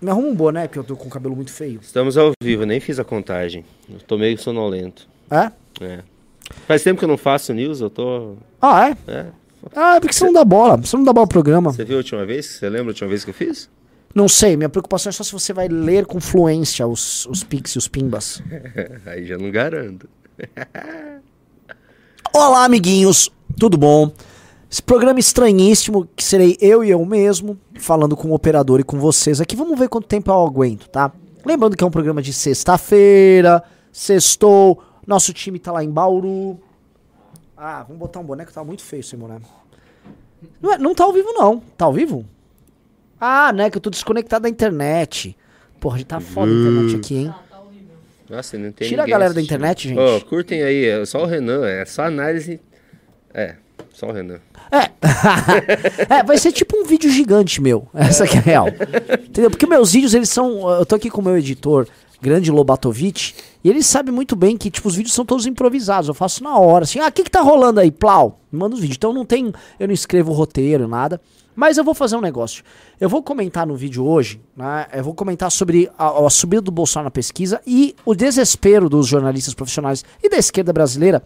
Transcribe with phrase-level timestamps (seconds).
[0.00, 1.80] Me arruma um boné, porque eu tô com o cabelo muito feio.
[1.82, 3.64] Estamos ao vivo, nem fiz a contagem.
[3.88, 5.08] Eu tô meio sonolento.
[5.30, 5.50] É?
[5.80, 6.00] É.
[6.66, 8.36] Faz tempo que eu não faço news, eu tô.
[8.60, 8.96] Ah, é?
[9.10, 9.26] É.
[9.74, 10.76] Ah, é porque você não dá bola.
[10.76, 11.72] Você não dá bola pro programa.
[11.72, 12.46] Você viu a última vez?
[12.46, 13.68] Você lembra a última vez que eu fiz?
[14.14, 17.72] Não sei, minha preocupação é só se você vai ler com fluência os, os pics
[17.72, 18.42] e os pimbas.
[19.04, 20.08] Aí já não garanto.
[22.32, 24.10] Olá, amiguinhos, tudo bom?
[24.70, 28.98] Esse programa estranhíssimo, que serei eu e eu mesmo, falando com o operador e com
[28.98, 29.54] vocês aqui.
[29.54, 31.12] Vamos ver quanto tempo eu aguento, tá?
[31.44, 33.62] Lembrando que é um programa de sexta-feira,
[33.92, 36.58] sextou, nosso time tá lá em Bauru.
[37.56, 39.48] Ah, vamos botar um boneco, tá muito feio esse boneco.
[40.60, 41.60] Não, é- não tá ao vivo, não.
[41.78, 42.24] Tá ao vivo?
[43.20, 45.36] Ah, né, que eu tô desconectado da internet.
[45.80, 47.34] Porra, tá foda a internet aqui, hein?
[48.28, 49.44] Nossa, não tem Tira a galera da assistindo.
[49.56, 49.98] internet, gente.
[50.00, 52.60] Ó, curtem aí, é só o Renan, é só análise.
[53.32, 53.54] É,
[53.92, 54.40] só o Renan.
[54.70, 54.90] É.
[56.16, 57.88] é, vai ser tipo um vídeo gigante meu.
[57.94, 58.68] Essa que é a real.
[58.68, 59.50] Entendeu?
[59.50, 60.68] Porque meus vídeos, eles são.
[60.68, 61.88] Eu tô aqui com o meu editor,
[62.20, 66.08] grande Lobatovic, e ele sabe muito bem que, tipo, os vídeos são todos improvisados.
[66.08, 67.90] Eu faço na hora, assim, ah, o que que tá rolando aí?
[67.90, 68.96] Plau, me manda os vídeos.
[68.96, 69.52] Então não tem.
[69.80, 71.20] Eu não escrevo roteiro, nada.
[71.54, 72.62] Mas eu vou fazer um negócio.
[73.00, 74.86] Eu vou comentar no vídeo hoje, né?
[74.92, 79.06] Eu vou comentar sobre a, a subida do Bolsonaro na pesquisa e o desespero dos
[79.06, 81.22] jornalistas profissionais e da esquerda brasileira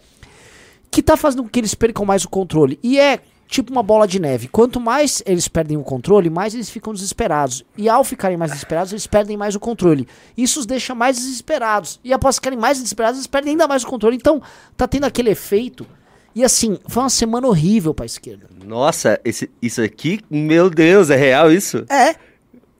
[0.90, 2.78] que tá fazendo com que eles percam mais o controle.
[2.82, 4.48] E é tipo uma bola de neve.
[4.48, 7.64] Quanto mais eles perdem o controle, mais eles ficam desesperados.
[7.76, 10.06] E ao ficarem mais desesperados, eles perdem mais o controle.
[10.36, 12.00] Isso os deixa mais desesperados.
[12.02, 14.16] E após ficarem mais desesperados, eles perdem ainda mais o controle.
[14.16, 14.40] Então,
[14.76, 15.86] tá tendo aquele efeito.
[16.34, 18.46] E assim, foi uma semana horrível pra esquerda.
[18.64, 21.84] Nossa, esse, isso aqui, meu Deus, é real isso?
[21.90, 22.14] É,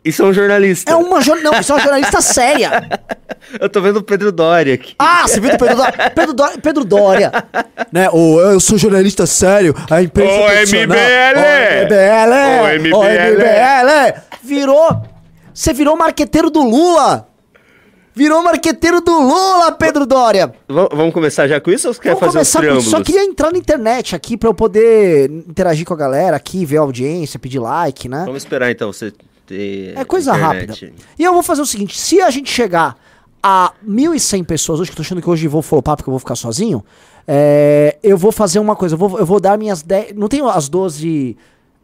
[0.05, 0.91] Isso é um jornalista.
[0.91, 1.51] é uma jornalista.
[1.53, 2.89] Não, isso é uma jornalista séria.
[3.61, 4.95] Eu tô vendo o Pedro Doria aqui.
[4.99, 6.11] Ah, você viu do Pedro Dória?
[6.15, 7.33] Pedro Dória, Pedro Dória
[7.93, 8.09] né?
[8.11, 10.87] O, eu sou jornalista sério, a imprensa Ô, profissional.
[10.97, 11.39] MBL!
[11.39, 12.95] Ô, Ô, MBL!
[12.95, 13.35] Ô, MBL!
[13.37, 14.21] MBL!
[14.43, 15.03] Virou,
[15.53, 17.27] você virou marqueteiro do Lula.
[18.15, 20.49] Virou marqueteiro do Lula, Pedro Dória.
[20.69, 22.85] V- vamos começar já com isso ou você quer Vamos fazer os começar triângulos?
[22.87, 22.97] isso.
[22.97, 26.79] Só queria entrar na internet aqui pra eu poder interagir com a galera aqui, ver
[26.79, 28.23] a audiência, pedir like, né?
[28.27, 29.13] Vamos esperar então você
[29.55, 30.69] ter É coisa internet.
[30.71, 30.93] rápida.
[31.19, 32.97] E eu vou fazer o seguinte: se a gente chegar
[33.43, 36.19] a 1.100 pessoas, hoje que eu tô achando que hoje vou flopar porque eu vou
[36.21, 36.85] ficar sozinho,
[37.27, 38.95] é, eu vou fazer uma coisa.
[38.95, 40.15] Eu vou, eu vou dar minhas 10.
[40.15, 41.37] Não tem as 12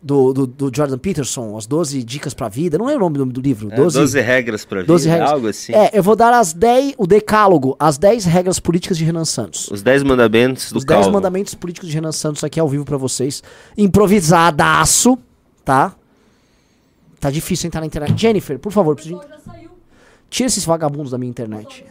[0.02, 2.76] do, do, do Jordan Peterson, as 12 dicas pra vida?
[2.78, 3.68] Não lembro o nome do, do livro.
[3.72, 5.30] É, 12, regras pra vida, 12 regras.
[5.30, 5.72] algo assim.
[5.74, 9.68] É, eu vou dar as 10, o decálogo, as 10 regras políticas de Renan Santos.
[9.70, 11.12] Os 10 mandamentos do Os 10 calvo.
[11.12, 13.42] mandamentos políticos de Renan Santos aqui ao vivo pra vocês.
[13.76, 15.18] Improvisadaço,
[15.64, 15.94] tá?
[17.20, 18.18] Tá difícil entrar na internet.
[18.20, 19.20] Jennifer, por favor, preciso.
[20.28, 21.84] Tira esses vagabundos da minha internet.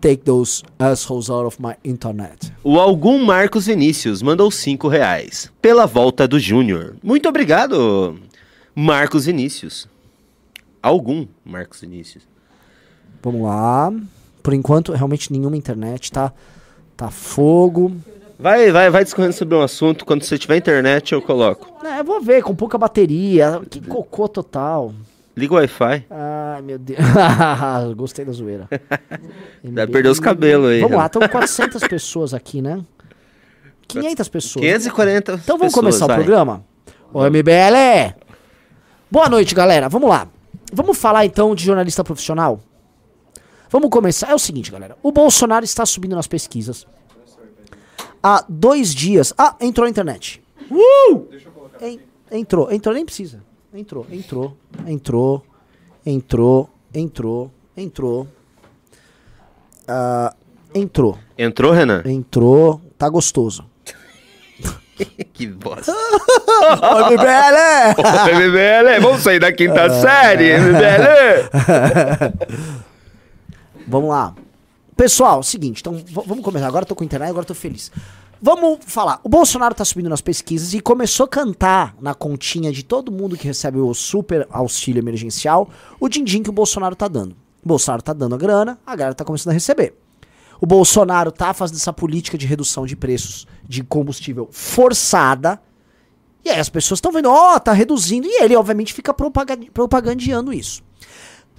[0.00, 2.52] Take those assholes out of my internet.
[2.62, 5.50] O Algum Marcos Vinícius mandou 5 reais.
[5.62, 6.96] Pela volta do Júnior.
[7.02, 8.18] Muito obrigado,
[8.74, 9.88] Marcos Vinícius.
[10.82, 12.26] Algum Marcos Vinícius.
[13.22, 13.90] Vamos lá.
[14.42, 16.30] Por enquanto, realmente nenhuma internet, tá?
[16.94, 17.96] Tá fogo.
[18.38, 20.04] Vai, vai, vai discorrendo sobre um assunto.
[20.04, 21.72] Quando você tiver internet, eu coloco.
[21.86, 23.60] É, eu vou ver, com pouca bateria.
[23.70, 24.92] Que cocô total.
[25.36, 26.06] Liga o Wi-Fi.
[26.10, 26.98] Ai, meu Deus.
[27.96, 28.68] Gostei da zoeira.
[29.64, 30.80] Vai perder os cabelos aí.
[30.80, 31.06] Vamos lá, Renan.
[31.06, 32.80] estão 400 pessoas aqui, né?
[33.88, 34.64] 500 pessoas.
[34.64, 36.16] 540 Então vamos pessoas, começar vai.
[36.16, 36.64] o programa?
[37.12, 38.14] Ô, MBL!
[39.10, 39.88] Boa noite, galera.
[39.88, 40.26] Vamos lá.
[40.72, 42.60] Vamos falar então de jornalista profissional?
[43.70, 44.30] Vamos começar.
[44.30, 44.96] É o seguinte, galera.
[45.02, 46.86] O Bolsonaro está subindo nas pesquisas.
[48.26, 49.34] Há dois dias.
[49.36, 50.42] Ah, entrou na internet.
[50.70, 51.26] Uh!
[51.82, 52.00] En-
[52.32, 53.42] entrou, entrou, nem precisa.
[53.74, 55.44] Entrou, entrou, entrou,
[56.06, 58.26] entrou, entrou, entrou.
[59.86, 60.34] Ah,
[60.74, 62.02] entrou, Entrou, Renan?
[62.06, 62.80] entrou.
[62.96, 63.66] Tá gostoso.
[65.34, 65.92] que bosta.
[65.92, 67.58] Ô, MBL!
[67.98, 68.02] Ô,
[68.48, 71.50] MBL, vamos sair da quinta série, MBL.
[73.86, 74.34] Vamos lá.
[74.96, 76.66] Pessoal, seguinte, então vamos começar.
[76.66, 77.90] Agora eu tô com internet, agora eu tô feliz.
[78.40, 79.20] Vamos falar.
[79.24, 83.36] O Bolsonaro tá subindo nas pesquisas e começou a cantar na continha de todo mundo
[83.36, 85.68] que recebe o super auxílio emergencial
[85.98, 87.32] o din-din que o Bolsonaro tá dando.
[87.64, 89.94] O Bolsonaro tá dando a grana, a galera tá começando a receber.
[90.60, 95.60] O Bolsonaro tá fazendo essa política de redução de preços de combustível forçada.
[96.44, 98.26] E aí as pessoas estão vendo, ó, tá reduzindo.
[98.28, 100.82] E ele, obviamente, fica propaga- propagandeando isso.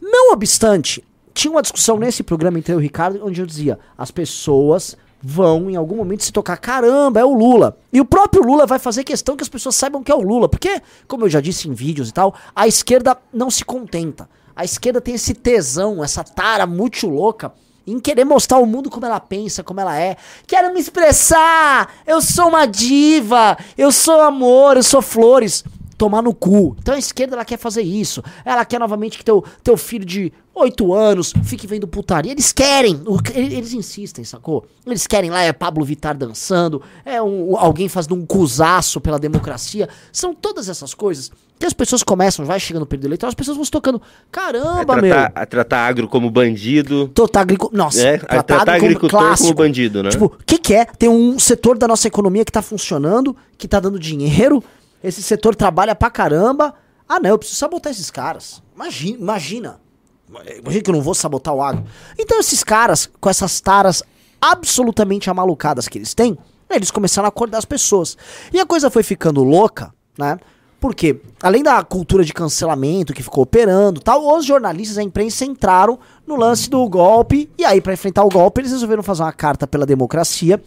[0.02, 1.04] Não obstante,
[1.36, 4.98] tinha uma discussão nesse programa entre eu e o Ricardo, onde eu dizia: as pessoas
[5.22, 7.78] vão em algum momento se tocar, caramba, é o Lula.
[7.92, 10.48] E o próprio Lula vai fazer questão que as pessoas saibam que é o Lula.
[10.48, 14.30] Porque, como eu já disse em vídeos e tal, a esquerda não se contenta.
[14.56, 17.52] A esquerda tem esse tesão, essa tara muito louca
[17.86, 20.16] em querer mostrar ao mundo como ela pensa, como ela é.
[20.48, 21.94] Quero me expressar!
[22.08, 23.58] Eu sou uma diva!
[23.78, 25.64] Eu sou amor, eu sou flores.
[25.98, 26.76] Tomar no cu.
[26.80, 28.24] Então a esquerda ela quer fazer isso.
[28.44, 32.32] Ela quer novamente que teu, teu filho de 8 anos fique vendo putaria.
[32.32, 34.66] Eles querem, o- eles, insistem, sacou?
[34.86, 39.90] Eles querem lá, é Pablo Vittar dançando, é um, alguém fazendo um cusaço pela democracia.
[40.12, 43.56] São todas essas coisas que as pessoas começam, vai chegando o período eleitoral, as pessoas
[43.56, 44.02] vão se tocando.
[44.32, 45.14] Caramba, meu.
[45.14, 47.08] tratar, a tratar agro como bandido.
[47.14, 47.70] Tratar agricu...
[47.74, 50.10] Nossa, É, a tratar agricultor como bandido, né?
[50.10, 50.86] Tipo, o que, que é?
[50.86, 54.62] Tem um setor da nossa economia que tá funcionando, que tá dando dinheiro,
[55.08, 56.74] esse setor trabalha pra caramba.
[57.08, 58.62] Ah, não, eu preciso sabotar esses caras.
[58.74, 59.82] Imagina, imagina.
[60.28, 61.86] Imagina que eu não vou sabotar o agro.
[62.18, 64.02] Então, esses caras, com essas taras
[64.42, 66.38] absolutamente amalucadas que eles têm,
[66.70, 68.18] eles começaram a acordar as pessoas.
[68.52, 70.40] E a coisa foi ficando louca, né?
[70.80, 75.98] Porque, além da cultura de cancelamento que ficou operando tal, os jornalistas, a imprensa entraram
[76.28, 77.50] no lance do golpe.
[77.58, 80.62] E aí, pra enfrentar o golpe, eles resolveram fazer uma carta pela democracia,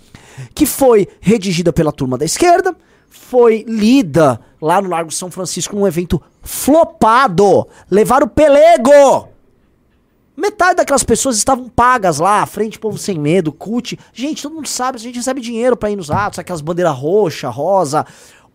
[0.55, 2.75] que foi redigida pela turma da esquerda,
[3.09, 7.67] foi lida lá no Largo São Francisco num evento flopado.
[7.91, 9.29] Levaram o pelego!
[10.37, 13.99] Metade daquelas pessoas estavam pagas lá, Frente Povo Sem Medo, CUT.
[14.13, 17.49] Gente, todo mundo sabe, a gente recebe dinheiro pra ir nos atos, aquelas bandeiras roxa,
[17.49, 18.07] rosa,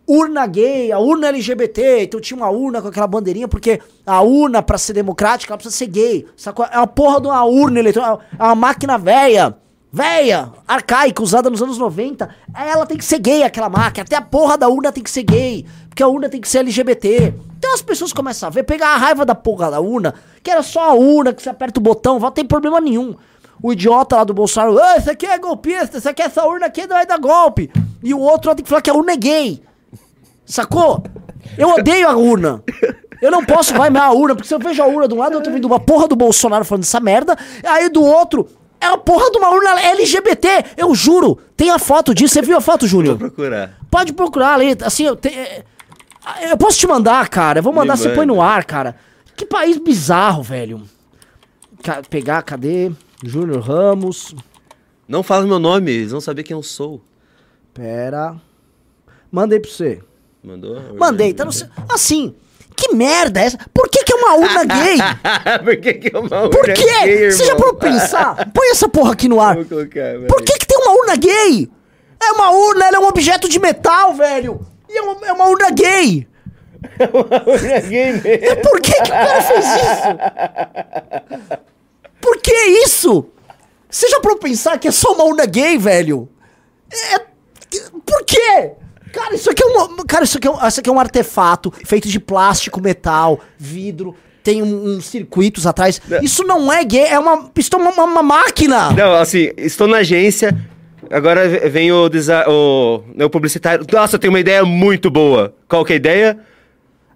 [0.06, 2.04] urna gay, a urna LGBT.
[2.04, 5.76] Então tinha uma urna com aquela bandeirinha, porque a urna, pra ser democrática, ela precisa
[5.76, 6.26] ser gay.
[6.34, 6.64] Sacou?
[6.64, 9.54] É uma porra de uma urna eletrônica, é uma máquina velha.
[9.94, 12.28] Véia, arcaica, usada nos anos 90.
[12.52, 14.02] Ela tem que ser gay, aquela máquina.
[14.02, 15.64] Até a porra da urna tem que ser gay.
[15.88, 17.32] Porque a urna tem que ser LGBT.
[17.56, 20.12] Então as pessoas começam a ver, pegar a raiva da porra da urna,
[20.42, 23.14] que era só a urna, que você aperta o botão, não tem problema nenhum.
[23.62, 26.88] O idiota lá do Bolsonaro, ah, isso aqui é golpista, isso aqui, essa urna aqui
[26.88, 27.70] não vai dar golpe.
[28.02, 29.62] E o outro tem que falar que a urna é gay.
[30.44, 31.04] Sacou?
[31.56, 32.64] Eu odeio a urna.
[33.22, 35.18] Eu não posso vai mais a urna, porque se eu vejo a urna de um
[35.18, 38.48] lado, eu tô vendo uma porra do Bolsonaro falando essa merda, aí do outro
[38.80, 40.48] é a porra de uma urna LGBT.
[40.76, 41.36] Eu juro.
[41.56, 42.34] Tem a foto disso.
[42.34, 43.16] Você viu a foto, Vou Júnior?
[43.18, 43.78] procurar.
[43.90, 44.76] Pode procurar ali.
[44.82, 45.64] Assim, eu, te- é,
[46.50, 47.58] eu posso te mandar, cara.
[47.60, 48.96] Eu vou mandar, Me você põe no ar, cara.
[49.36, 50.82] Que país bizarro, velho.
[51.82, 52.90] Ca- pegar, cadê?
[53.22, 54.34] Júnior Ramos.
[55.08, 57.02] Não fala meu nome, eles vão saber quem eu sou.
[57.72, 58.36] Pera.
[59.30, 60.00] Mandei pra você.
[60.42, 60.80] Mandou?
[60.98, 61.66] Mandei, tá no seu.
[61.88, 62.34] Assim.
[62.76, 63.58] Que merda é essa?
[63.72, 64.98] Por que, que é uma urna gay?
[65.64, 66.72] Por que, que é uma urna Por quê?
[67.04, 67.60] gay, Você já irmão?
[67.60, 68.50] parou pra pensar?
[68.52, 69.54] Põe essa porra aqui no ar.
[69.64, 70.18] Colocar.
[70.28, 71.70] Por que, que tem uma urna gay?
[72.22, 74.66] É uma urna, ela é um objeto de metal, velho.
[74.88, 76.26] E é uma, é uma urna gay.
[77.12, 78.56] uma urna gay mesmo?
[78.62, 80.08] Por que, que o cara fez isso?
[82.20, 82.54] Por que
[82.84, 83.26] isso?
[83.90, 86.28] Você já parou pra pensar que é só uma urna gay, velho?
[86.92, 87.18] É...
[88.06, 88.72] Por quê?
[89.14, 90.04] Cara, isso aqui é uma...
[90.06, 94.14] Cara, isso aqui é um, isso aqui é um artefato feito de plástico, metal, vidro.
[94.42, 96.00] Tem um- uns circuitos atrás.
[96.22, 97.50] Isso não é gay, é uma...
[97.56, 98.90] Isso é uma, uma máquina.
[98.92, 100.54] Não, assim, estou na agência.
[101.10, 103.86] Agora vem o, desa- o, o publicitário.
[103.92, 105.54] Nossa, eu tenho uma ideia muito boa.
[105.68, 106.38] Qual que é a ideia?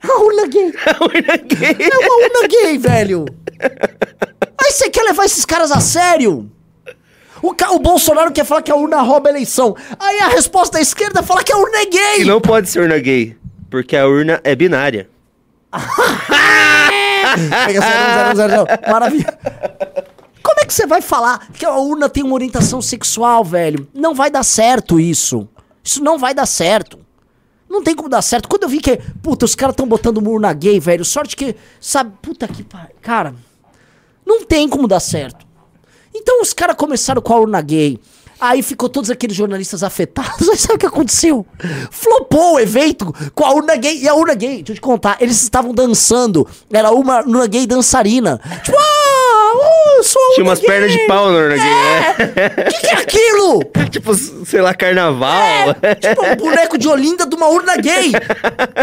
[0.02, 0.72] A urna gay.
[0.86, 1.76] A urna gay.
[1.90, 3.24] É uma urna gay, velho.
[3.60, 6.50] Aí você quer levar esses caras a sério?
[7.42, 9.76] O, o Bolsonaro quer falar que a urna rouba a eleição.
[9.98, 12.22] Aí a resposta da esquerda fala que a urna é gay.
[12.22, 13.36] E não pode ser urna gay.
[13.70, 15.08] Porque a urna é binária.
[17.66, 18.66] Pega zero, zero, zero, zero.
[18.90, 19.38] Maravilha.
[20.42, 23.86] Como é que você vai falar que a urna tem uma orientação sexual, velho?
[23.92, 25.46] Não vai dar certo isso.
[25.84, 26.98] Isso não vai dar certo.
[27.68, 28.48] Não tem como dar certo.
[28.48, 31.04] Quando eu vi que, puta, os caras estão botando urna gay, velho.
[31.04, 32.96] Sorte que, sabe, puta que pariu.
[33.02, 33.34] Cara,
[34.24, 35.46] não tem como dar certo.
[36.20, 37.98] Então os caras começaram com a urna gay.
[38.40, 40.46] Aí ficou todos aqueles jornalistas afetados.
[40.48, 41.44] Aí sabe o que aconteceu?
[41.90, 43.98] Flopou o evento com a urna gay.
[43.98, 46.46] E a urna gay, deixa eu te contar, eles estavam dançando.
[46.72, 48.40] Era uma urna gay dançarina.
[48.62, 50.68] Tipo, ah, uh, sou Tinha umas gay.
[50.68, 52.16] pernas de pau na urna gay, né?
[52.68, 53.64] O que, que é aquilo?
[53.90, 55.74] tipo, sei lá, carnaval.
[55.82, 58.12] É, tipo um boneco de Olinda de uma urna gay.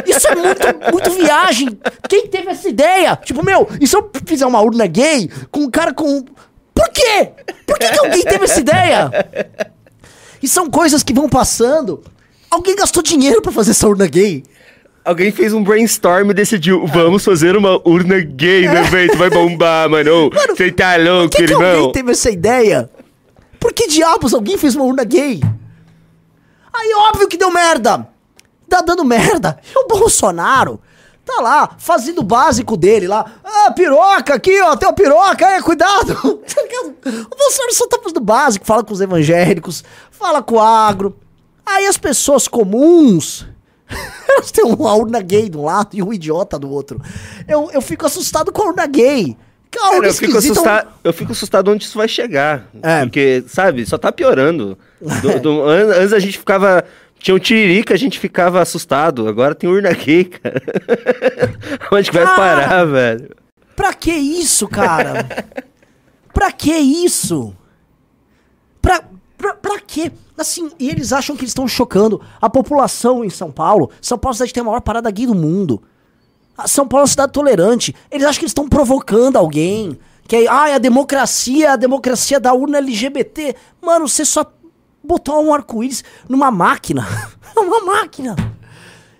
[0.05, 1.79] Isso é muito, muito viagem.
[2.09, 3.15] Quem teve essa ideia?
[3.23, 6.25] Tipo, meu, e se eu fizer uma urna gay com um cara com.
[6.75, 7.29] Por quê?
[7.65, 9.09] Por que, que alguém teve essa ideia?
[10.43, 12.03] E são coisas que vão passando.
[12.51, 14.43] Alguém gastou dinheiro pra fazer essa urna gay.
[15.03, 19.89] Alguém fez um brainstorm e decidiu, vamos fazer uma urna gay no evento, vai bombar,
[19.89, 20.29] mano.
[20.49, 21.75] Você tá louco, Por que, que irmão?
[21.77, 22.89] alguém teve essa ideia?
[23.59, 25.41] Por que diabos alguém fez uma urna gay?
[26.73, 28.07] Aí óbvio que deu merda.
[28.67, 29.59] Tá dando merda.
[29.73, 30.81] E o Bolsonaro
[31.25, 33.25] tá lá, fazendo o básico dele lá.
[33.43, 36.15] Ah, piroca aqui, ó, tem uma piroca, aí, cuidado.
[37.05, 41.15] O Bolsonaro só tá fazendo o básico, fala com os evangélicos, fala com o agro.
[41.65, 43.45] Aí as pessoas comuns,
[44.29, 46.99] elas têm uma urna gay de um lado e um idiota do outro.
[47.47, 49.35] Eu, eu fico assustado com a urna gay.
[49.75, 52.67] É uma Cara, eu fico, um- assustado, eu fico assustado onde isso vai chegar.
[52.81, 53.01] É.
[53.01, 54.77] Porque, sabe, só tá piorando.
[55.21, 56.83] Do- do- an- antes a gente ficava.
[57.25, 59.27] Tinha um tiririca, a gente ficava assustado.
[59.27, 60.61] Agora tem urna gay, cara.
[61.91, 63.35] Onde que vai parar, velho?
[63.75, 65.25] Pra que isso, cara?
[66.31, 67.51] pra que isso?
[68.79, 69.03] Pra,
[69.35, 70.11] pra, pra quê?
[70.37, 73.89] Assim, e eles acham que eles estão chocando a população em São Paulo.
[73.99, 75.81] São Paulo é cidade que tem a maior parada gay do mundo.
[76.55, 77.95] A São Paulo é uma cidade tolerante.
[78.11, 79.97] Eles acham que eles estão provocando alguém.
[80.27, 83.55] Que aí, ai, a democracia, a democracia da urna LGBT.
[83.81, 84.45] Mano, você só
[85.05, 87.07] botou um arco-íris numa máquina.
[87.55, 88.35] uma máquina.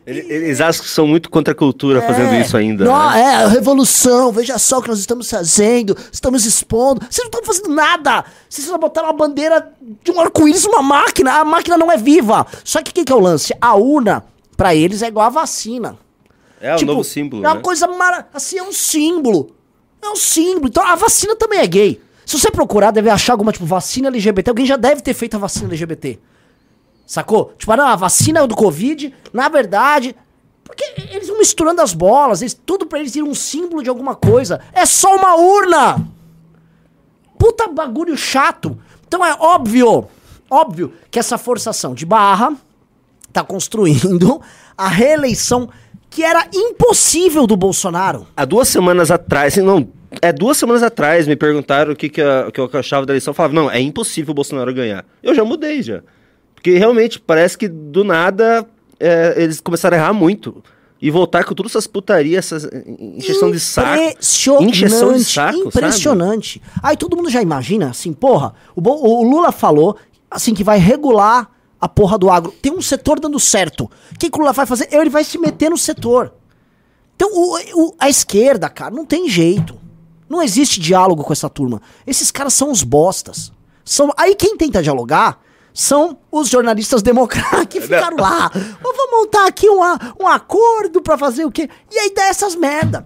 [0.06, 2.42] Ele- Eles acham que são muito contra a cultura fazendo É.
[2.42, 2.86] isso ainda.
[2.86, 3.44] Não, né?
[3.44, 7.02] É, revolução, veja só o que nós estamos fazendo, estamos expondo.
[7.10, 8.24] Vocês não estão fazendo nada.
[8.48, 9.72] Vocês só botaram uma bandeira
[10.04, 11.40] de um arco-íris numa máquina.
[11.40, 12.46] A máquina não é viva.
[12.64, 13.52] Só que o que, que é o lance?
[13.60, 14.24] A urna,
[14.56, 15.98] pra eles, é igual a vacina.
[16.62, 17.44] É, o novo símbolo.
[17.44, 17.62] É uma né?
[17.62, 18.28] coisa mara...
[18.32, 19.56] assim, é um símbolo.
[20.04, 20.68] É um símbolo.
[20.68, 22.02] Então a vacina também é gay.
[22.26, 24.50] Se você procurar, deve achar alguma, tipo, vacina LGBT.
[24.50, 26.20] Alguém já deve ter feito a vacina LGBT.
[27.06, 27.54] Sacou?
[27.58, 30.16] Tipo, ah, não, a vacina do Covid, na verdade.
[30.64, 34.16] Porque eles vão misturando as bolas, eles, tudo pra eles ir um símbolo de alguma
[34.16, 34.60] coisa.
[34.74, 36.08] É só uma urna!
[37.38, 38.78] Puta bagulho chato.
[39.08, 40.08] Então é óbvio,
[40.50, 42.54] óbvio que essa forçação de barra
[43.32, 44.42] tá construindo
[44.76, 45.70] a reeleição
[46.10, 48.26] que era impossível do Bolsonaro.
[48.36, 49.88] Há duas semanas atrás, não,
[50.22, 53.32] é duas semanas atrás me perguntaram o que, que, eu- que eu achava da eleição.
[53.32, 55.06] Eu falava, não, é impossível o Bolsonaro ganhar.
[55.24, 56.02] Eu já mudei já.
[56.54, 58.66] Porque realmente parece que do nada
[59.00, 60.64] é, eles começaram a errar muito.
[61.02, 63.90] E voltar com todas essas putarias, essas encheção de saco.
[64.64, 66.62] Encheção de saco, impressionante.
[66.82, 69.98] Aí todo mundo já imagina, assim, porra, o, o Lula falou,
[70.32, 72.52] assim, que vai regular a porra do agro.
[72.62, 73.84] Tem um setor dando certo.
[74.14, 74.88] O que, que o Lula vai fazer?
[74.92, 76.34] Ele vai se meter no setor.
[77.16, 77.58] Então, o-
[77.90, 79.78] o- a esquerda, cara, não tem jeito.
[80.30, 81.82] Não existe diálogo com essa turma.
[82.06, 83.52] Esses caras são os bostas.
[83.84, 85.40] São, aí quem tenta dialogar
[85.74, 88.50] são os jornalistas democratas que ficaram lá.
[88.82, 89.82] Vou montar aqui um,
[90.20, 91.70] um acordo pra fazer o quê?
[91.92, 93.06] E aí dá essas merda.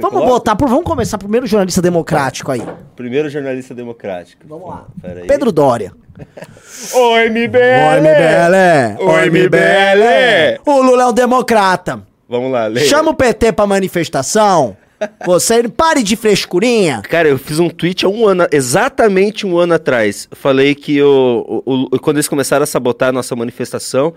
[0.00, 0.26] Vamos coloque?
[0.26, 2.60] botar, por, vamos começar primeiro o jornalista democrático aí.
[2.96, 4.42] Primeiro jornalista democrático.
[4.48, 4.86] Vamos lá.
[5.00, 5.26] Pera aí.
[5.28, 5.92] Pedro Dória.
[6.94, 8.98] Oi, MBL!
[8.98, 10.60] Oi, MBL!
[10.66, 12.02] O Lula é um democrata.
[12.28, 12.88] Vamos lá, leia.
[12.88, 14.76] Chama o PT pra manifestação.
[15.24, 17.02] Você pare de frescurinha.
[17.08, 20.28] Cara, eu fiz um tweet há um ano, exatamente um ano atrás.
[20.32, 24.12] Falei que o, o- o- quando eles começaram a sabotar a nossa manifestação,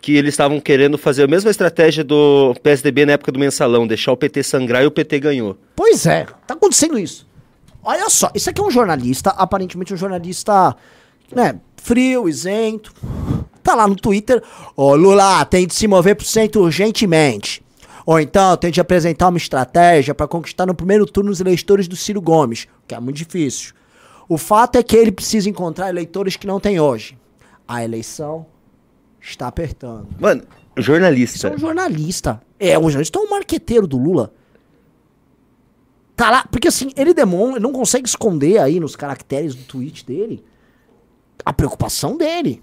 [0.00, 4.12] que eles estavam querendo fazer a mesma estratégia do PSDB na época do mensalão, deixar
[4.12, 5.58] o PT sangrar e o PT ganhou.
[5.74, 7.26] Pois é, tá acontecendo isso.
[7.82, 10.76] Olha só, isso aqui é um jornalista, aparentemente um jornalista,
[11.34, 12.92] né, frio, isento.
[13.62, 14.42] Tá lá no Twitter,
[14.76, 17.62] ô Lula, tem de se mover pro centro urgentemente.
[18.08, 21.94] Ou então tem de apresentar uma estratégia pra conquistar no primeiro turno os eleitores do
[21.94, 23.74] Ciro Gomes, que é muito difícil.
[24.26, 27.18] O fato é que ele precisa encontrar eleitores que não tem hoje.
[27.68, 28.46] A eleição
[29.20, 30.08] está apertando.
[30.18, 30.42] Mano,
[30.74, 31.48] Isso jornalista.
[31.48, 32.42] é um jornalista.
[32.58, 34.32] É, um jornalista é um marqueteiro do Lula.
[36.16, 40.06] Tá lá, porque assim, ele demonstra, ele não consegue esconder aí nos caracteres do tweet
[40.06, 40.42] dele
[41.44, 42.62] a preocupação dele.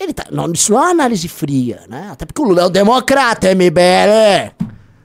[0.00, 0.24] Ele tá.
[0.30, 2.08] Não, isso não é uma análise fria, né?
[2.10, 4.54] Até porque o Lula é o democrata, MBL.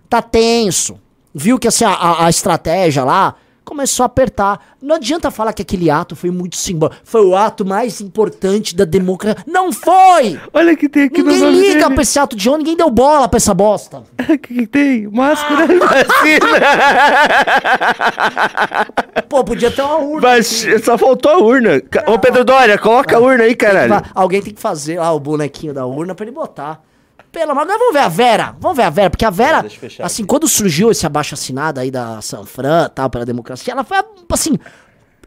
[0.09, 0.97] Tá tenso.
[1.33, 3.35] Viu que assim, a- a estratégia lá
[3.65, 4.75] começou a apertar.
[4.81, 7.01] Não adianta falar que aquele ato foi muito simbólico.
[7.03, 9.43] Foi o ato mais importante da democracia.
[9.47, 10.39] Não foi!
[10.53, 11.93] Olha que tem aqui Ninguém no nome liga dele.
[11.95, 14.03] pra esse ato de ontem, ninguém deu bola pra essa bosta.
[14.35, 15.07] O que, que tem?
[15.07, 16.47] Máscara e vacina.
[19.29, 20.29] Pô, podia ter uma urna.
[20.29, 21.81] Mas só faltou a urna.
[22.07, 24.01] Ô, Pedro Dória, coloca a urna aí, caralho.
[24.13, 26.81] Alguém tem que fazer lá o bonequinho da urna pra ele botar.
[27.35, 28.55] Pelo amor, mas vamos ver a Vera.
[28.61, 29.65] Vamos ver a Vera, porque a Vera,
[29.99, 33.97] eu assim, quando surgiu esse abaixo assinado aí da Sanfran, tal, pela democracia, ela foi
[34.31, 34.57] assim,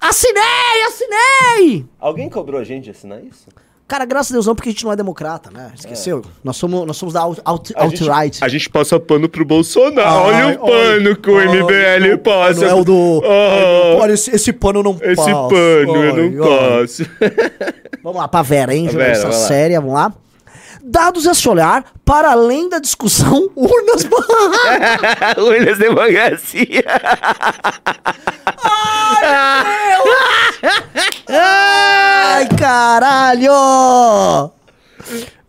[0.01, 0.43] assinei,
[0.87, 1.85] assinei!
[2.01, 3.49] Alguém cobrou a gente de assinar isso?
[3.87, 5.71] Cara, graças a Deus não, porque a gente não é democrata, né?
[5.75, 6.23] Esqueceu?
[6.43, 8.39] Nós somos, nós somos da alt- alt- A gente- alt-right.
[8.45, 10.25] A gente passa pano pro Bolsonaro.
[10.29, 12.67] Olha o pano que o MBL ai, passa.
[12.67, 13.23] É o do.
[13.25, 15.31] Ah, Olha, esse, esse pano não esse passa.
[15.33, 16.81] pano eu não ai.
[16.81, 17.03] passo.
[18.03, 18.89] Vamos lá, pra Vera, hein?
[18.91, 19.47] Jornalista vai lá.
[19.47, 20.13] séria, vamos lá.
[20.83, 24.05] Dados a se olhar para além da discussão urnas.
[25.39, 26.85] Urnas Democracia.
[31.29, 34.53] Ai, caralho!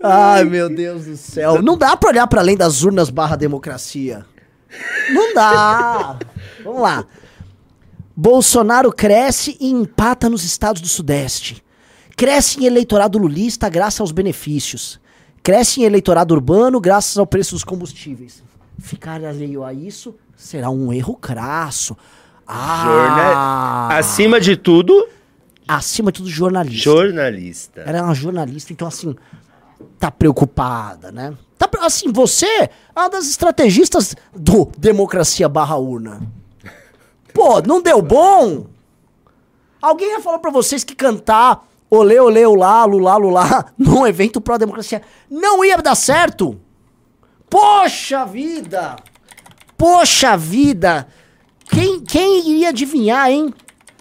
[0.02, 1.62] Ai, meu Deus do céu.
[1.62, 4.26] Não dá pra olhar para além das urnas barra democracia.
[5.10, 6.18] Não dá.
[6.64, 7.06] Vamos lá.
[8.16, 11.64] Bolsonaro cresce e empata nos estados do Sudeste.
[12.16, 15.00] Cresce em eleitorado lulista graças aos benefícios.
[15.44, 18.44] Cresce em eleitorado urbano graças ao preço dos combustíveis.
[18.80, 21.96] Ficar alheio a isso será um erro crasso.
[22.48, 25.08] Ah, Acima de tudo,
[25.68, 26.84] acima de tudo, jornalista.
[26.84, 27.82] Jornalista.
[27.82, 29.16] Ela é uma jornalista, então assim,
[30.00, 31.36] tá preocupada, né?
[31.58, 36.22] Tá, assim, você é uma das estrategistas do Democracia Barra Urna.
[37.34, 38.66] Pô, não deu bom?
[39.82, 45.02] Alguém já falou pra vocês que cantar olê, olê, olá, lulá, lulá num evento pró-democracia
[45.30, 46.60] não ia dar certo?
[47.50, 48.96] Poxa vida!
[49.78, 51.08] Poxa vida!
[51.70, 53.54] Quem, quem iria adivinhar, hein?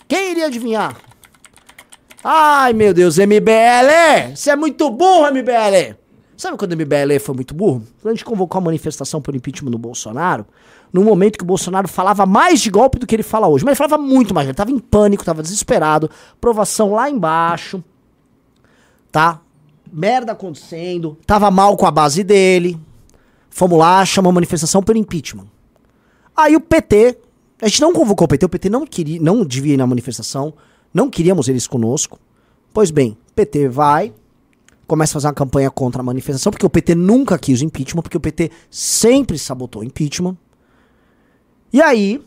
[0.07, 0.97] Quem iria adivinhar?
[2.23, 4.35] Ai, meu Deus, MBL!
[4.35, 5.97] Você é muito burro, MBL!
[6.37, 7.83] Sabe quando o MBL foi muito burro?
[8.01, 10.47] Quando a gente convocou a manifestação por impeachment do Bolsonaro,
[10.93, 13.65] no momento que o Bolsonaro falava mais de golpe do que ele fala hoje.
[13.65, 17.83] Mas ele falava muito mais, ele tava em pânico, tava desesperado, provação lá embaixo,
[19.11, 19.41] tá?
[19.93, 22.79] Merda acontecendo, tava mal com a base dele.
[23.51, 25.47] Fomos lá, chamamos manifestação por impeachment.
[26.37, 27.19] Aí o PT,
[27.61, 30.55] a gente não convocou o PT, o PT não queria, não devia ir na manifestação,
[30.93, 32.21] não queríamos eles conosco.
[32.73, 34.13] Pois bem, PT vai,
[34.87, 38.03] começa a fazer uma campanha contra a manifestação, porque o PT nunca quis o impeachment,
[38.03, 40.37] porque o PT sempre sabotou o impeachment.
[41.73, 42.23] E aí,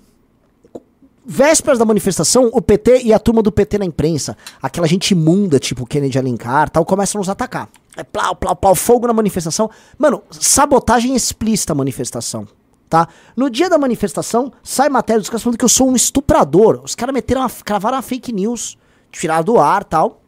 [1.25, 5.60] vésperas da manifestação, o PT e a turma do PT na imprensa, aquela gente imunda,
[5.60, 7.69] tipo Kennedy Alencar, tal, começam a nos atacar.
[7.95, 9.69] É plau, plau, plau, fogo na manifestação.
[9.98, 12.48] Mano, sabotagem explícita a manifestação,
[12.89, 13.07] tá?
[13.36, 16.81] No dia da manifestação, sai matéria dos caras falando que eu sou um estuprador.
[16.83, 18.77] Os caras meteram, uma, cravaram uma fake news,
[19.12, 20.21] tiraram do ar, tal.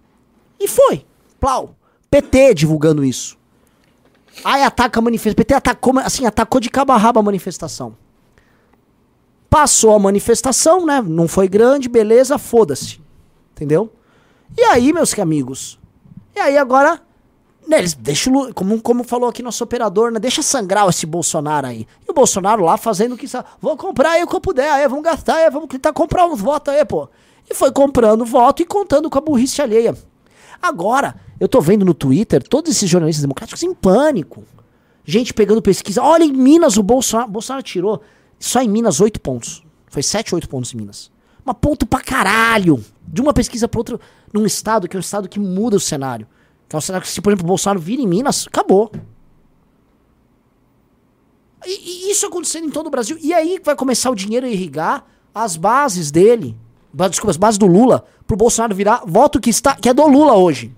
[0.59, 1.05] E foi.
[1.39, 1.75] Plau.
[2.09, 3.37] PT divulgando isso.
[4.43, 5.35] Aí ataca a manifestação.
[5.35, 7.95] PT atacou, assim, atacou de cabo a rabo a manifestação.
[9.53, 10.99] Passou a manifestação, né?
[10.99, 12.99] Não foi grande, beleza, foda-se.
[13.51, 13.93] Entendeu?
[14.57, 15.79] E aí, meus amigos?
[16.35, 16.99] E aí agora,
[17.67, 20.19] né, eles deixam, como, como falou aqui nosso operador, né?
[20.19, 21.85] Deixa sangrar esse Bolsonaro aí.
[22.03, 23.47] E o Bolsonaro lá fazendo o que sabe.
[23.61, 26.41] Vou comprar aí o que eu puder, aí vamos gastar, aí vamos tentar comprar uns
[26.41, 27.07] votos aí, pô.
[27.47, 29.95] E foi comprando voto e contando com a burrice alheia.
[30.59, 34.43] Agora, eu tô vendo no Twitter todos esses jornalistas democráticos em pânico.
[35.05, 36.01] Gente pegando pesquisa.
[36.01, 38.01] Olha, em Minas o Bolsonaro, Bolsonaro tirou
[38.43, 39.63] só em Minas 8 pontos.
[39.87, 41.09] Foi 7, 8 pontos em Minas.
[41.45, 42.83] Uma ponto pra caralho.
[43.07, 43.99] De uma pesquisa pra outra,
[44.33, 46.27] num estado que é um estado que muda o cenário.
[46.67, 48.91] Que é um cenário que, se, por exemplo, o Bolsonaro vira em Minas, acabou.
[51.65, 53.17] E, e isso acontecendo em todo o Brasil.
[53.21, 56.57] E aí vai começar o dinheiro a irrigar as bases dele.
[56.93, 60.33] Desculpa, as bases do Lula, pro Bolsonaro virar voto que, está, que é do Lula
[60.33, 60.75] hoje.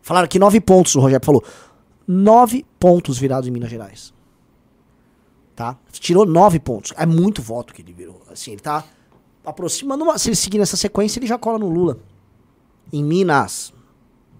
[0.00, 1.44] Falaram aqui nove pontos, o Rogério falou.
[2.08, 4.18] Nove pontos virados em Minas Gerais.
[5.60, 5.76] Tá?
[5.92, 6.94] Tirou nove pontos.
[6.96, 8.22] É muito voto que ele virou.
[8.32, 8.82] Assim, ele tá
[9.44, 10.02] aproximando.
[10.02, 11.98] Uma, se ele seguir nessa sequência, ele já cola no Lula.
[12.90, 13.70] Em Minas.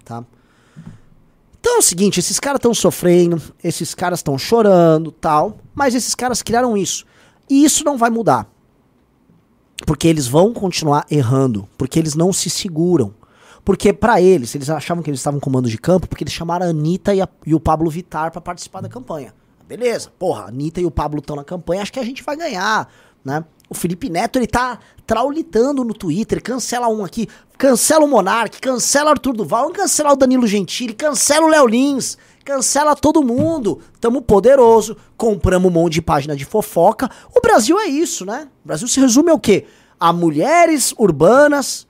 [0.02, 0.24] Tá?
[1.60, 6.14] Então é o seguinte, esses caras estão sofrendo, esses caras estão chorando, tal, mas esses
[6.14, 7.04] caras criaram isso.
[7.50, 8.50] E isso não vai mudar.
[9.86, 13.12] Porque eles vão continuar errando, porque eles não se seguram.
[13.62, 16.64] Porque pra eles, eles achavam que eles estavam com mando de campo, porque eles chamaram
[16.64, 19.34] a Anitta e, a- e o Pablo Vittar pra participar da campanha.
[19.70, 22.34] Beleza, porra, a Anitta e o Pablo estão na campanha, acho que a gente vai
[22.34, 22.92] ganhar,
[23.24, 23.44] né?
[23.68, 29.10] O Felipe Neto, ele tá traulitando no Twitter, cancela um aqui, cancela o Monark, cancela
[29.10, 33.78] o Arthur Duval, vamos cancelar o Danilo Gentili, cancela o Léo Lins, cancela todo mundo.
[34.00, 37.08] Tamo poderoso, compramos um monte de página de fofoca.
[37.32, 38.48] O Brasil é isso, né?
[38.64, 39.66] O Brasil se resume ao quê?
[40.00, 41.86] A mulheres urbanas,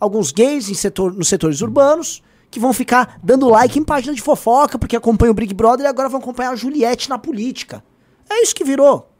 [0.00, 4.20] alguns gays em setor, nos setores urbanos, que vão ficar dando like em página de
[4.20, 7.82] fofoca, porque acompanham o Big Brother e agora vão acompanhar a Juliette na política.
[8.28, 9.10] É isso que virou.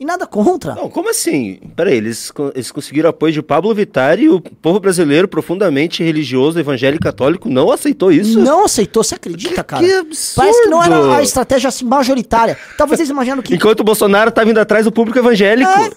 [0.00, 0.76] E nada contra.
[0.76, 1.58] Não, como assim?
[1.74, 7.02] Peraí, eles, eles conseguiram apoio de Pablo Vittar e o povo brasileiro profundamente religioso, evangélico
[7.02, 8.38] e católico não aceitou isso?
[8.38, 9.84] Não aceitou, você acredita, cara?
[9.84, 10.36] que absurdo!
[10.36, 12.56] Parece que não era a estratégia assim majoritária.
[12.76, 13.56] Talvez vocês imaginam que.
[13.56, 15.68] Enquanto o Bolsonaro tá vindo atrás do público evangélico.
[15.68, 15.90] É.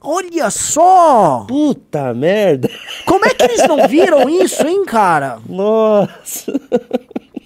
[0.00, 1.44] Olha só!
[1.46, 2.70] Puta merda!
[3.04, 5.38] Como é que eles não viram isso, hein, cara?
[5.48, 6.52] Nossa!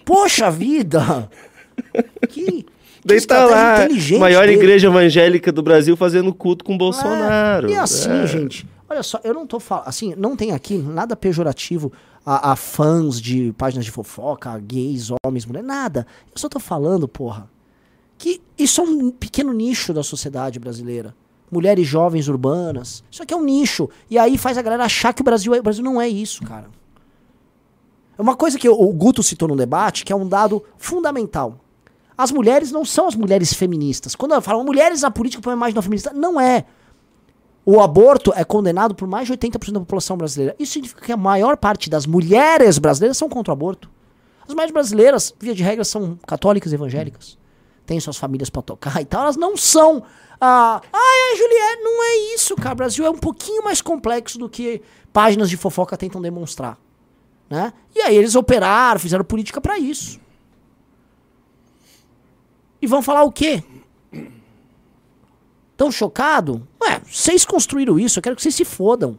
[0.05, 1.29] Poxa vida!
[2.29, 2.65] Que.
[3.05, 3.87] Daí tá lá,
[4.19, 4.57] maior dele.
[4.59, 7.69] igreja evangélica do Brasil fazendo culto com Bolsonaro.
[7.69, 8.27] É, e assim, É.
[8.27, 11.93] gente, olha só, eu não tô falando, assim, não tem aqui nada pejorativo
[12.25, 16.07] a, a fãs de páginas de fofoca, gays, homens, mulheres, nada.
[16.35, 17.47] Eu só tô falando, porra,
[18.17, 21.15] que isso é um pequeno nicho da sociedade brasileira.
[21.51, 23.05] Mulheres jovens urbanas.
[23.11, 23.89] Isso aqui é um nicho.
[24.11, 26.43] E aí faz a galera achar que o Brasil, é, o Brasil não é isso,
[26.45, 26.69] cara.
[28.17, 31.59] É uma coisa que o, Guto citou no debate, que é um dado fundamental.
[32.17, 34.15] As mulheres não são as mulheres feministas.
[34.15, 36.65] Quando falo mulheres na política por uma imagem não feminista, não é.
[37.67, 40.55] O aborto é condenado por mais de 80% da população brasileira.
[40.59, 43.91] Isso significa que a maior parte das mulheres brasileiras são contra o aborto.
[44.47, 47.39] As mulheres brasileiras, via de regra, são católicas evangélicas.
[47.87, 50.03] tem suas famílias pra tocar e tal, elas não são.
[50.41, 52.73] Ah, ai, a Juliette, não é isso, cara.
[52.73, 56.79] O Brasil é um pouquinho mais complexo do que páginas de fofoca tentam demonstrar.
[57.49, 57.73] Né?
[57.95, 60.21] E aí eles operaram, fizeram política pra isso.
[62.81, 63.63] E vão falar o quê?
[65.77, 66.67] Tão chocado?
[66.83, 69.19] Ué, vocês construíram isso, eu quero que vocês se fodam.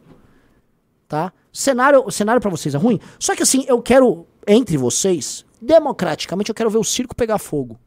[1.08, 1.32] Tá?
[1.52, 3.00] Cenário, o cenário para vocês é ruim.
[3.20, 7.80] Só que assim, eu quero, entre vocês, democraticamente, eu quero ver o circo pegar fogo.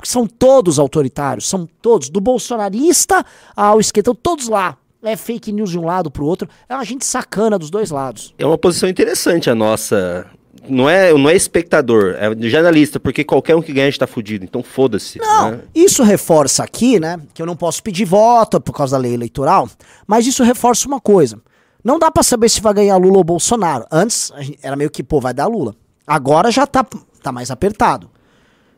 [0.00, 3.22] Porque são todos autoritários, são todos, do bolsonarista
[3.54, 4.78] ao esquerdo, todos lá.
[5.02, 6.48] É fake news de um lado pro outro.
[6.66, 8.34] É uma gente sacana dos dois lados.
[8.38, 10.26] É uma posição interessante a nossa.
[10.66, 14.62] Não é, não é espectador, é jornalista, porque qualquer um que ganha está fudido, então
[14.62, 15.18] foda-se.
[15.18, 15.60] Não, né?
[15.74, 17.20] isso reforça aqui, né?
[17.34, 19.68] Que eu não posso pedir voto por causa da lei eleitoral,
[20.06, 21.40] mas isso reforça uma coisa.
[21.84, 23.84] Não dá pra saber se vai ganhar Lula ou Bolsonaro.
[23.90, 24.32] Antes
[24.62, 25.74] era meio que, pô, vai dar Lula.
[26.06, 26.86] Agora já tá,
[27.22, 28.10] tá mais apertado.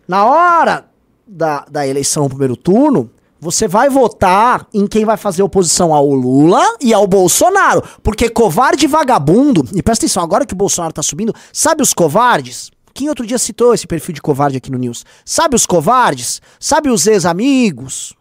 [0.07, 0.92] Na hora
[1.33, 6.09] da, da eleição no primeiro turno, você vai votar em quem vai fazer oposição ao
[6.12, 7.83] Lula e ao Bolsonaro.
[8.03, 12.71] Porque covarde vagabundo, e presta atenção, agora que o Bolsonaro tá subindo, sabe os covardes?
[12.95, 15.05] Quem outro dia citou esse perfil de covarde aqui no News?
[15.25, 16.42] Sabe os covardes?
[16.61, 18.14] Sabe os ex-amigos?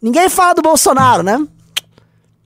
[0.00, 1.46] Ninguém fala do Bolsonaro, né?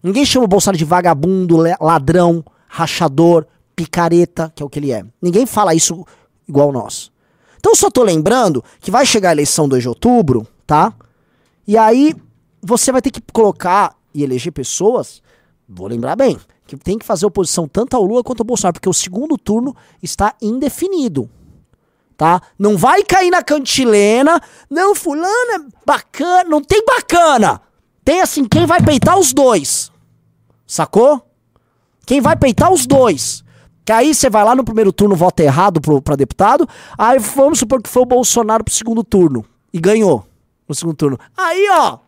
[0.03, 3.47] Ninguém chama o Bolsonaro de vagabundo, ladrão, rachador,
[3.77, 5.05] picareta, que é o que ele é.
[5.23, 6.05] Ninguém fala isso
[6.49, 7.13] igual nós.
[7.61, 10.93] Então só tô lembrando que vai chegar a eleição 2 de outubro, tá?
[11.69, 12.17] E aí
[12.63, 15.23] você vai ter que colocar e eleger pessoas,
[15.69, 18.89] vou lembrar bem, que tem que fazer oposição tanto ao Lula quanto ao Bolsonaro, porque
[18.89, 21.29] o segundo turno está indefinido.
[22.17, 22.41] Tá?
[22.59, 24.41] Não vai cair na cantilena.
[24.69, 26.51] Não, fulano é bacana.
[26.51, 27.63] Não tem bacana.
[28.05, 29.91] Tem assim, quem vai peitar os dois.
[30.67, 31.27] Sacou?
[32.05, 33.43] Quem vai peitar os dois.
[33.85, 36.69] Que aí você vai lá no primeiro turno, vota errado pro, pra deputado.
[36.97, 39.45] Aí vamos supor que foi o Bolsonaro pro segundo turno.
[39.73, 40.27] E ganhou
[40.69, 41.19] no segundo turno.
[41.37, 41.99] Aí, ó.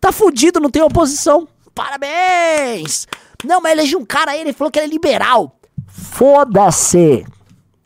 [0.00, 1.48] Tá fudido, não tem oposição.
[1.74, 3.06] Parabéns!
[3.44, 5.58] Não, mas elege um cara aí, ele falou que ele é liberal.
[5.86, 7.26] Foda-se.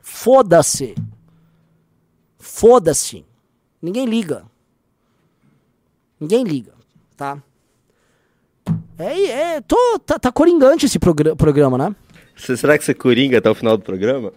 [0.00, 0.94] Foda-se.
[2.38, 3.24] Foda-se.
[3.80, 4.44] Ninguém liga.
[6.20, 6.72] Ninguém liga,
[7.16, 7.38] tá?
[8.98, 11.96] É, é tô, tá, tá coringante esse progra- programa, né?
[12.40, 14.32] Será que você coringa até o final do programa?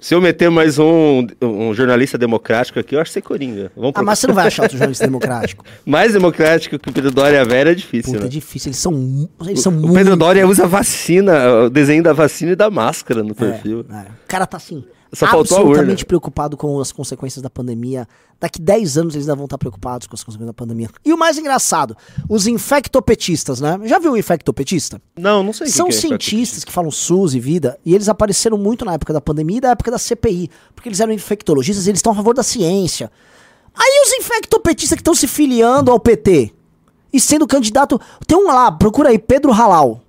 [0.00, 3.72] Se eu meter mais um, um jornalista democrático aqui, eu acho que você coringa.
[3.74, 4.02] Vamos Ah, procurar.
[4.04, 5.64] mas você não vai achar outro jornalista democrático.
[5.86, 8.28] Mais democrático que o Pedro Doria Vera é difícil, Puta, é né?
[8.28, 8.68] difícil.
[8.68, 9.94] Eles são, eles são O muito...
[9.94, 13.86] Pedro Doria usa vacina, o desenho da vacina e da máscara no É, perfil.
[13.90, 14.02] é.
[14.02, 16.06] O cara tá assim, Só faltou a absolutamente urna.
[16.06, 18.06] preocupado com as consequências da pandemia.
[18.40, 20.88] Daqui 10 anos eles ainda vão estar preocupados com as consequências da pandemia.
[21.04, 21.96] E o mais engraçado,
[22.28, 23.78] os infectopetistas, né?
[23.84, 25.00] Já viu o infectopetista?
[25.16, 28.08] Não, não sei que São que é cientistas que falam SUS e vida, e eles
[28.08, 31.86] apareceram muito na época da pandemia e da época da CPI, porque eles eram infectologistas
[31.86, 33.10] e eles estão a favor da ciência.
[33.74, 36.52] Aí os infectopetistas que estão se filiando ao PT
[37.12, 38.00] e sendo candidato.
[38.26, 40.00] Tem um lá, procura aí, Pedro Halal.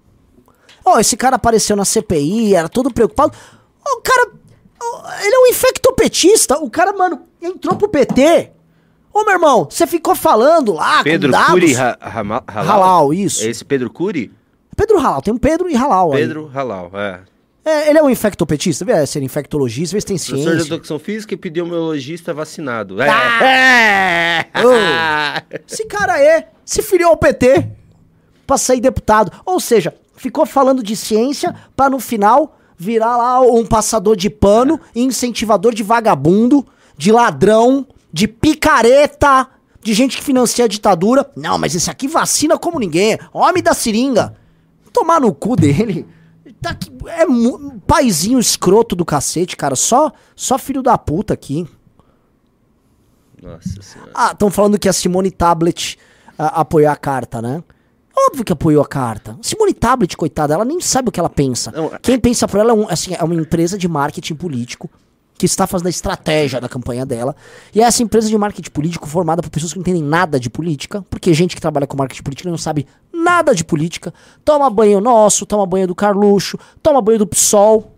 [0.84, 3.34] Ó, esse cara apareceu na CPI, era todo preocupado.
[3.86, 4.32] Ó, O cara.
[5.24, 6.58] Ele é um infectopetista.
[6.58, 8.52] O cara, mano, entrou pro PT.
[9.14, 11.52] Ô, meu irmão, você ficou falando lá Pedro com dados.
[11.54, 12.68] Curi Ra- Rama- Halal?
[12.68, 13.44] Halal, isso.
[13.46, 14.32] É esse Pedro Curi?
[14.76, 16.20] Pedro Halal, tem um Pedro e Halal aí.
[16.20, 17.20] Pedro Halal, é.
[17.64, 20.44] É, ele é um infectopetista, vê se ele é infectologista, vê se tem Professor de
[20.44, 20.68] ciência.
[20.76, 23.02] educação física e epidemiologista vacinado.
[23.02, 23.10] É.
[23.10, 24.46] Ah!
[25.52, 25.62] É.
[25.68, 27.68] Esse cara é, se filiou ao PT
[28.46, 29.32] pra sair deputado.
[29.46, 34.80] Ou seja, ficou falando de ciência pra no final virar lá um passador de pano,
[34.96, 36.66] incentivador de vagabundo,
[36.98, 39.48] de ladrão, de picareta,
[39.82, 41.30] de gente que financia a ditadura.
[41.36, 43.18] Não, mas esse aqui vacina como ninguém.
[43.34, 44.36] Homem da seringa.
[44.92, 46.06] Tomar no cu dele.
[46.62, 49.76] Tá aqui- é um paizinho escroto do cacete, cara.
[49.76, 51.68] Só, só filho da puta aqui.
[53.42, 54.12] Nossa senhora.
[54.14, 56.00] Ah, estão falando que a Simone Tablet
[56.38, 57.64] ah, apoiou a carta, né?
[58.18, 59.38] Óbvio que apoiou a carta.
[59.42, 61.72] Simone Tablet, coitada, ela nem sabe o que ela pensa.
[61.72, 64.90] Não, Quem pensa por ela é, um- assim, é uma empresa de marketing político
[65.38, 67.36] que está fazendo a estratégia da campanha dela.
[67.74, 70.50] E é essa empresa de marketing político formada por pessoas que não entendem nada de
[70.50, 74.14] política, porque gente que trabalha com marketing político não sabe nada de política.
[74.46, 77.92] Toma banho nosso, toma banho do Carluxo, toma banho do PSOL.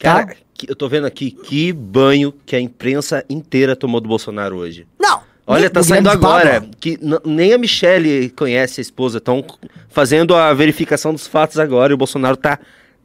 [0.00, 0.24] Tá?
[0.26, 0.36] Cara,
[0.68, 4.86] eu tô vendo aqui que banho que a imprensa inteira tomou do Bolsonaro hoje.
[5.00, 5.20] Não!
[5.46, 9.18] Olha, tá do saindo agora que nem a Michelle conhece a esposa.
[9.18, 9.44] Estão
[9.88, 12.58] fazendo a verificação dos fatos agora e o Bolsonaro tá,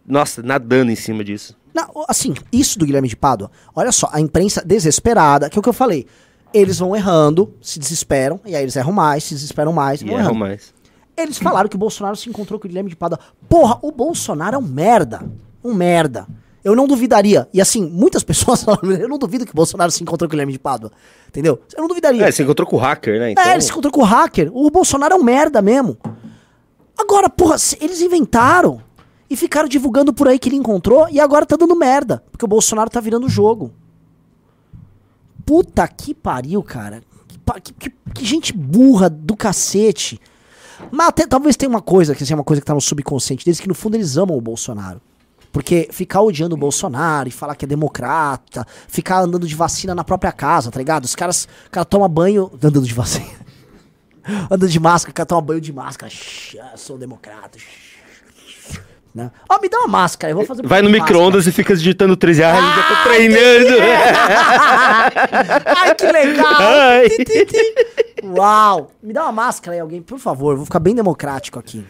[0.05, 1.55] nossa, nadando em cima disso.
[2.07, 5.69] Assim, isso do Guilherme de Pádua, olha só, a imprensa desesperada, que é o que
[5.69, 6.07] eu falei.
[6.53, 10.19] Eles vão errando, se desesperam, e aí eles erram mais, se desesperam mais, E erram
[10.19, 10.35] errando.
[10.35, 10.73] mais.
[11.15, 13.19] Eles falaram que o Bolsonaro se encontrou com o Guilherme de Pádua.
[13.49, 15.21] Porra, o Bolsonaro é um merda.
[15.63, 16.25] Um merda.
[16.67, 17.47] Eu não duvidaria.
[17.53, 20.33] E assim, muitas pessoas falam, eu não duvido que o Bolsonaro se encontrou com o
[20.33, 20.91] Guilherme de Pádua.
[21.29, 21.61] Entendeu?
[21.75, 22.25] Eu não duvidaria.
[22.27, 23.33] É, você encontrou com o hacker, né?
[23.37, 24.49] É, ele se encontrou com o hacker.
[24.53, 25.97] O Bolsonaro é um merda mesmo.
[26.97, 28.81] Agora, porra, se- eles inventaram
[29.29, 32.23] e ficaram divulgando por aí que ele encontrou e agora tá dando merda.
[32.31, 33.71] Porque o Bolsonaro tá virando o jogo.
[35.45, 37.01] Puta que pariu, cara.
[37.63, 40.19] Que- que- que gente burra do cacete.
[40.91, 43.45] Mas até, talvez tenha uma coisa, que assim, é uma coisa que tá no subconsciente
[43.45, 45.01] deles, que no fundo eles amam o Bolsonaro.
[45.57, 50.03] Porque ficar odiando o Bolsonaro e falar que é democrata, ficar andando de vacina na
[50.03, 51.05] própria casa, tá ligado?
[51.05, 53.25] Os caras, o cara toma banho andando de vacina.
[54.51, 56.11] andando de máscara, o cara toma banho de máscara.
[56.11, 57.57] Shhh, ah, sou democrata.
[57.57, 58.77] shhh.
[59.15, 59.31] Né?
[59.49, 62.15] Ó, me dá uma máscara, eu vou fazer um Vai no micro-ondas e fica digitando
[62.15, 63.77] 13 reais, já Ah, tô treinando.
[63.79, 65.63] máscara.
[65.75, 66.55] Ai, que legal!
[66.59, 67.07] Ai.
[68.23, 68.91] Uau!
[69.01, 71.83] Me dá uma máscara aí, alguém, por favor, eu vou ficar bem democrático aqui.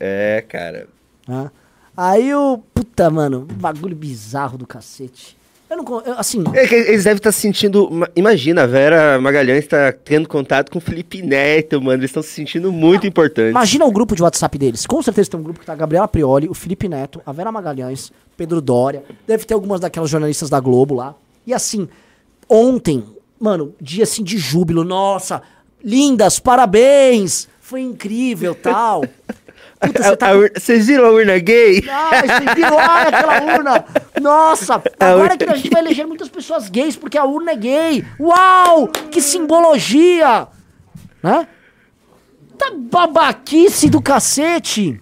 [0.00, 0.88] É, cara.
[1.28, 1.48] né?
[1.96, 2.58] Aí o.
[2.72, 5.36] Puta, mano, bagulho bizarro do cacete.
[5.70, 6.00] Eu não.
[6.02, 6.44] eu, assim.
[6.52, 7.90] É que eles devem estar se sentindo.
[7.90, 11.98] ma- Imagina, a Vera Magalhães tá tendo contato com o Felipe Neto, mano.
[12.00, 13.50] Eles estão se sentindo muito importantes.
[13.50, 14.86] Imagina o grupo de WhatsApp deles.
[14.86, 17.50] Com certeza tem um grupo que tá a Gabriela Prioli, o Felipe Neto, a Vera
[17.50, 19.02] Magalhães, Pedro Dória.
[19.26, 21.14] Deve ter algumas daquelas jornalistas da Globo lá.
[21.46, 21.88] E assim,
[22.48, 23.04] ontem,
[23.40, 24.84] mano, dia assim de júbilo.
[24.84, 25.42] Nossa,
[25.82, 27.48] lindas, parabéns!
[27.60, 29.04] Foi incrível, tal.
[29.86, 31.84] Puta, você A- tá Vocês viram a urna gay?
[31.90, 32.66] Ah, você viu?
[32.74, 33.84] Olha aquela urna!
[34.20, 34.82] Nossa!
[35.00, 38.04] Agora que a gente vai eleger muitas pessoas gays porque a urna é gay!
[38.20, 38.88] Uau!
[38.88, 40.46] Que simbologia!
[41.22, 41.46] Né?
[42.58, 45.00] Tá babaquice do cacete!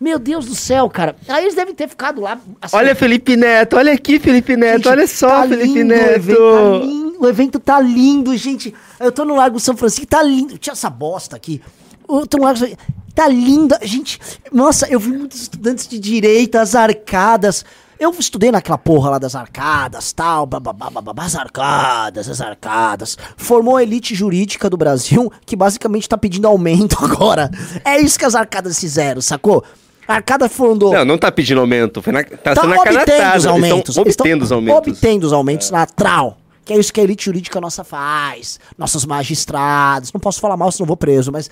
[0.00, 1.14] Meu Deus do céu, cara.
[1.28, 2.36] Aí eles devem ter ficado lá.
[2.60, 6.32] assim, Olha, Felipe Neto, olha aqui, Felipe Neto, gente, olha só, tá Felipe lindo Neto.
[6.32, 8.74] O evento, tá lindo, o evento tá lindo, gente.
[8.98, 10.58] Eu tô no Largo São Francisco, tá lindo.
[10.58, 11.62] Tinha essa bosta aqui.
[12.08, 12.68] Eu tô no Largo São
[13.14, 13.78] Tá linda.
[13.82, 14.18] Gente,
[14.52, 17.64] nossa, eu vi muitos estudantes de direito, as arcadas.
[18.00, 23.16] Eu estudei naquela porra lá das arcadas, tal, bababá, bababá, as arcadas, as arcadas.
[23.36, 27.48] Formou a elite jurídica do Brasil, que basicamente tá pedindo aumento agora.
[27.84, 29.62] É isso que as arcadas fizeram, sacou?
[30.08, 30.92] A arcada fundou.
[30.92, 33.96] Não, não tá pedindo aumento, foi na, tá, Tá sendo obtendo os aumentos.
[33.96, 34.78] estão obtendo os aumentos.
[34.78, 36.38] Obtendo os aumentos na TRAL.
[36.64, 38.58] Que é isso que a elite jurídica nossa faz.
[38.78, 40.12] Nossos magistrados.
[40.12, 41.48] Não posso falar mal, senão vou preso, mas.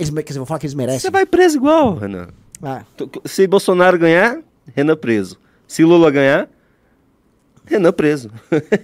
[0.00, 1.00] Eles, quer dizer, vou falar que eles merecem.
[1.00, 2.28] Você vai preso igual, Renan.
[2.62, 2.82] Ah,
[3.24, 4.38] Se Bolsonaro ganhar,
[4.74, 5.38] Renan preso.
[5.68, 6.48] Se Lula ganhar,
[7.66, 8.30] Renan preso.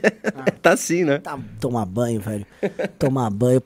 [0.60, 1.18] tá assim, né?
[1.18, 2.46] tá, tomar banho, velho.
[2.98, 3.62] Tomar banho.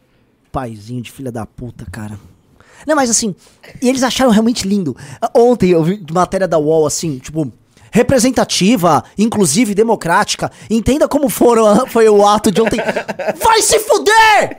[0.52, 2.18] Paizinho de filha da puta, cara.
[2.86, 3.34] Não, mas assim,
[3.80, 4.96] e eles acharam realmente lindo.
[5.20, 7.52] Ah, Ontem eu vi matéria da UOL, assim, tipo,
[7.92, 10.50] representativa, inclusive democrática.
[10.68, 12.80] Entenda como foram, foi o ato de ontem.
[13.42, 14.58] Vai se fuder!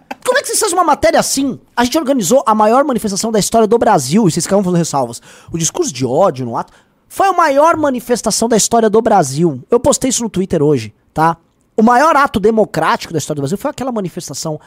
[0.24, 1.58] Como é que vocês fazem uma matéria assim?
[1.76, 5.20] A gente organizou a maior manifestação da história do Brasil, e vocês ficavam fazendo ressalvas.
[5.50, 6.72] O discurso de ódio no ato
[7.08, 9.62] foi a maior manifestação da história do Brasil.
[9.70, 11.36] Eu postei isso no Twitter hoje, tá?
[11.76, 14.60] O maior ato democrático da história do Brasil foi aquela manifestação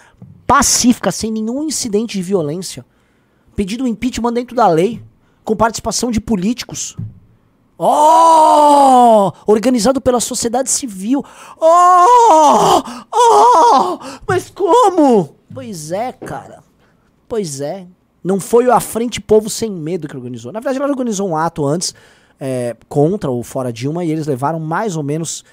[0.47, 2.85] pacífica, sem nenhum incidente de violência.
[3.55, 5.03] Pedido impeachment dentro da lei,
[5.43, 6.97] com participação de políticos.
[7.77, 9.31] Oh!
[9.45, 11.23] Organizado pela sociedade civil.
[11.59, 12.81] Oh!
[13.11, 13.99] Oh!
[14.27, 15.35] Mas como?
[15.53, 16.63] Pois é, cara.
[17.27, 17.87] Pois é.
[18.23, 20.51] Não foi a Frente Povo Sem Medo que organizou.
[20.51, 21.93] Na verdade, ela organizou um ato antes
[22.39, 25.43] é, contra o Fora Dilma e eles levaram mais ou menos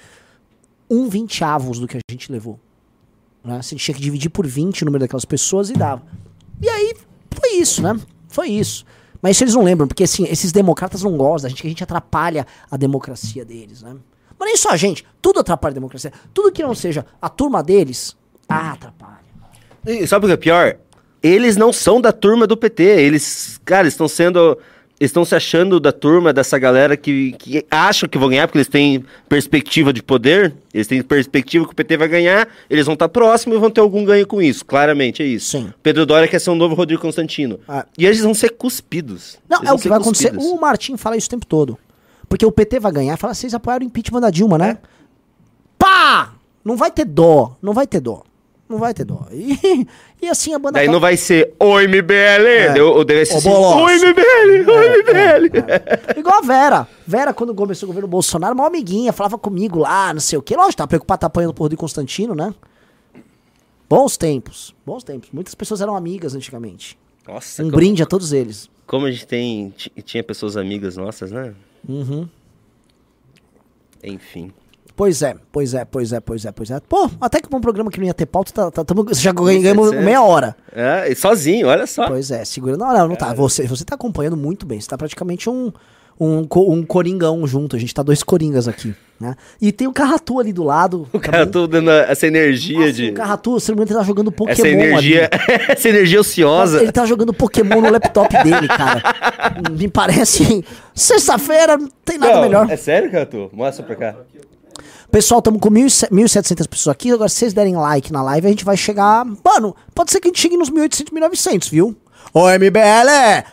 [0.88, 2.58] um vinteavos do que a gente levou.
[3.44, 3.60] Né?
[3.60, 6.02] Você tinha que dividir por 20 o número daquelas pessoas e dava.
[6.60, 6.94] E aí,
[7.30, 7.98] foi isso, né?
[8.28, 8.84] Foi isso.
[9.22, 11.70] Mas isso eles não lembram, porque assim, esses democratas não gostam da gente, que a
[11.70, 13.96] gente atrapalha a democracia deles, né?
[14.38, 16.12] Mas nem só a gente, tudo atrapalha a democracia.
[16.32, 18.16] Tudo que não seja a turma deles,
[18.48, 19.19] ah, atrapalha.
[19.86, 20.76] E sabe o que é pior?
[21.22, 22.82] Eles não são da turma do PT.
[22.82, 24.56] Eles, cara, estão sendo.
[24.98, 28.68] Estão se achando da turma dessa galera que, que acham que vão ganhar, porque eles
[28.68, 33.08] têm perspectiva de poder, eles têm perspectiva que o PT vai ganhar, eles vão estar
[33.08, 34.62] próximos e vão ter algum ganho com isso.
[34.62, 35.52] Claramente é isso.
[35.52, 35.72] Sim.
[35.82, 37.58] Pedro Dória quer ser um novo Rodrigo Constantino.
[37.66, 37.86] Ah.
[37.96, 39.38] E eles vão ser cuspidos.
[39.48, 40.34] Não, Eles é o que vai acontecer.
[40.34, 40.52] cuspidos.
[40.52, 41.78] O Martim fala isso o tempo todo.
[42.28, 44.76] Porque o PT vai ganhar fala, vocês apoiaram o impeachment da Dilma, né?
[45.78, 46.34] Pá!
[46.62, 48.22] Não vai ter dó, não vai ter dó.
[48.70, 49.26] Não vai ter dó.
[49.32, 49.84] E,
[50.22, 50.78] e assim a banda...
[50.78, 52.72] Daí não vai ser Oi MBL!
[52.72, 53.48] Deu- Ou deve ser assim.
[53.50, 54.70] Oi MBL!
[54.70, 56.18] Oi MBL!
[56.18, 56.88] Igual a Vera.
[57.04, 60.54] Vera, quando começou o governo Bolsonaro, uma amiguinha, falava comigo lá, não sei o quê.
[60.54, 62.54] Lógico, tava preocupado, tá apanhando por Rodrigo Constantino, né?
[63.88, 65.30] Bons tempos, bons tempos.
[65.32, 66.96] Muitas pessoas eram amigas antigamente.
[67.26, 68.70] Nossa, Um como, brinde a todos eles.
[68.86, 71.52] como a gente tem, ti- tinha pessoas amigas nossas, né?
[71.88, 72.28] Uhum.
[74.04, 74.52] Enfim.
[75.00, 76.78] Pois é, pois é, pois é, pois é, pois é.
[76.86, 79.32] Pô, até que pra um programa que não ia ter pauta, tá, tá, tamo- já
[79.32, 80.54] ganhamos é- meia hora.
[80.76, 82.06] É, e sozinho, olha só.
[82.06, 82.76] Pois é, segura.
[82.76, 83.32] Não, não, não tá.
[83.32, 84.78] Você, você tá acompanhando muito bem.
[84.78, 85.72] Você tá praticamente um,
[86.20, 87.76] um, um coringão junto.
[87.76, 89.36] A gente tá dois coringas aqui, né?
[89.58, 91.08] E tem o Carratu ali do lado.
[91.14, 93.08] O cara tô dando essa energia Nossa, de.
[93.08, 95.30] O Carratu, se não me engano, ele tá jogando Pokémon Essa energia.
[95.32, 95.62] ali.
[95.72, 96.82] essa energia ociosa.
[96.82, 99.02] Ele tá jogando Pokémon no laptop dele, cara.
[99.72, 100.62] Me parece.
[100.94, 102.70] Sexta-feira não tem nada Não, melhor.
[102.70, 103.48] É sério, Catu?
[103.50, 104.16] Mostra pra cá.
[105.10, 107.10] Pessoal, estamos com 1.700 pessoas aqui.
[107.10, 109.24] Agora, se vocês derem like na live, a gente vai chegar.
[109.24, 111.96] Mano, pode ser que a gente chegue nos 1.800, 1.900, viu?
[112.32, 113.44] Ô, MBL!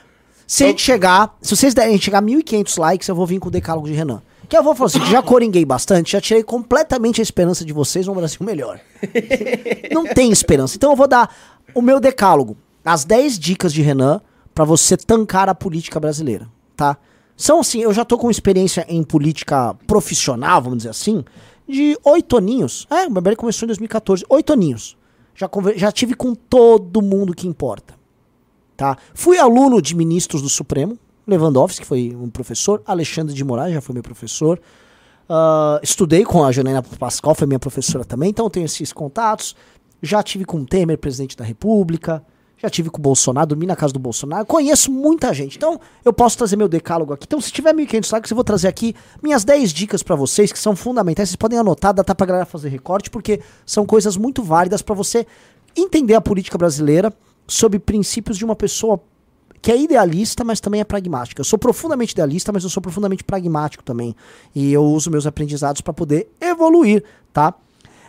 [0.46, 1.36] Se a gente chegar.
[1.42, 3.88] Se vocês derem a gente chegar a 1.500 likes, eu vou vir com o decálogo
[3.88, 4.22] de Renan.
[4.48, 8.06] Que eu vou falar assim: já coringuei bastante, já tirei completamente a esperança de vocês
[8.06, 8.80] num Brasil melhor.
[9.92, 10.76] Não tem esperança.
[10.78, 11.36] Então eu vou dar
[11.74, 12.56] o meu decálogo.
[12.86, 14.22] As 10 dicas de Renan
[14.54, 16.98] pra você tancar a política brasileira, tá?
[17.38, 21.24] São assim, eu já tô com experiência em política profissional, vamos dizer assim,
[21.70, 22.88] de oito aninhos.
[22.90, 24.98] É, o MBL começou em 2014, oito aninhos.
[25.36, 27.94] Já, já tive com todo mundo que importa,
[28.76, 28.98] tá?
[29.14, 30.98] Fui aluno de ministros do Supremo,
[31.28, 34.60] Lewandowski, que foi um professor, Alexandre de Moraes já foi meu professor,
[35.30, 39.56] Ah, estudei com a Janaina Pascal, foi minha professora também, então tenho esses contatos.
[40.02, 42.24] Já tive com o Temer, presidente da República.
[42.58, 44.46] Já tive com o Bolsonaro, dormi na casa do Bolsonaro.
[44.46, 45.58] Conheço muita gente.
[45.58, 47.26] Então, eu posso trazer meu decálogo aqui.
[47.28, 50.58] Então, se tiver 1.500 likes, eu vou trazer aqui minhas 10 dicas pra vocês, que
[50.58, 51.30] são fundamentais.
[51.30, 55.28] Vocês podem anotar, dá pra galera fazer recorte, porque são coisas muito válidas pra você
[55.76, 57.14] entender a política brasileira
[57.48, 59.00] sob princípios de uma pessoa
[59.62, 61.40] que é idealista, mas também é pragmática.
[61.42, 64.16] Eu sou profundamente idealista, mas eu sou profundamente pragmático também.
[64.56, 67.54] E eu uso meus aprendizados para poder evoluir, tá?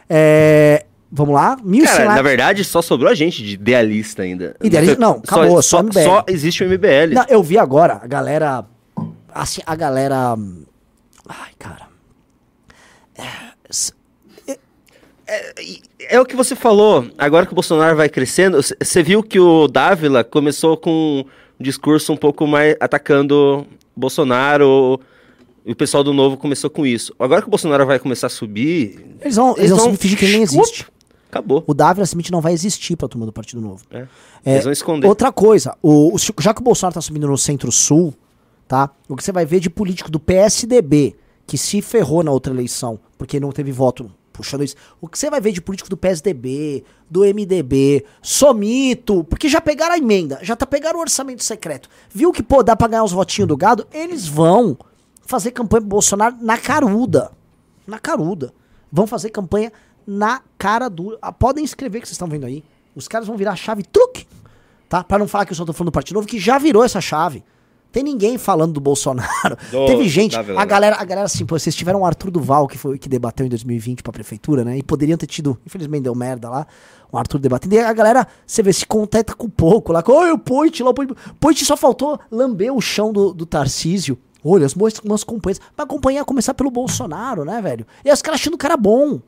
[0.08, 1.56] É, vamos lá?
[1.62, 4.56] Mil Cara, na verdade, só sobrou a gente de idealista ainda.
[4.62, 6.04] Idealista- não, acabou, só só, MBL.
[6.04, 7.14] só existe o MBL.
[7.14, 8.64] Não, eu vi agora a galera.
[9.32, 10.36] Assim, a galera.
[11.28, 11.88] Ai, cara.
[16.08, 17.06] É o que você falou.
[17.18, 21.24] Agora que o Bolsonaro vai crescendo, você viu que o Dávila começou com
[21.60, 24.98] um discurso um pouco mais atacando Bolsonaro.
[25.66, 27.14] E o pessoal do Novo começou com isso.
[27.18, 29.04] Agora que o Bolsonaro vai começar a subir.
[29.20, 30.86] Eles vão, eles vão fingir que ele nem existe.
[31.30, 31.62] Acabou.
[31.66, 33.84] O Dávila Smith não vai existir pra turma do Partido Novo.
[33.90, 34.06] É.
[34.44, 35.06] É, Eles vão esconder.
[35.06, 38.14] Outra coisa, o, o- já que o Bolsonaro tá subindo no centro-sul,
[38.66, 38.90] tá?
[39.08, 42.98] O que você vai ver de político do PSDB, que se ferrou na outra eleição,
[43.18, 44.76] porque não teve voto puxando isso.
[45.00, 49.94] O que você vai ver de político do PSDB, do MDB, Somito, porque já pegaram
[49.94, 51.88] a emenda, já tá pegaram o orçamento secreto.
[52.08, 53.86] Viu que, pô, dá pra ganhar uns votinhos do gado?
[53.92, 54.78] Eles vão
[55.26, 57.32] fazer campanha pro Bolsonaro na caruda.
[57.86, 58.54] Na caruda.
[58.92, 59.72] Vão fazer campanha
[60.10, 61.18] na cara dura.
[61.20, 62.64] Ah, podem escrever que vocês estão vendo aí.
[62.96, 64.26] Os caras vão virar a chave truque.
[64.88, 65.04] Tá?
[65.04, 66.98] Pra não falar que eu só tô falando do Partido Novo, que já virou essa
[67.00, 67.44] chave.
[67.92, 69.56] Tem ninguém falando do Bolsonaro.
[69.70, 70.64] Do- Teve gente, a Vila.
[70.64, 73.44] galera, a galera assim, pô, vocês tiveram o Arthur Duval, que foi o que debateu
[73.46, 74.78] em 2020 pra prefeitura, né?
[74.78, 76.66] E poderiam ter tido, infelizmente deu merda lá,
[77.12, 77.74] o Arthur debatendo.
[77.74, 80.02] E a galera, você vê, se contenta com pouco lá.
[80.06, 81.14] Oi, o Poit lá, o Poit.
[81.40, 84.18] Poit só faltou lamber o chão do, do Tarcísio.
[84.44, 85.60] Olha, as moças, umas companhias.
[85.76, 87.86] Mas acompanhar começar pelo Bolsonaro, né, velho?
[88.04, 89.20] E os caras achando o cara bom.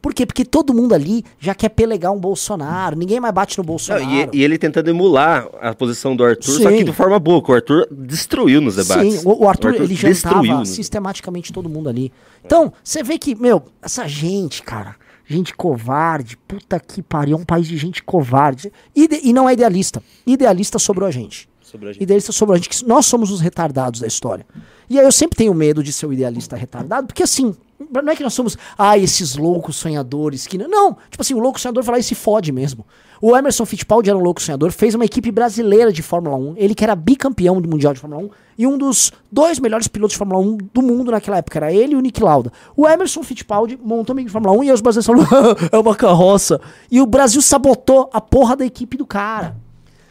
[0.00, 0.24] Por quê?
[0.24, 2.96] Porque todo mundo ali já quer pelegar um Bolsonaro.
[2.96, 4.30] Ninguém mais bate no Não, Bolsonaro.
[4.32, 6.76] e, e ele tentando emular a posição do Arthur, só Sim.
[6.78, 7.42] que de forma boa.
[7.46, 9.20] O Arthur destruiu nos debates.
[9.20, 12.12] Sim, o, o Arthur, ele destruiu jantava nos- sistematicamente todo mundo ali.
[12.44, 14.94] Então, você vê que, meu, essa gente, cara,
[15.26, 18.72] gente covarde, puta que pariu, é um país de gente covarde.
[18.94, 20.02] Ide- e não é idealista.
[20.26, 21.48] Idealista sobrou a gente.
[21.60, 22.02] Sobre a gente.
[22.02, 24.46] Idealista sobrou a gente, que nós somos os retardados da história.
[24.88, 28.16] E aí eu sempre tenho medo de ser o idealista retardado, porque assim, não é
[28.16, 30.58] que nós somos, ah, esses loucos sonhadores que.
[30.58, 32.86] não- Não, tipo assim, o louco sonhador vai lá e se fode mesmo.
[33.20, 36.72] O Emerson Fittipaldi era um louco sonhador, fez uma equipe brasileira de Fórmula 1, ele
[36.74, 40.18] que era bicampeão do Mundial de Fórmula 1, e um dos dois melhores pilotos de
[40.18, 42.52] Fórmula 1 do mundo naquela época, era ele e o Nick Lauda.
[42.76, 45.96] O Emerson Fittipaldi montou uma equipe de Fórmula 1 e os brasileiros falaram, é uma
[45.96, 46.60] carroça.
[46.90, 49.56] E o Brasil sabotou a porra da equipe do cara.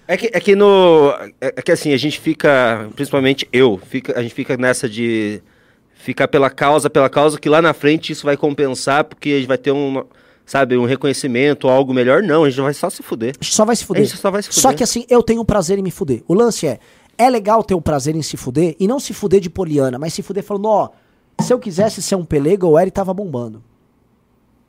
[0.06, 1.10] É que, é que no.
[1.42, 5.42] É é que assim, a gente fica, principalmente eu, fica, a gente fica nessa de
[6.08, 9.48] ficar pela causa, pela causa, que lá na frente isso vai compensar, porque a gente
[9.48, 10.06] vai ter um,
[10.46, 12.24] sabe, um reconhecimento, algo melhor.
[12.24, 13.36] Não, a gente vai só se fuder.
[13.38, 14.04] A gente só vai se fuder.
[14.04, 14.62] A gente só vai se fuder.
[14.62, 16.24] Só que assim, eu tenho prazer em me fuder.
[16.26, 16.80] O lance é,
[17.18, 20.14] é legal ter o prazer em se fuder, e não se fuder de poliana, mas
[20.14, 20.90] se fuder falando, ó,
[21.42, 23.62] se eu quisesse ser um pelego, o Eric tava bombando.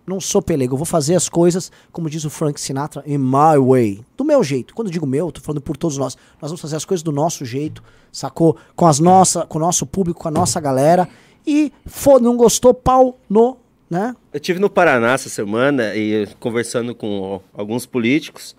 [0.04, 3.58] Não sou pelego, eu vou fazer as coisas, como diz o Frank Sinatra, in my
[3.64, 4.00] way.
[4.16, 4.74] Do meu jeito.
[4.74, 6.16] Quando eu digo meu, eu tô falando por todos nós.
[6.42, 8.56] Nós vamos fazer as coisas do nosso jeito, sacou?
[8.74, 11.06] Com as nossa, com o nosso público, com a nossa galera.
[11.50, 13.56] E, foda, não gostou, pau no,
[13.88, 14.14] né?
[14.34, 18.54] Eu tive no Paraná essa semana e conversando com alguns políticos,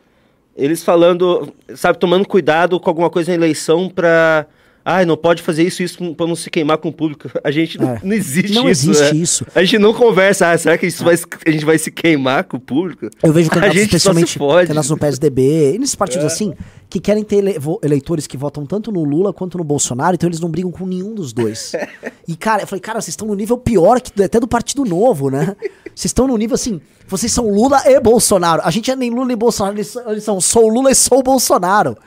[0.57, 4.47] eles falando, sabe, tomando cuidado com alguma coisa na eleição pra.
[4.91, 7.29] Ai, não pode fazer isso, isso pra não se queimar com o público.
[7.43, 7.99] A gente não, É.
[8.03, 8.89] não existe Não isso.
[8.89, 9.19] existe né?
[9.21, 9.45] isso.
[9.53, 11.15] A gente não conversa, ah, será que isso vai,
[11.45, 13.07] a gente vai se queimar com o público?
[13.21, 16.27] Eu vejo candidatos, especialmente candidatos no PSDB, e nesses partidos É.
[16.27, 16.53] assim,
[16.89, 20.39] que querem ter ele- eleitores que votam tanto no Lula quanto no Bolsonaro, então eles
[20.39, 21.71] não brigam com nenhum dos dois.
[22.27, 25.31] E, cara, eu falei, cara, vocês estão no nível pior que até do Partido Novo,
[25.31, 25.55] né?
[25.95, 28.61] Vocês estão no nível assim, vocês são Lula e Bolsonaro.
[28.63, 31.23] A gente é nem Lula nem Bolsonaro, eles, são- eles são sou Lula e sou
[31.23, 31.97] Bolsonaro.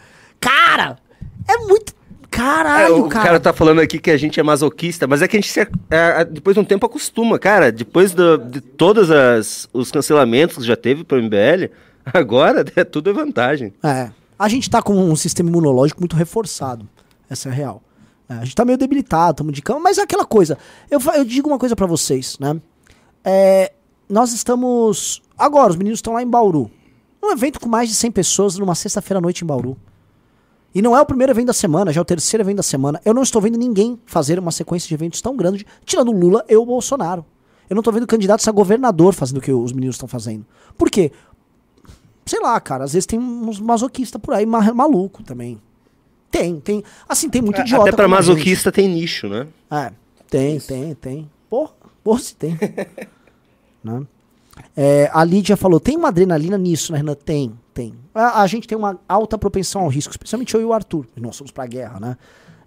[0.40, 0.96] Cara,
[1.48, 1.92] é muito.
[2.32, 3.24] É, Caralho, o cara.
[3.26, 5.60] cara tá falando aqui que a gente é masoquista, mas é que a gente se,
[5.90, 7.70] é, depois de um tempo acostuma, cara.
[7.70, 11.70] Depois do- de todos as, os cancelamentos que já teve pro MBL,
[12.12, 13.72] agora é tudo é vantagem.
[13.82, 14.10] É.
[14.38, 16.88] A gente tá com um sistema imunológico muito reforçado.
[17.30, 17.82] Essa é a real.
[18.28, 20.56] É, a gente tá meio debilitado, estamos de cama, mas é aquela coisa.
[20.90, 22.60] Eu, eu digo uma coisa pra vocês, né?
[23.24, 23.72] É,
[24.08, 25.22] nós estamos.
[25.38, 26.70] Agora, os meninos estão lá em Bauru.
[27.22, 29.76] Um evento com mais de 100 pessoas numa sexta-feira à noite em Bauru.
[30.74, 33.00] E não é o primeiro evento da semana, já é o terceiro evento da semana.
[33.04, 36.44] Eu não estou vendo ninguém fazer uma sequência de eventos tão grande, tirando o Lula
[36.48, 37.24] e o Bolsonaro.
[37.68, 40.44] Eu não estou vendo candidatos a governador fazendo o que os meninos estão fazendo.
[40.76, 41.12] Por quê?
[42.24, 45.60] Sei lá, cara, às vezes tem uns masoquistas por aí ma- maluco também.
[46.30, 46.82] Tem, tem.
[47.08, 47.82] Assim, tem muito idiota.
[47.88, 48.28] Até pra como a gente.
[48.30, 49.46] masoquista tem nicho, né?
[49.70, 49.92] É,
[50.30, 51.30] tem, tem, tem.
[51.50, 52.58] Porra, porra se tem.
[53.84, 54.02] né?
[54.76, 57.14] É, a Lídia falou, tem uma adrenalina nisso, né, Renan?
[57.14, 57.94] Tem, tem.
[58.14, 61.06] A, a gente tem uma alta propensão ao risco, especialmente eu e o Arthur.
[61.16, 62.16] Nós somos pra guerra, né?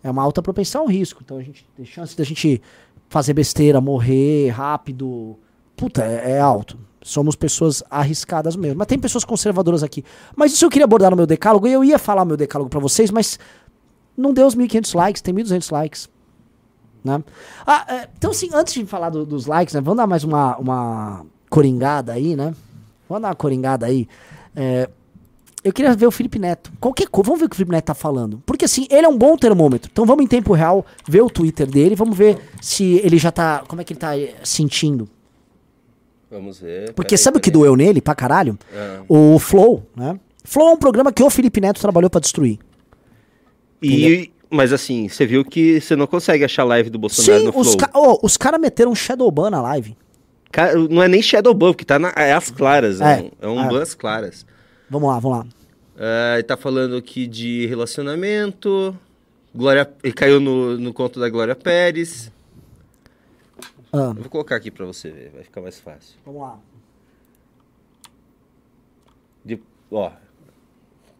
[0.03, 1.21] É uma alta propensão ao risco.
[1.23, 2.61] Então a gente tem chance da gente
[3.09, 5.37] fazer besteira, morrer rápido.
[5.75, 6.77] Puta, é, é alto.
[7.01, 8.77] Somos pessoas arriscadas mesmo.
[8.79, 10.03] Mas tem pessoas conservadoras aqui.
[10.35, 12.79] Mas isso eu queria abordar no meu decálogo, e eu ia falar meu decálogo pra
[12.79, 13.37] vocês, mas
[14.17, 16.09] não deu os 1.500 likes, tem 1.200 likes.
[17.03, 17.23] Né?
[17.65, 20.57] Ah, é, então, assim, antes de falar do- dos likes, né, vamos dar mais uma,
[20.57, 22.55] uma coringada aí, né?
[23.07, 24.07] Vamos dar uma coringada aí.
[24.55, 24.89] É,
[25.63, 26.71] eu queria ver o Felipe Neto.
[26.79, 28.41] Qualquer coisa, vamos ver o que o Felipe Neto tá falando.
[28.45, 29.89] Porque, assim, ele é um bom termômetro.
[29.91, 33.63] Então, vamos em tempo real ver o Twitter dele, vamos ver se ele já tá.
[33.67, 35.09] Como é que ele tá eh, sentindo.
[36.29, 36.93] Vamos ver.
[36.93, 38.57] Porque peraí, sabe o que doeu nele pra caralho?
[38.73, 39.01] Ah.
[39.07, 40.19] O Flow, né?
[40.43, 42.59] Flow é um programa que o Felipe Neto trabalhou pra destruir.
[43.81, 47.59] E, mas assim, você viu que você não consegue achar live do Bolsonaro Sim, no
[47.59, 47.77] os, Flow.
[47.77, 49.95] ca oh, os caras meteram um Shadowban na live.
[50.89, 53.01] Não é nem Shadow Ban, que tá na, é as claras.
[53.01, 53.69] É, É, um, é um é.
[53.69, 54.45] ban às claras.
[54.89, 55.45] Vamos lá, vamos lá.
[55.97, 58.97] Ah, ele tá falando aqui de relacionamento.
[59.53, 62.31] Glória, ele caiu no, no conto da Glória Pérez.
[63.93, 66.15] Ah, Eu vou colocar aqui pra você ver, vai ficar mais fácil.
[66.25, 66.59] vamos lá.
[69.43, 69.59] De,
[69.91, 70.11] ó,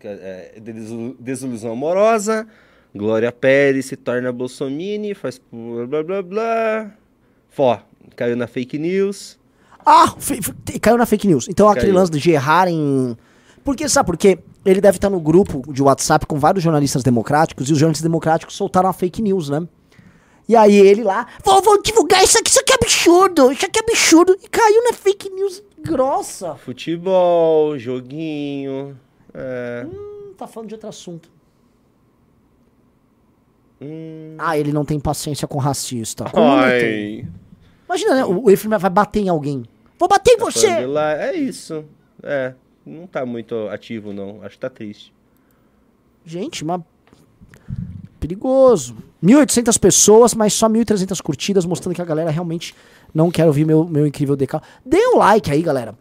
[0.04, 2.48] é, é, desil- desilusão amorosa.
[2.94, 6.92] Glória Pérez se torna bolsomini, faz blá blá blá blá.
[7.50, 7.82] Fó,
[8.16, 9.38] caiu na fake news.
[9.86, 10.14] Ah,
[10.82, 11.48] caiu na fake news.
[11.48, 11.96] Então aquele Caiu.
[11.96, 13.16] lance de errar em.
[13.64, 14.40] Porque, sabe por quê?
[14.66, 18.56] Ele deve estar no grupo de WhatsApp com vários jornalistas democráticos e os jornalistas democráticos
[18.56, 19.68] soltaram a fake news, né?
[20.48, 23.80] E aí ele lá, vou, vou divulgar isso aqui, isso aqui é absurdo, isso aqui
[23.80, 24.36] é absurdo.
[24.44, 26.56] E caiu na fake news grossa.
[26.56, 28.96] Futebol, joguinho.
[29.34, 31.30] É, Hum, tá falando de outro assunto.
[33.82, 36.26] hum, Ah, ele não tem paciência com racista.
[36.32, 37.28] Como ai,
[37.96, 38.26] Imagina, né?
[38.26, 39.64] O Efraim vai bater em alguém.
[39.98, 40.86] Vou bater em de você!
[40.86, 41.86] lá, é isso.
[42.22, 42.54] É,
[42.86, 45.14] não tá muito ativo não, acho que tá triste.
[46.26, 46.82] Gente, mas.
[48.20, 48.98] Perigoso.
[49.24, 52.76] 1.800 pessoas, mas só 1.300 curtidas, mostrando que a galera realmente
[53.14, 54.64] não quer ouvir meu, meu incrível decalo.
[54.86, 55.96] Dê um like aí, galera.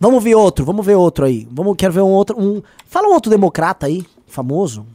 [0.00, 1.46] Vamos ver outro, vamos ver outro aí.
[1.50, 2.40] Vamos, quero ver um outro.
[2.40, 4.86] Um, fala um outro democrata aí, famoso.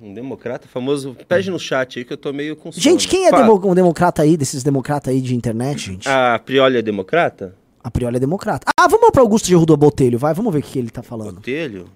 [0.00, 2.80] Um democrata famoso, pede no chat aí que eu tô meio com sono.
[2.82, 6.08] Gente, quem é demo- um democrata aí, desses democratas aí de internet, gente?
[6.08, 7.54] A Prioli é democrata?
[7.82, 8.70] A priori é democrata.
[8.78, 11.34] Ah, vamos pra Augusto de Rua Botelho, vai, vamos ver o que ele tá falando.
[11.36, 11.86] Botelho?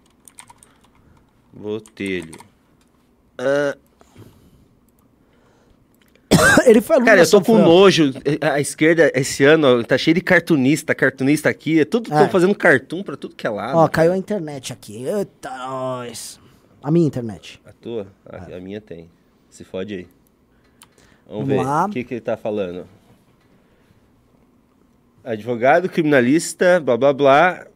[1.52, 2.32] Botelho.
[3.38, 3.76] Ah,
[6.66, 8.12] ele foi aluno cara, eu tô com nojo.
[8.40, 11.80] A esquerda, esse ano, tá cheio de cartunista, cartunista aqui.
[11.80, 12.16] É tudo, É.
[12.18, 13.76] tão fazendo cartoon pra tudo que é lado.
[13.78, 15.04] Ó, caiu a internet aqui.
[15.04, 16.40] Eita, nós.
[16.82, 17.60] A minha internet.
[17.64, 18.06] A tua?
[18.26, 19.08] A, a minha tem.
[19.48, 20.08] Se fode aí.
[21.26, 21.62] Vamos, Vamos ver.
[21.62, 21.86] lá.
[21.86, 22.86] O que, que ele tá falando?
[25.24, 27.66] Advogado, criminalista, blá blá blá.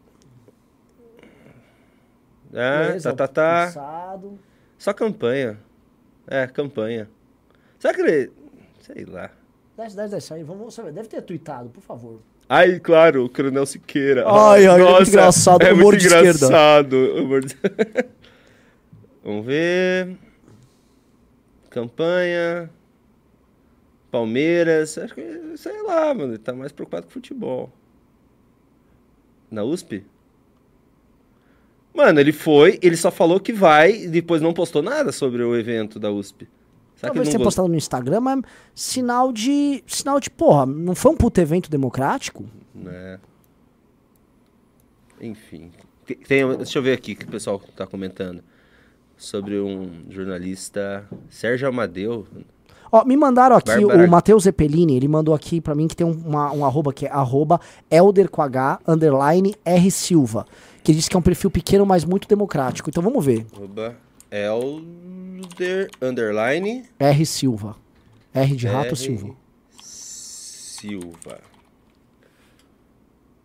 [2.52, 4.18] Ah, Beleza, tá, tá, tá.
[4.78, 5.58] Só campanha.
[6.26, 7.08] É, campanha.
[7.78, 8.32] Será que ele.
[8.80, 9.30] Sei lá.
[9.76, 10.42] Desce, desce, desce aí.
[10.42, 10.92] Vamos saber.
[10.92, 12.20] Deve ter tweetado, por favor.
[12.48, 14.24] Ai, claro, o Coronel Siqueira.
[14.28, 16.28] Ai, ai, é muito engraçado, É humor muito de esquerda.
[16.46, 16.96] engraçado.
[17.16, 17.56] humor de-
[19.26, 20.16] Vamos ver.
[21.68, 22.70] Campanha.
[24.08, 24.96] Palmeiras.
[24.96, 26.34] Acho que, sei lá, mano.
[26.34, 27.72] Ele tá mais preocupado com futebol.
[29.50, 30.04] Na USP?
[31.92, 35.56] Mano, ele foi, ele só falou que vai e depois não postou nada sobre o
[35.56, 36.46] evento da USP.
[36.94, 38.42] Será Talvez tenha postado no Instagram, mas
[38.74, 39.82] sinal de.
[39.88, 42.44] Sinal de, porra, não foi um puto evento democrático?
[42.74, 43.18] Né?
[45.20, 45.72] Enfim.
[46.04, 48.42] Tem- tem- deixa eu ver aqui o que o pessoal tá comentando.
[49.16, 52.26] Sobre um jornalista, Sérgio Amadeu.
[52.92, 56.12] Ó, me mandaram aqui o Matheus Zeppelini, ele mandou aqui pra mim que tem um,
[56.12, 57.60] uma- um arroba que é arroba
[57.90, 60.46] elder com H, underline R Silva,
[60.84, 62.88] que diz que é um perfil pequeno, mas muito democrático.
[62.88, 63.44] Então vamos ver.
[63.54, 63.96] Arroba
[64.30, 67.76] Elder Underline R Silva.
[68.32, 68.96] R de rato R.
[68.96, 69.34] Silva.
[69.80, 71.40] Silva.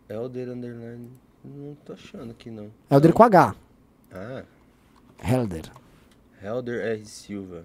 [0.08, 1.08] Elder Underline.
[1.44, 2.68] Não tô achando aqui não.
[2.90, 3.54] Elder com H.
[4.12, 4.44] Ah,
[5.22, 5.64] Helder.
[6.42, 7.06] Helder R.
[7.06, 7.64] Silva.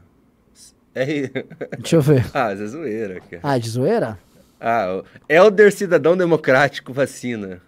[0.93, 1.31] R.
[1.79, 2.25] Deixa eu ver.
[2.33, 3.41] ah, essa é zoeira, cara.
[3.43, 4.19] Ah, é de zoeira?
[4.59, 7.61] Ah, o Elder Cidadão Democrático Vacina.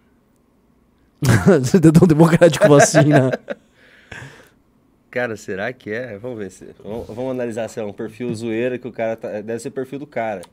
[1.66, 3.32] Cidadão democrático vacina.
[5.12, 6.18] Cara, será que é?
[6.18, 6.74] Vamos ver se.
[6.84, 9.42] Vamos, vamos analisar se é um perfil zoeira que o cara tá.
[9.42, 10.44] Deve ser perfil do cara.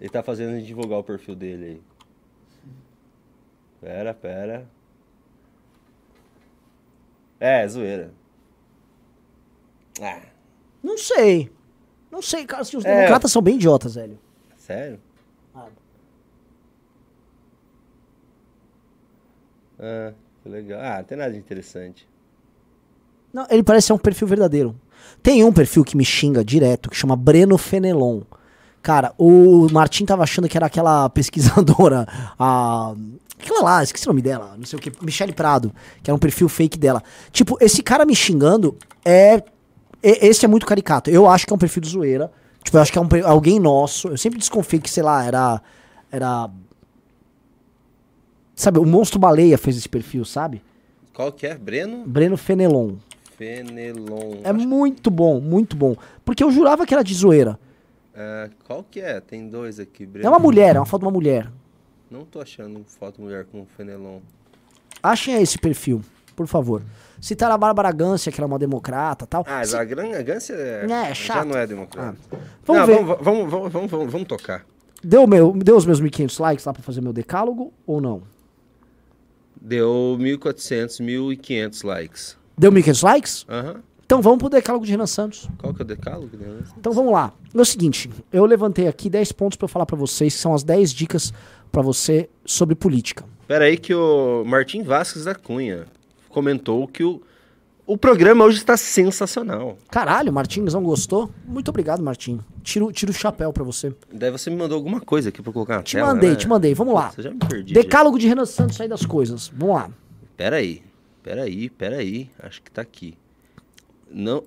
[0.00, 1.80] Ele tá fazendo a gente divulgar o perfil dele aí.
[3.80, 4.66] Pera, pera.
[7.40, 8.12] É, zoeira.
[10.02, 10.20] Ah,
[10.82, 11.50] Não sei.
[12.10, 12.94] Não sei, cara, se os É.
[12.96, 14.18] democratas são bem idiotas, velho.
[14.58, 14.98] sério?
[19.78, 20.80] Ah, que legal.
[20.80, 22.08] Ah, não tem nada de interessante.
[23.32, 24.76] Não, ele parece ser um perfil verdadeiro.
[25.22, 28.22] Tem um perfil que me xinga direto, que chama Breno Fenelon.
[28.82, 32.06] Cara, o Martin tava achando que era aquela pesquisadora,
[32.38, 32.94] a.
[33.38, 36.18] Aquela lá, esqueci o nome dela, não sei o que, Michele Prado, que era um
[36.18, 37.02] perfil fake dela.
[37.32, 39.42] Tipo, esse cara me xingando é.
[40.02, 41.10] Esse é muito caricato.
[41.10, 42.32] Eu acho que é um perfil de zoeira.
[42.62, 44.08] Tipo, eu acho que é um, alguém nosso.
[44.08, 45.62] Eu sempre desconfio que, sei lá, era.
[46.10, 46.50] Era.
[48.54, 50.62] Sabe, o Monstro Baleia fez esse perfil, sabe?
[51.14, 51.54] Qual que é?
[51.56, 52.96] Breno Breno Fenelon.
[53.36, 54.40] Fenelon.
[54.44, 55.96] É muito bom, muito bom.
[56.24, 57.58] Porque eu jurava que era de zoeira.
[58.14, 59.20] Ah, qual que é?
[59.20, 60.06] Tem dois aqui.
[60.06, 60.26] Breno.
[60.26, 61.50] É uma mulher, é uma foto de uma mulher.
[62.10, 64.20] Não tô achando foto mulher com Fenelon.
[65.02, 66.02] Achem esse perfil,
[66.34, 66.82] por favor.
[67.20, 69.44] Citaram a Bárbara Gância, que era uma democrata e tal.
[69.46, 71.46] Ah, Se- a Gância é, É, já chato.
[71.46, 72.16] não é democrata.
[72.64, 72.94] Vamos Não, ver.
[73.04, 74.64] Vamos, vamos, vamos, vamos, vamos, vamos tocar.
[75.04, 78.22] Deu, meu, deu os meus 1.500 likes lá pra fazer meu decálogo ou não?
[79.60, 82.36] Deu 1.400, 1.500 likes.
[82.58, 83.46] Deu 1.500 likes?
[83.48, 83.76] Aham.
[84.04, 85.48] Então vamos pro decálogo de Renan Santos.
[85.56, 86.36] Qual que é o decálogo?
[86.36, 86.60] né?
[86.76, 87.32] Então vamos lá.
[87.54, 90.52] É o seguinte, eu levantei aqui 10 pontos pra eu falar pra vocês, que são
[90.52, 91.32] as 10 dicas
[91.70, 93.24] pra você sobre política.
[93.48, 95.86] Pera aí que o Martim Vasques da Cunha
[96.32, 97.22] comentou que o,
[97.86, 99.76] o programa hoje está sensacional.
[99.90, 101.30] Caralho, Martins não gostou?
[101.44, 102.40] Muito obrigado, Martim.
[102.62, 103.94] Tiro, tiro o chapéu pra você.
[104.12, 106.36] Daí você me mandou alguma coisa aqui pra colocar na Te tela, mandei, né?
[106.36, 106.74] te mandei.
[106.74, 107.10] Vamos lá.
[107.10, 107.74] Você já me perdi.
[107.74, 107.80] já.
[107.80, 109.50] Decálogo de Renan Santos aí das coisas.
[109.54, 109.90] Vamos lá.
[110.36, 110.82] Pera aí,
[111.22, 112.30] pera aí, pera aí.
[112.42, 113.16] Acho que tá aqui.
[114.10, 114.42] Não...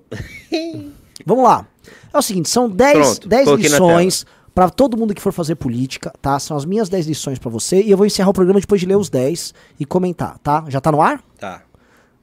[1.24, 1.66] Vamos lá.
[2.12, 5.32] É o seguinte, são 10, Pronto, 10 coloquei na lições pra todo mundo que for
[5.32, 6.38] fazer política, tá?
[6.38, 8.86] São as minhas 10 lições pra você e eu vou encerrar o programa depois de
[8.86, 10.64] ler os 10 e comentar, tá?
[10.68, 11.22] Já tá no ar?
[11.38, 11.62] tá.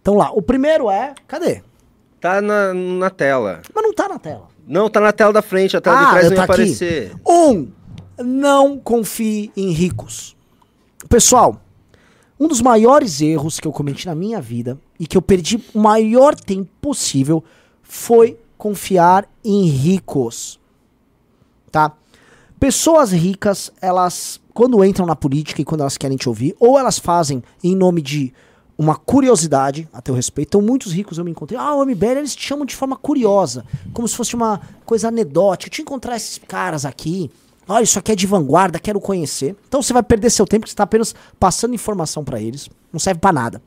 [0.04, 1.62] Então lá, o primeiro é, cadê?
[2.20, 3.62] Tá na, na tela.
[3.74, 4.49] Mas não tá na tela.
[4.68, 6.51] Não, tá na tela da frente, a tela de Ah, trás não ia tá aqui.
[6.51, 7.16] aparecer.
[7.26, 7.72] Um,
[8.22, 10.36] não confie em ricos.
[11.08, 11.56] Pessoal,
[12.38, 15.80] um dos maiores erros que eu cometi na minha vida e que eu perdi o
[15.80, 17.41] maior tempo possível
[17.82, 20.60] foi confiar em ricos.
[21.72, 21.93] Tá?
[22.60, 26.99] Pessoas ricas, elas, quando entram na política e quando elas querem te ouvir, ou elas
[26.99, 28.34] fazem em nome de
[28.78, 30.50] uma curiosidade a teu respeito.
[30.50, 31.60] Então, muitos ricos eu me encontrei.
[31.60, 35.76] Ah, o MBL, eles te chamam de forma curiosa, como se fosse uma coisa anedótica.
[35.78, 37.30] Eu encontrar esses caras aqui.
[37.68, 39.56] Olha, isso aqui é de vanguarda, quero conhecer.
[39.68, 42.70] Então, você vai perder seu tempo, porque você está apenas passando informação para eles.
[42.92, 43.62] Não serve para nada.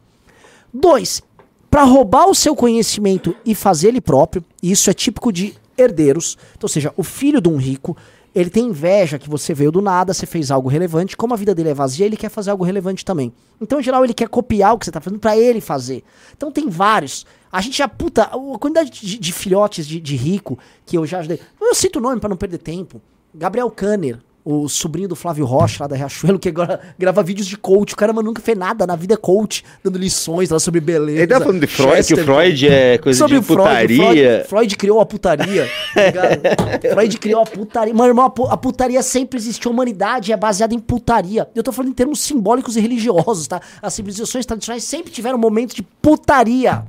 [0.72, 1.22] Dois,
[1.70, 6.36] para roubar o seu conhecimento e fazer ele próprio, e isso é típico de herdeiros,
[6.52, 7.96] então, ou seja, o filho de um rico,
[8.36, 11.54] ele tem inveja que você veio do nada, você fez algo relevante, como a vida
[11.54, 13.32] dele é vazia, ele quer fazer algo relevante também.
[13.58, 16.04] Então, em geral, ele quer copiar o que você tá fazendo para ele fazer.
[16.36, 17.24] Então, tem vários.
[17.50, 21.20] A gente já, puta, a quantidade de, de filhotes de, de rico que eu já
[21.20, 21.40] ajudei.
[21.58, 23.00] Eu cito o nome para não perder tempo.
[23.34, 24.18] Gabriel Kanner,
[24.48, 27.94] o sobrinho do Flávio Rocha, lá da Riachuelo, que agora grava vídeos de coach.
[27.94, 31.18] O cara mas nunca fez nada na vida é coach, dando lições lá sobre beleza.
[31.18, 33.58] Ele tá falando de Freud, que o Chester- Freud é coisa sobre de o Freud,
[33.68, 34.04] putaria.
[34.06, 35.68] Freud, Freud criou a putaria.
[35.94, 36.78] tá?
[36.94, 37.92] Freud criou a putaria.
[37.92, 39.72] Meu irmão, a, pu- a putaria sempre existiu.
[39.72, 41.48] A humanidade é baseada em putaria.
[41.52, 43.60] Eu tô falando em termos simbólicos e religiosos, tá?
[43.82, 46.84] As civilizações tradicionais sempre tiveram momentos de putaria.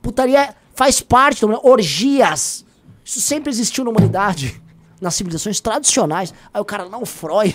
[0.00, 1.68] Putaria faz parte humanidade.
[1.68, 2.64] Orgias.
[3.04, 4.60] Isso sempre existiu na humanidade.
[5.00, 6.32] Nas civilizações tradicionais.
[6.52, 7.54] Aí o cara, não, Freud.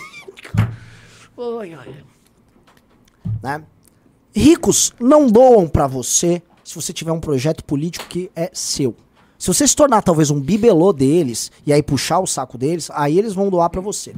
[1.60, 2.04] Ai, ai.
[3.42, 3.64] Né?
[4.34, 8.96] Ricos não doam pra você se você tiver um projeto político que é seu.
[9.38, 13.18] Se você se tornar talvez um bibelô deles e aí puxar o saco deles, aí
[13.18, 14.16] eles vão doar pra você.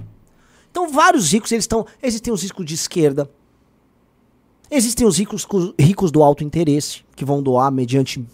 [0.69, 3.29] Então vários ricos, eles estão, existem os ricos de esquerda.
[4.69, 8.25] Existem os ricos co- ricos do alto interesse, que vão doar mediante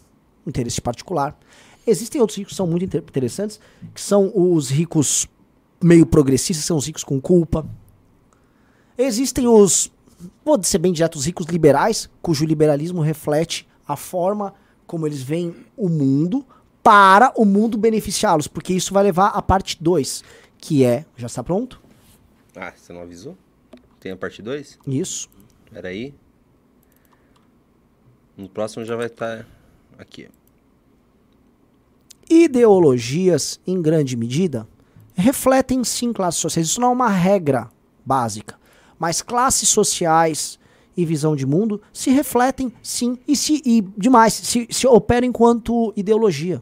[0.47, 1.37] interesse particular.
[1.89, 3.59] Existem outros ricos que são muito inter- interessantes,
[3.93, 5.27] que são os ricos
[5.81, 7.65] meio progressistas, são os ricos com culpa.
[8.97, 9.91] Existem os,
[10.43, 14.53] vou ser bem direto, os ricos liberais, cujo liberalismo reflete a forma
[14.85, 16.45] como eles veem o mundo
[16.83, 20.23] para o mundo beneficiá-los, porque isso vai levar à parte 2,
[20.57, 21.81] que é, já está pronto?
[22.55, 23.37] Ah, você não avisou?
[23.99, 24.79] Tem a parte 2?
[24.87, 25.29] Isso.
[25.71, 26.13] Peraí.
[28.35, 29.45] No próximo já vai estar
[29.97, 30.29] aqui.
[32.29, 34.67] Ideologias, em grande medida,
[35.15, 36.67] refletem sim classes sociais.
[36.67, 37.69] Isso não é uma regra
[38.05, 38.57] básica.
[38.97, 40.59] Mas classes sociais
[40.95, 45.93] e visão de mundo se refletem sim e, se, e demais, se, se operam enquanto
[45.95, 46.61] ideologia.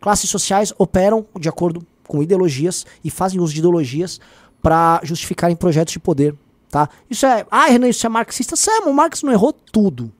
[0.00, 4.18] Classes sociais operam de acordo com ideologias e fazem uso de ideologias
[4.62, 6.34] para justificarem projetos de poder.
[6.70, 6.88] Tá?
[7.08, 7.46] Isso é.
[7.50, 8.56] Ah, Renan, isso é marxista.
[8.56, 10.12] Sam, o Marx não errou tudo.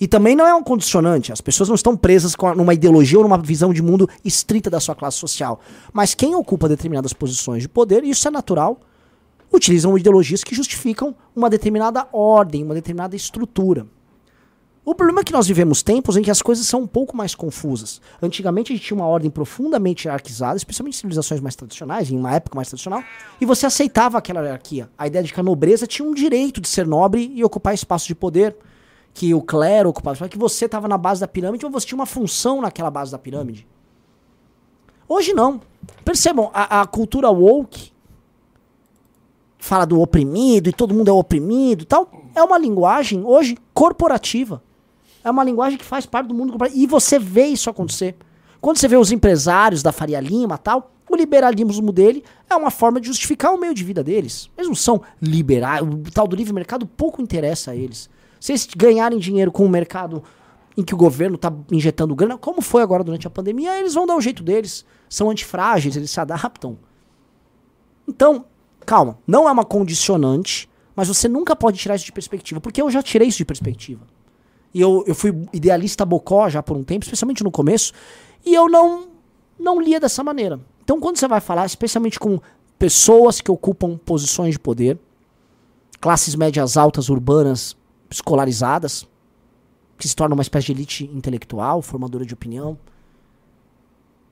[0.00, 1.30] E também não é um condicionante.
[1.30, 4.80] As pessoas não estão presas a- numa ideologia ou numa visão de mundo estrita da
[4.80, 5.60] sua classe social.
[5.92, 8.80] Mas quem ocupa determinadas posições de poder, e isso é natural,
[9.52, 13.86] utilizam ideologias que justificam uma determinada ordem, uma determinada estrutura.
[14.82, 17.34] O problema é que nós vivemos tempos em que as coisas são um pouco mais
[17.34, 18.00] confusas.
[18.22, 22.34] Antigamente a gente tinha uma ordem profundamente hierarquizada, especialmente em civilizações mais tradicionais, em uma
[22.34, 23.04] época mais tradicional,
[23.38, 24.88] e você aceitava aquela hierarquia.
[24.96, 28.08] A ideia de que a nobreza tinha um direito de ser nobre e ocupar espaços
[28.08, 28.56] de poder,
[29.12, 32.06] que o clero ocupava, que você estava na base da pirâmide ou você tinha uma
[32.06, 33.66] função naquela base da pirâmide.
[35.08, 35.60] Hoje não.
[36.04, 37.92] Percebam, a, a cultura woke
[39.58, 42.10] fala do oprimido e todo mundo é oprimido e tal.
[42.34, 44.62] É uma linguagem hoje corporativa.
[45.22, 46.80] É uma linguagem que faz parte do mundo corporativo.
[46.82, 48.16] E você vê isso acontecer.
[48.60, 53.00] Quando você vê os empresários da Faria Lima tal, o liberalismo dele é uma forma
[53.00, 54.48] de justificar o meio de vida deles.
[54.56, 55.82] Eles não são liberais.
[55.82, 58.08] O tal do livre mercado pouco interessa a eles.
[58.40, 60.24] Se eles ganharem dinheiro com o mercado
[60.76, 64.06] em que o governo está injetando grana, como foi agora durante a pandemia, eles vão
[64.06, 64.84] dar o jeito deles.
[65.08, 66.78] São antifrágeis, eles se adaptam.
[68.08, 68.46] Então,
[68.86, 72.90] calma, não é uma condicionante, mas você nunca pode tirar isso de perspectiva, porque eu
[72.90, 74.06] já tirei isso de perspectiva.
[74.72, 77.92] E eu, eu fui idealista bocó já por um tempo, especialmente no começo,
[78.44, 79.08] e eu não,
[79.58, 80.58] não lia dessa maneira.
[80.82, 82.40] Então, quando você vai falar, especialmente com
[82.78, 84.98] pessoas que ocupam posições de poder,
[86.00, 87.76] classes médias altas urbanas
[88.10, 89.08] escolarizadas,
[89.96, 92.78] que se tornam uma espécie de elite intelectual, formadora de opinião,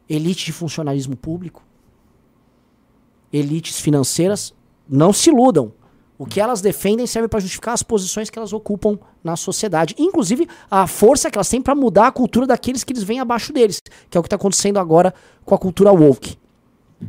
[0.08, 1.62] elite de funcionalismo público,
[3.32, 4.54] elites financeiras,
[4.88, 5.72] não se iludam.
[6.16, 9.94] O que elas defendem serve para justificar as posições que elas ocupam na sociedade.
[9.96, 13.52] Inclusive, a força que elas têm para mudar a cultura daqueles que eles vêm abaixo
[13.52, 15.14] deles, que é o que está acontecendo agora
[15.44, 16.36] com a cultura woke.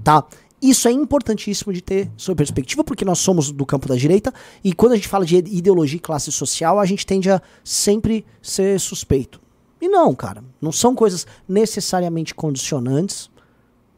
[0.04, 0.24] Tá?
[0.62, 4.34] Isso é importantíssimo de ter sob perspectiva, porque nós somos do campo da direita,
[4.64, 8.26] e quando a gente fala de ideologia e classe social, a gente tende a sempre
[8.42, 9.40] ser suspeito.
[9.82, 13.30] E não, cara, não são coisas necessariamente condicionantes.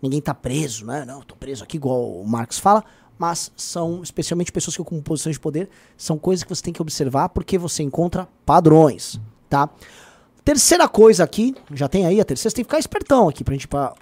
[0.01, 1.03] Ninguém tá preso, né?
[1.05, 2.83] Não, tô preso aqui, igual o Marx fala,
[3.17, 6.81] mas são, especialmente pessoas que ocupam posições de poder, são coisas que você tem que
[6.81, 9.69] observar porque você encontra padrões, tá?
[10.43, 13.53] Terceira coisa aqui, já tem aí a terceira, você tem que ficar espertão aqui pra
[13.53, 13.93] gente pra,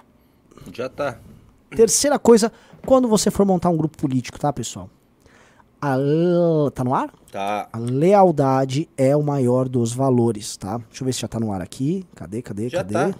[0.72, 1.18] Já tá.
[1.74, 2.52] Terceira coisa,
[2.84, 4.88] quando você for montar um grupo político, tá, pessoal?
[5.80, 5.96] A,
[6.74, 7.10] tá no ar?
[7.32, 7.68] Tá.
[7.72, 10.78] A lealdade é o maior dos valores, tá?
[10.78, 12.04] Deixa eu ver se já tá no ar aqui.
[12.14, 12.94] Cadê, cadê, Já cadê?
[12.94, 13.14] tá.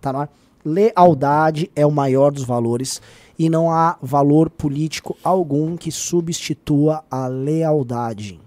[0.00, 0.30] Tá no ar.
[0.62, 3.00] Lealdade é o maior dos valores
[3.38, 8.38] e não há valor político algum que substitua a lealdade.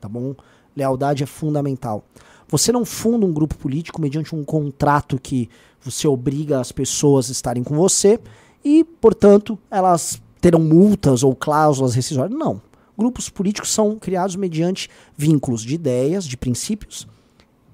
[0.00, 0.34] Tá bom?
[0.76, 2.02] Lealdade é fundamental.
[2.48, 5.48] Você não funda um grupo político mediante um contrato que
[5.80, 8.18] você obriga as pessoas a estarem com você
[8.64, 12.36] e, portanto, elas terão multas ou cláusulas rescisórias.
[12.36, 12.60] Não.
[12.96, 17.06] Grupos políticos são criados mediante vínculos de ideias, de princípios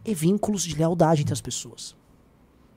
[0.04, 1.94] e vínculos de lealdade entre as pessoas.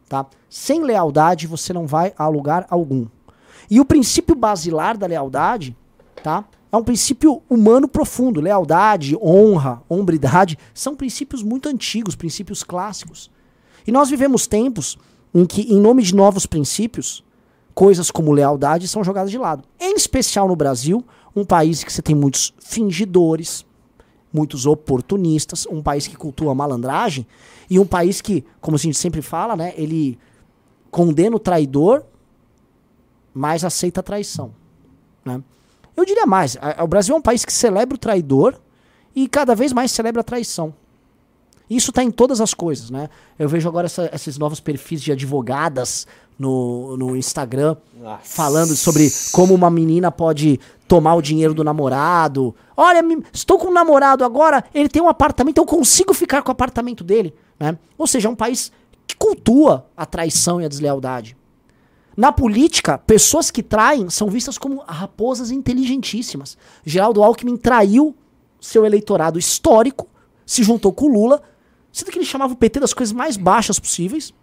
[0.07, 0.25] Tá?
[0.49, 3.07] Sem lealdade você não vai a lugar algum.
[3.69, 5.75] E o princípio basilar da lealdade,
[6.21, 6.45] tá?
[6.71, 8.41] É um princípio humano profundo.
[8.41, 13.31] Lealdade, honra, hombridade são princípios muito antigos, princípios clássicos.
[13.87, 14.97] E nós vivemos tempos
[15.33, 17.23] em que, em nome de novos princípios,
[17.73, 19.63] coisas como lealdade são jogadas de lado.
[19.79, 21.03] Em especial no Brasil,
[21.35, 23.65] um país que você tem muitos fingidores,
[24.31, 27.25] muitos oportunistas, um país que cultua a malandragem
[27.69, 30.17] e um país que, como a gente sempre fala, né, ele
[30.89, 32.03] condena o traidor,
[33.33, 34.53] mas aceita a traição.
[35.25, 35.41] Né?
[35.95, 38.59] Eu diria mais, o Brasil é um país que celebra o traidor
[39.15, 40.73] e cada vez mais celebra a traição.
[41.75, 43.09] Isso tá em todas as coisas, né?
[43.37, 46.05] Eu vejo agora essa- esses novos perfis de advogadas
[46.37, 47.75] no, no Instagram
[48.23, 52.53] falando sobre como uma menina pode tomar o dinheiro do namorado.
[52.75, 56.49] Olha, me- estou com um namorado agora, ele tem um apartamento, eu consigo ficar com
[56.49, 57.77] o apartamento dele, né?
[57.97, 58.71] Ou seja, é um país
[59.07, 61.35] que cultua a traição e a deslealdade.
[62.15, 66.57] Na política, pessoas que traem são vistas como raposas inteligentíssimas.
[66.85, 68.15] Geraldo Alckmin traiu
[68.61, 70.07] seu eleitorado histórico,
[70.45, 71.41] se juntou com o Lula,
[71.93, 74.33] sendo que ele chamava o PT das coisas mais baixas possíveis,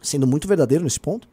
[0.00, 1.28] sendo muito verdadeiro nesse ponto.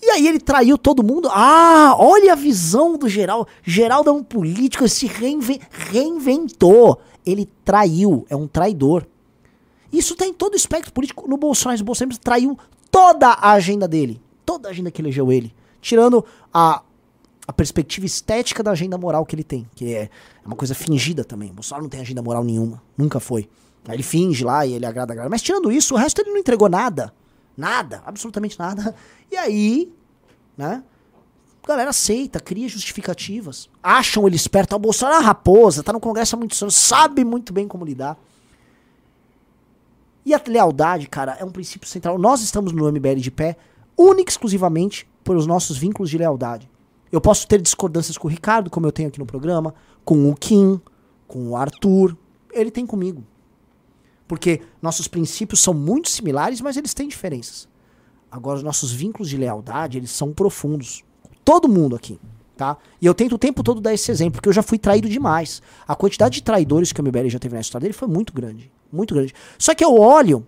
[0.00, 1.28] E aí ele traiu todo mundo.
[1.32, 3.46] Ah, olha a visão do Geraldo.
[3.62, 7.00] Geraldo é um político, ele se reinven- reinventou.
[7.24, 9.06] Ele traiu, é um traidor.
[9.92, 11.28] Isso tem em todo o espectro político.
[11.28, 12.58] No Bolsonaro, o Bolsonaro traiu
[12.90, 14.20] toda a agenda dele.
[14.44, 15.54] Toda a agenda que elegeu ele.
[15.80, 16.82] Tirando a,
[17.46, 19.66] a perspectiva estética da agenda moral que ele tem.
[19.74, 20.10] Que é
[20.44, 21.50] uma coisa fingida também.
[21.50, 22.82] O Bolsonaro não tem agenda moral nenhuma.
[22.98, 23.48] Nunca foi.
[23.88, 25.30] Ele finge lá e ele agrada a galera.
[25.30, 27.12] Mas tirando isso, o resto ele não entregou nada.
[27.56, 28.02] Nada.
[28.06, 28.94] Absolutamente nada.
[29.30, 29.92] E aí,
[30.56, 30.82] né?
[31.62, 33.70] A galera aceita, cria justificativas.
[33.82, 34.74] Acham ele esperto.
[34.74, 37.66] Ah, O Bolsonaro é uma raposa, tá no Congresso há muitos anos, sabe muito bem
[37.66, 38.18] como lidar.
[40.26, 42.18] E a lealdade, cara, é um princípio central.
[42.18, 43.56] Nós estamos no MBL de pé
[43.96, 46.70] única e exclusivamente pelos nossos vínculos de lealdade.
[47.10, 49.74] Eu posso ter discordâncias com o Ricardo, como eu tenho aqui no programa,
[50.04, 50.80] com o Kim,
[51.26, 52.16] com o Arthur.
[52.52, 53.24] Ele tem comigo.
[54.26, 57.68] Porque nossos princípios são muito similares, mas eles têm diferenças.
[58.30, 61.04] Agora, os nossos vínculos de lealdade, eles são profundos.
[61.44, 62.18] Todo mundo aqui,
[62.56, 62.76] tá?
[63.00, 65.62] E eu tento o tempo todo dar esse exemplo, porque eu já fui traído demais.
[65.86, 68.72] A quantidade de traidores que o MBL já teve na história dele foi muito grande.
[68.90, 69.32] Muito grande.
[69.58, 70.46] Só que eu olho,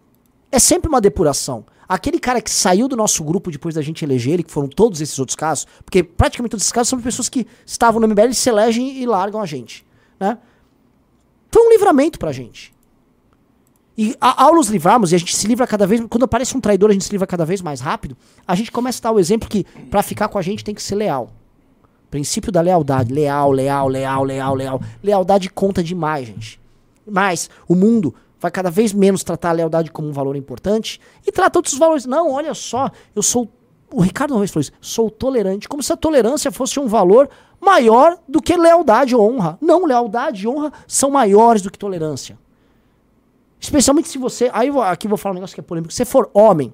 [0.50, 1.64] é sempre uma depuração.
[1.88, 5.00] Aquele cara que saiu do nosso grupo depois da gente eleger ele, que foram todos
[5.00, 8.48] esses outros casos, porque praticamente todos esses casos são pessoas que estavam no MBL, se
[8.48, 9.86] elegem e largam a gente,
[10.18, 10.38] né?
[11.52, 12.74] Foi um livramento pra gente.
[13.98, 16.60] E a- ao nos livrarmos, e a gente se livra cada vez, quando aparece um
[16.60, 18.16] traidor, a gente se livra cada vez mais rápido,
[18.46, 20.82] a gente começa a dar o exemplo que pra ficar com a gente tem que
[20.82, 21.30] ser leal.
[22.10, 23.12] Princípio da lealdade.
[23.12, 24.80] Leal, leal, leal, leal, leal.
[25.02, 26.60] Lealdade conta demais, gente.
[27.06, 31.32] Mas o mundo vai cada vez menos tratar a lealdade como um valor importante e
[31.32, 32.06] trata outros valores.
[32.06, 33.50] Não, olha só, eu sou.
[33.92, 37.28] O Ricardo vez falou isso, sou tolerante, como se a tolerância fosse um valor
[37.60, 39.56] maior do que lealdade e honra.
[39.60, 42.36] Não, lealdade e honra são maiores do que tolerância.
[43.60, 44.50] Especialmente se você.
[44.52, 45.92] Aí aqui eu vou falar um negócio que é polêmico.
[45.92, 46.72] Se você for homem.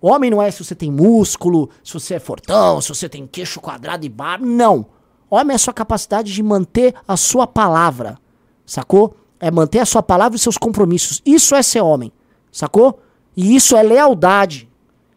[0.00, 3.60] Homem não é se você tem músculo, se você é fortão, se você tem queixo
[3.60, 4.46] quadrado e barba.
[4.46, 4.86] Não.
[5.28, 8.18] Homem é a sua capacidade de manter a sua palavra.
[8.64, 9.16] Sacou?
[9.40, 11.20] É manter a sua palavra e seus compromissos.
[11.24, 12.12] Isso é ser homem.
[12.52, 13.00] Sacou?
[13.36, 14.68] E isso é lealdade.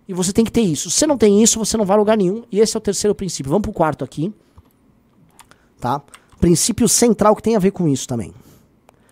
[0.08, 0.90] E você tem que ter isso.
[0.90, 2.44] Se você não tem isso, você não vai a lugar nenhum.
[2.52, 3.52] E esse é o terceiro princípio.
[3.52, 4.34] Vamos pro quarto aqui.
[5.80, 6.02] Tá?
[6.40, 8.34] Princípio central que tem a ver com isso também.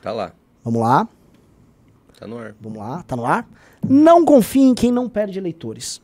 [0.01, 0.33] Tá lá.
[0.63, 1.07] Vamos lá.
[2.20, 2.55] Tá no ar.
[2.59, 3.47] Vamos lá, tá no ar?
[3.88, 6.01] Não confie em quem não perde eleitores.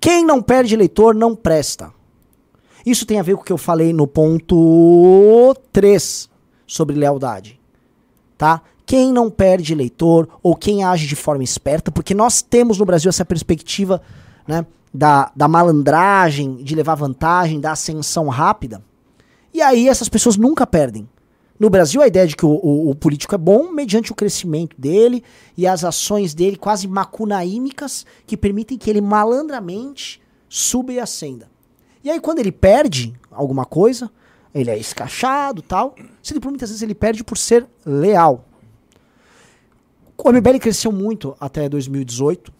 [0.00, 1.92] Quem não perde eleitor não presta.
[2.86, 6.30] Isso tem a ver com o que eu falei no ponto 3
[6.66, 7.60] sobre lealdade.
[8.38, 8.62] Tá?
[8.86, 13.08] Quem não perde eleitor ou quem age de forma esperta, porque nós temos no Brasil
[13.08, 14.00] essa perspectiva
[14.46, 18.82] né, da, da malandragem, de levar vantagem, da ascensão rápida.
[19.52, 21.08] E aí essas pessoas nunca perdem.
[21.62, 24.74] No Brasil, a ideia de que o, o- o político é bom mediante o crescimento
[24.80, 25.22] dele
[25.56, 31.48] e as ações dele quase macunaímicas que permitem que ele malandramente suba e ascenda.
[32.02, 34.10] E aí, quando ele perde alguma coisa,
[34.52, 38.44] ele é escachado tal, sendo por muitas vezes ele perde por ser leal.
[40.18, 42.52] O MBL cresceu muito até 2018.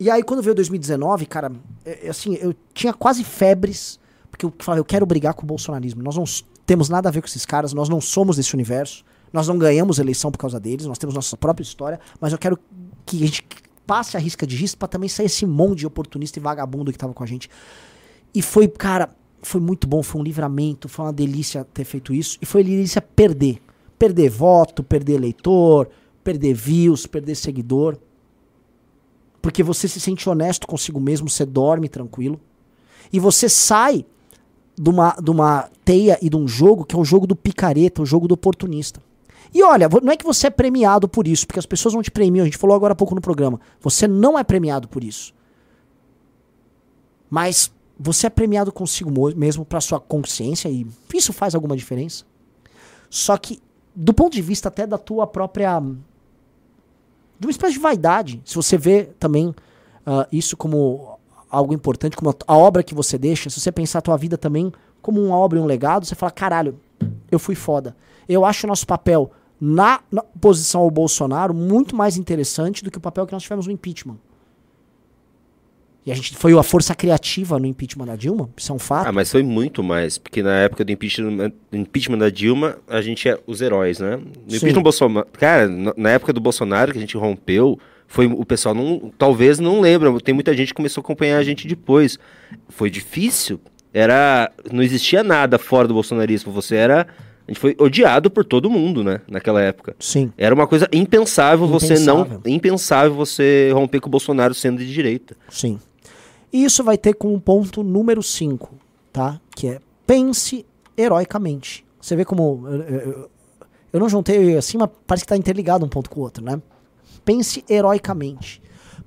[0.00, 1.52] E aí, quando veio 2019, cara,
[1.84, 4.00] é- é assim, eu tinha quase febres,
[4.32, 6.02] porque eu falava, eu quero brigar com o bolsonarismo.
[6.02, 9.04] Nós não s- temos nada a ver com esses caras, nós não somos desse universo,
[9.32, 12.58] nós não ganhamos eleição por causa deles, nós temos nossa própria história, mas eu quero
[13.06, 13.46] que a gente
[13.86, 16.98] passe a risca de risco pra também sair esse monte de oportunista e vagabundo que
[16.98, 17.48] tava com a gente.
[18.34, 19.08] E foi, cara,
[19.40, 22.36] foi muito bom, foi um livramento, foi uma delícia ter feito isso.
[22.42, 23.62] E foi delícia perder.
[23.98, 25.88] Perder voto, perder eleitor,
[26.22, 27.96] perder views, perder seguidor.
[29.40, 32.40] Porque você se sente honesto consigo mesmo, você dorme tranquilo.
[33.12, 34.04] E você sai
[34.76, 38.02] de uma, de uma teia e de um jogo que é o jogo do picareta,
[38.02, 39.00] o jogo do oportunista.
[39.54, 42.10] E olha, não é que você é premiado por isso, porque as pessoas não te
[42.10, 43.60] premiam, a gente falou agora há pouco no programa.
[43.80, 45.32] Você não é premiado por isso.
[47.30, 50.84] Mas você é premiado consigo mo- mesmo para sua consciência e
[51.14, 52.24] isso faz alguma diferença.
[53.08, 53.62] Só que
[53.94, 55.80] do ponto de vista até da tua própria
[57.38, 59.54] de uma espécie de vaidade, se você vê também
[60.04, 61.16] ah, isso como
[61.48, 64.72] algo importante, como a obra que você deixa, se você pensar a tua vida também
[65.06, 66.80] como uma obra e um legado, você fala, caralho,
[67.30, 67.96] eu fui foda.
[68.28, 69.30] Eu acho o nosso papel
[69.60, 73.68] na, na posição ao Bolsonaro muito mais interessante do que o papel que nós tivemos
[73.68, 74.16] no impeachment.
[76.04, 79.06] E a gente foi a força criativa no impeachment da Dilma, isso é um fato.
[79.06, 83.28] Ah, mas foi muito mais, porque na época do impeachment, impeachment da Dilma, a gente
[83.28, 84.16] é os heróis, né?
[84.16, 84.56] No Sim.
[84.56, 87.78] impeachment do Bolsonaro, cara, na época do Bolsonaro que a gente rompeu,
[88.08, 91.44] foi o pessoal não, talvez não lembra, tem muita gente que começou a acompanhar a
[91.44, 92.18] gente depois.
[92.68, 93.60] Foi difícil,
[93.98, 97.06] era, não existia nada fora do bolsonarismo, você era,
[97.46, 99.96] a gente foi odiado por todo mundo, né, naquela época.
[99.98, 100.32] Sim.
[100.36, 102.42] Era uma coisa impensável, você não, Impensável.
[102.52, 105.36] impensável você romper com o Bolsonaro sendo de direita.
[105.48, 105.78] Sim.
[106.52, 108.74] E isso vai ter como ponto número 5,
[109.12, 109.40] tá?
[109.54, 110.64] Que é pense
[110.96, 111.84] heroicamente.
[112.00, 112.64] Você vê como.
[112.66, 113.30] Eu, eu-
[113.92, 116.60] eu não juntei assim, mas parece que tá interligado um ponto com o outro, né?
[117.24, 118.60] Pense heroicamente.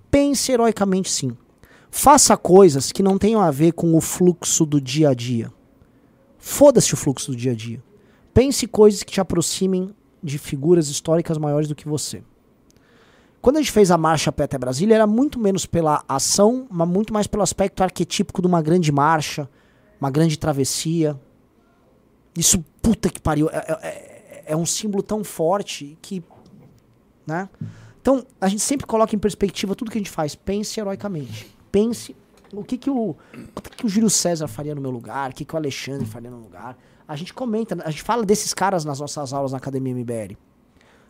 [0.09, 1.31] Pense heroicamente, sim.
[1.91, 5.51] Faça coisas que não tenham a ver com o fluxo do dia a dia.
[6.37, 7.83] Foda-se o fluxo do dia a dia.
[8.33, 12.23] Pense coisas que te aproximem de figuras históricas maiores do que você.
[13.41, 16.87] Quando a gente fez a marcha pé até Brasília, era muito menos pela ação, mas
[16.87, 19.49] muito mais pelo aspecto arquetípico de uma grande marcha,
[19.99, 21.19] uma grande travessia.
[22.37, 26.23] Isso, puta que pariu, é, é- é um símbolo tão forte que.
[27.25, 27.47] Né?
[28.01, 30.35] Então, a gente sempre coloca em perspectiva tudo que a gente faz.
[30.35, 31.55] Pense heroicamente.
[31.71, 32.15] Pense
[32.53, 33.15] o que, que, o,
[33.55, 36.05] o que, que o Júlio César faria no meu lugar, o que, que o Alexandre
[36.05, 36.77] faria no meu lugar.
[37.07, 40.35] A gente comenta, a gente fala desses caras nas nossas aulas na Academia MBL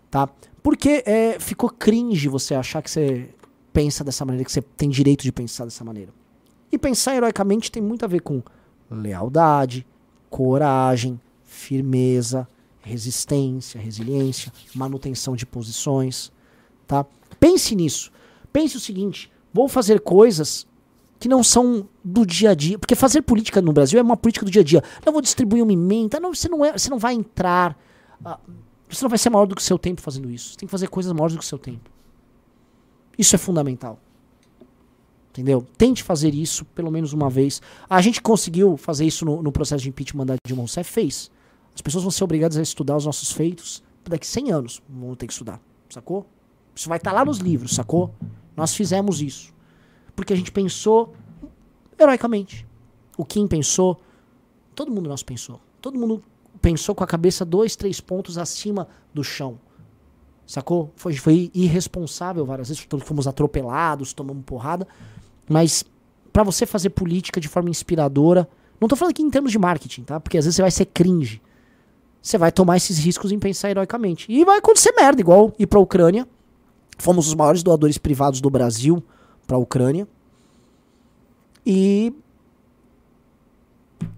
[0.09, 0.29] tá?
[0.61, 3.29] Porque é, ficou cringe você achar que você
[3.71, 6.11] pensa dessa maneira, que você tem direito de pensar dessa maneira.
[6.71, 8.41] E pensar heroicamente tem muito a ver com
[8.89, 9.85] lealdade,
[10.29, 12.47] coragem, firmeza,
[12.81, 16.31] resistência, resiliência, manutenção de posições,
[16.87, 17.05] tá?
[17.39, 18.11] Pense nisso.
[18.51, 20.67] Pense o seguinte: vou fazer coisas
[21.19, 24.45] que não são do dia a dia, porque fazer política no Brasil é uma política
[24.45, 24.83] do dia a dia.
[25.05, 27.77] Não vou distribuir uma emenda, não, você não é, você não vai entrar
[28.23, 28.39] ah,
[28.89, 30.51] você não vai ser maior do que o seu tempo fazendo isso.
[30.51, 31.89] Você tem que fazer coisas maiores do que o seu tempo.
[33.17, 33.99] Isso é fundamental.
[35.29, 35.65] Entendeu?
[35.77, 37.61] Tente fazer isso pelo menos uma vez.
[37.87, 40.91] A gente conseguiu fazer isso no, no processo de impeachment da Dilma Rousseff?
[40.91, 41.29] Fez.
[41.73, 44.81] As pessoas vão ser obrigadas a estudar os nossos feitos daqui 100 anos.
[44.89, 45.61] Vão ter que estudar.
[45.89, 46.25] Sacou?
[46.75, 48.13] Isso vai estar lá nos livros, sacou?
[48.59, 49.53] Nós fizemos isso.
[50.15, 51.13] Porque a gente pensou
[51.97, 52.67] heroicamente.
[53.17, 53.99] O Kim pensou.
[54.75, 55.59] Todo mundo nós pensou.
[55.81, 56.23] Todo mundo
[56.61, 59.59] pensou com a cabeça dois, três pontos acima do chão.
[60.45, 60.91] Sacou?
[60.95, 62.87] Foi, foi irresponsável várias vezes.
[63.03, 64.87] Fomos atropelados, tomamos porrada.
[65.47, 65.85] Mas
[66.33, 68.49] pra você fazer política de forma inspiradora,
[68.79, 70.19] não tô falando aqui em termos de marketing, tá?
[70.19, 71.41] Porque às vezes você vai ser cringe.
[72.21, 74.31] Você vai tomar esses riscos em pensar heroicamente.
[74.31, 76.27] E vai acontecer merda, igual ir pra Ucrânia.
[76.99, 79.03] Fomos os maiores doadores privados do Brasil
[79.47, 80.07] pra Ucrânia.
[81.65, 82.13] E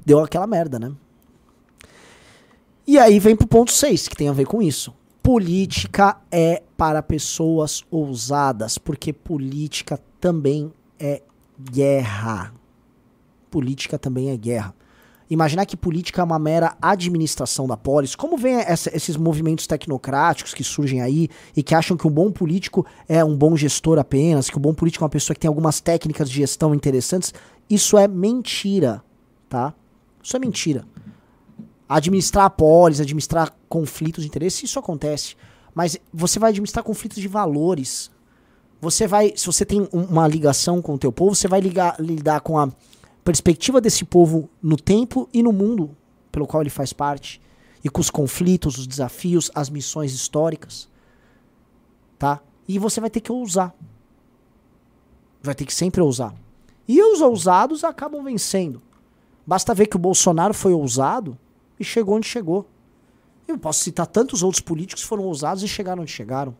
[0.05, 0.91] deu aquela merda, né?
[2.85, 4.93] E aí vem pro ponto 6, que tem a ver com isso.
[5.21, 11.21] Política é para pessoas ousadas, porque política também é
[11.59, 12.53] guerra.
[13.51, 14.73] Política também é guerra.
[15.31, 20.53] Imaginar que política é uma mera administração da polis, como vem essa- esses movimentos tecnocráticos
[20.53, 24.49] que surgem aí e que acham que um bom político é um bom gestor apenas,
[24.49, 27.33] que o bom político é uma pessoa que tem algumas técnicas de gestão interessantes,
[27.69, 29.01] isso é mentira,
[29.47, 29.73] tá?
[30.21, 30.85] Isso é mentira
[31.87, 35.35] administrar a polis, administrar conflitos de interesse, isso acontece.
[35.75, 38.09] Mas você vai administrar conflitos de valores.
[38.79, 41.97] Você vai, se você tem um- uma ligação com o teu povo, você vai ligar,
[41.99, 42.69] lidar com a
[43.23, 45.95] perspectiva desse povo no tempo e no mundo
[46.31, 47.41] pelo qual ele faz parte.
[47.83, 50.87] E com os conflitos, os desafios, as missões históricas.
[52.17, 52.39] Tá?
[52.67, 53.73] E você vai ter que ousar.
[55.41, 56.33] Vai ter que sempre ousar.
[56.87, 58.81] E os ousados acabam vencendo.
[59.45, 61.37] Basta ver que o Bolsonaro foi ousado
[61.79, 62.67] e chegou onde chegou.
[63.47, 66.55] Eu posso citar tantos outros políticos que foram ousados e chegaram onde chegaram.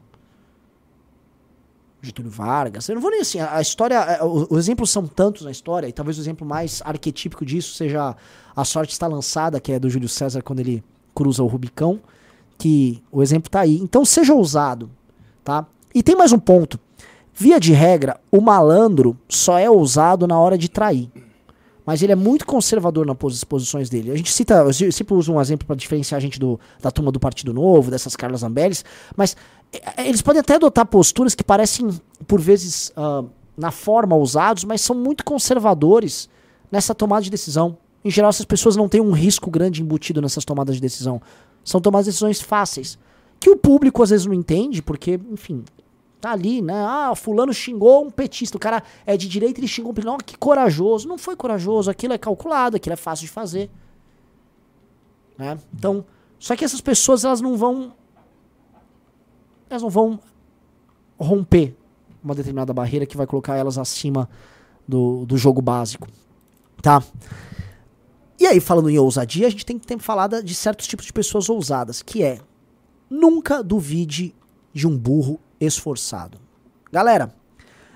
[2.02, 2.88] Getúlio Vargas.
[2.89, 3.39] Eu não vou nem assim.
[3.39, 3.95] A história.
[3.95, 8.16] é, Os exemplos são tantos na história, e talvez o exemplo mais arquetípico disso seja
[8.56, 10.84] A Sorte Está Lançada, que é do Júlio César quando ele
[11.14, 11.99] cruza o Rubicão.
[12.58, 13.78] Que o exemplo tá aí.
[13.78, 14.89] Então seja ousado.
[15.43, 15.66] Tá?
[15.93, 16.80] E tem mais um ponto.
[17.34, 21.10] Via de regra, o malandro só é ousado na hora de trair
[21.84, 24.12] mas ele é muito conservador nas posi- posições dele.
[24.12, 26.91] A gente cita, eu se- sempre uso um exemplo para diferenciar a gente do, da
[26.91, 28.86] turma do Partido Novo, dessas Carlas Zambellis,
[29.18, 29.36] mas
[29.98, 31.90] eles podem até adotar posturas que parecem,
[32.28, 33.24] por vezes, ah,
[33.56, 36.30] na forma ousados, mas são muito conservadores
[36.72, 37.78] nessa tomada de decisão.
[38.04, 41.22] Em geral, essas pessoas não têm um risco grande embutido nessas tomadas de decisão.
[41.64, 42.98] São tomadas de decisões fáceis.
[43.40, 45.64] Que o público às vezes não entende, porque, enfim,
[46.20, 46.74] tá ali, né?
[46.74, 48.58] Ah, fulano xingou um petista.
[48.58, 50.12] O cara é de direita e ele xingou um petista.
[50.12, 51.08] Não, que corajoso.
[51.08, 51.92] Não foi corajoso.
[51.92, 53.70] Aquilo é calculado, aquilo é fácil de fazer.
[55.38, 55.58] Né?
[55.74, 56.04] Então,
[56.40, 57.94] só que essas pessoas, elas não vão
[59.72, 60.20] elas não vão
[61.18, 61.76] romper
[62.24, 64.30] uma determinada barreira que vai colocar elas acima
[64.88, 66.08] do, do jogo básico,
[66.82, 67.04] tá?
[68.40, 71.14] E aí, falando em ousadia, a gente tem que ter falado de certos tipos de
[71.14, 72.40] pessoas ousadas, que é
[73.10, 74.34] nunca duvide
[74.74, 76.40] de um burro esforçado.
[76.92, 77.34] Galera,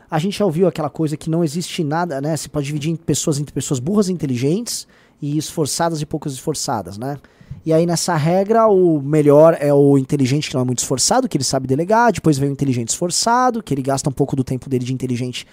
[0.10, 2.38] a gente já ouviu aquela coisa que não existe nada, né?
[2.38, 4.88] Você pode dividir em pessoas entre pessoas burras e inteligentes
[5.22, 7.18] e esforçadas e poucas esforçadas, né?
[7.66, 11.36] E aí nessa regra, o melhor é o inteligente que não é muito esforçado, que
[11.36, 14.70] ele sabe delegar, depois vem o inteligente esforçado, que ele gasta um pouco do tempo
[14.70, 15.48] dele de inteligente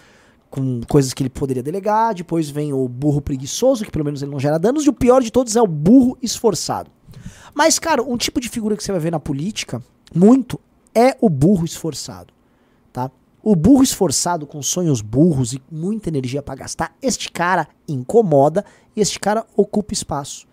[0.51, 4.31] com coisas que ele poderia delegar, depois vem o burro preguiçoso, que pelo menos ele
[4.31, 6.91] não gera danos, e o pior de todos é o burro esforçado.
[7.55, 9.83] Mas, cara, um tipo de figura que você vai ver na política,
[10.15, 10.61] muito,
[10.95, 12.35] é o burro esforçado,
[12.93, 13.11] tá?
[13.43, 18.63] O burro esforçado com sonhos burros e muita energia para gastar, este cara incomoda
[18.95, 20.52] e este cara ocupa espaço.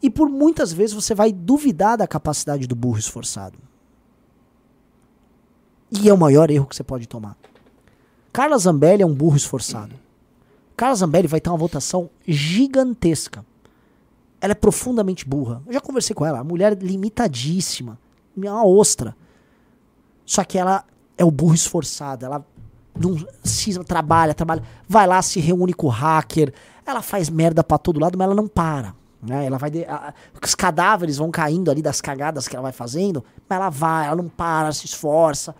[0.00, 3.58] E por muitas vezes você vai duvidar da capacidade do burro esforçado.
[5.90, 7.36] E é o maior erro que você pode tomar.
[8.32, 9.94] Carla Zambelli é um burro esforçado.
[10.76, 13.44] Carla Zambelli vai ter uma votação gigantesca.
[14.40, 15.62] Ela é profundamente burra.
[15.66, 16.38] Eu já conversei com ela.
[16.38, 17.98] A mulher limitadíssima.
[18.40, 19.16] É uma ostra.
[20.24, 20.84] Só que ela
[21.16, 22.24] é o burro esforçado.
[22.24, 22.46] Ela
[22.94, 24.62] não se trabalha, trabalha.
[24.88, 26.52] Vai lá, se reúne com o hacker.
[26.86, 28.94] Ela faz merda para todo lado, mas ela não para.
[29.22, 29.46] Né?
[29.46, 33.24] Ela vai de, a, os cadáveres vão caindo ali das cagadas que ela vai fazendo,
[33.48, 35.54] mas ela vai, ela não para, se esforça.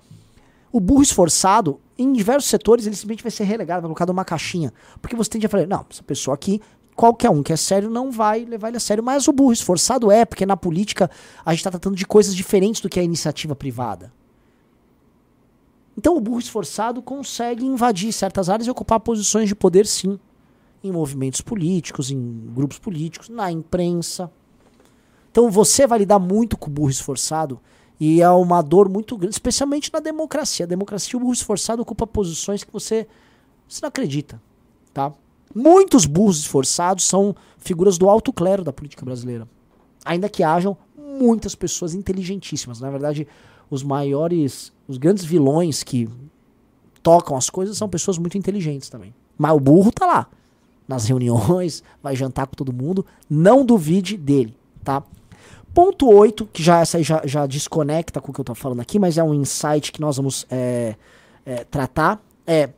[0.71, 4.73] O burro esforçado, em diversos setores, ele simplesmente vai ser relegado, vai colocado numa caixinha.
[5.01, 6.61] Porque você tende a falar, não, essa pessoa aqui,
[6.95, 9.03] qualquer um que é sério não vai levar ele a sério.
[9.03, 11.11] Mas o burro esforçado é, porque na política
[11.45, 14.13] a gente está tratando de coisas diferentes do que a iniciativa privada.
[15.97, 20.21] Então o burro esforçado consegue invadir certas áreas e ocupar posições de poder, sim
[20.83, 24.31] em movimentos políticos, em grupos políticos, na imprensa.
[25.31, 27.61] Então você vai lidar muito com o burro esforçado
[28.01, 30.64] e é uma dor muito grande, especialmente na democracia.
[30.64, 33.07] A democracia, o burro esforçado ocupa posições que você,
[33.68, 34.41] você não acredita,
[34.95, 35.12] tá?
[35.55, 39.49] Muitos burros esforçados são figuras do alto clero da política brasileira.
[40.05, 42.81] Ainda que hajam muitas pessoas inteligentíssimas.
[42.81, 43.26] Na verdade,
[43.68, 46.09] os maiores, os grandes vilões que
[47.03, 49.14] tocam as coisas são pessoas muito inteligentes também.
[49.37, 50.29] Mas o burro tá lá
[50.89, 53.05] nas reuniões, vai jantar com todo mundo.
[53.28, 55.03] Não duvide dele, tá?
[55.74, 58.99] Ponto 8, que já essa já, já desconecta com o que eu tô falando aqui,
[58.99, 60.97] mas é um insight que nós vamos é,
[61.45, 62.70] é, tratar, é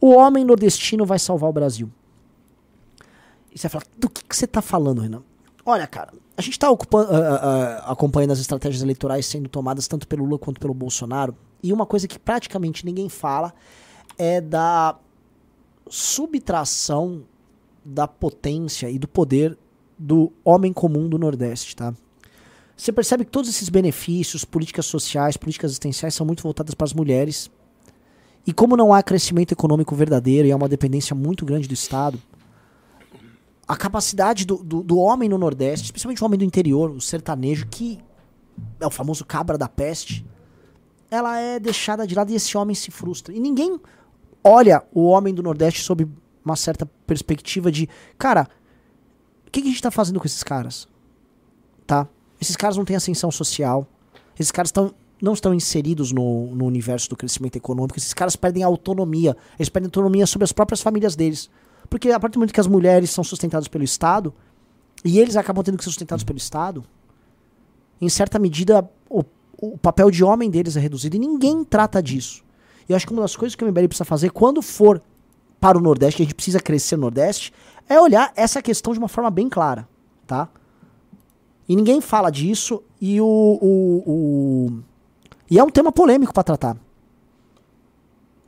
[0.00, 1.88] o homem nordestino vai salvar o Brasil.
[3.54, 5.22] E você vai falar, do que, que você tá falando, Renan?
[5.64, 9.86] Olha, cara, a gente tá ocupando, uh, uh, uh, acompanhando as estratégias eleitorais sendo tomadas
[9.86, 13.54] tanto pelo Lula quanto pelo Bolsonaro, e uma coisa que praticamente ninguém fala
[14.18, 14.96] é da
[15.88, 17.22] subtração
[17.84, 19.58] da potência e do poder
[19.98, 21.94] do homem comum do Nordeste, tá?
[22.76, 26.92] Você percebe que todos esses benefícios, políticas sociais, políticas existenciais são muito voltadas para as
[26.92, 27.50] mulheres.
[28.46, 32.20] E como não há crescimento econômico verdadeiro e há uma dependência muito grande do Estado,
[33.68, 37.66] a capacidade do, do, do homem no Nordeste, especialmente o homem do interior, o sertanejo,
[37.68, 38.00] que
[38.80, 40.26] é o famoso cabra da peste,
[41.10, 43.34] ela é deixada de lado e esse homem se frustra.
[43.34, 43.78] E ninguém
[44.42, 46.08] olha o homem do Nordeste sob
[46.44, 47.88] uma certa perspectiva de,
[48.18, 48.48] cara,
[49.46, 50.88] o que, que a gente tá fazendo com esses caras?
[51.86, 52.08] Tá?
[52.40, 53.86] Esses caras não têm ascensão social.
[54.38, 57.98] Esses caras tão, não estão inseridos no, no universo do crescimento econômico.
[57.98, 59.36] Esses caras perdem autonomia.
[59.58, 61.48] Eles perdem autonomia sobre as próprias famílias deles.
[61.88, 64.34] Porque a partir do momento que as mulheres são sustentadas pelo Estado,
[65.04, 66.84] e eles acabam tendo que ser sustentados pelo Estado,
[68.00, 69.22] em certa medida o,
[69.60, 71.14] o papel de homem deles é reduzido.
[71.14, 72.42] E ninguém trata disso.
[72.88, 75.00] E eu acho que uma das coisas que o MBL precisa fazer quando for
[75.62, 77.52] para o Nordeste, que a gente precisa crescer no Nordeste,
[77.88, 79.88] é olhar essa questão de uma forma bem clara,
[80.26, 80.48] tá?
[81.68, 83.24] E ninguém fala disso e o,
[83.62, 84.82] o, o
[85.48, 86.76] e é um tema polêmico para tratar.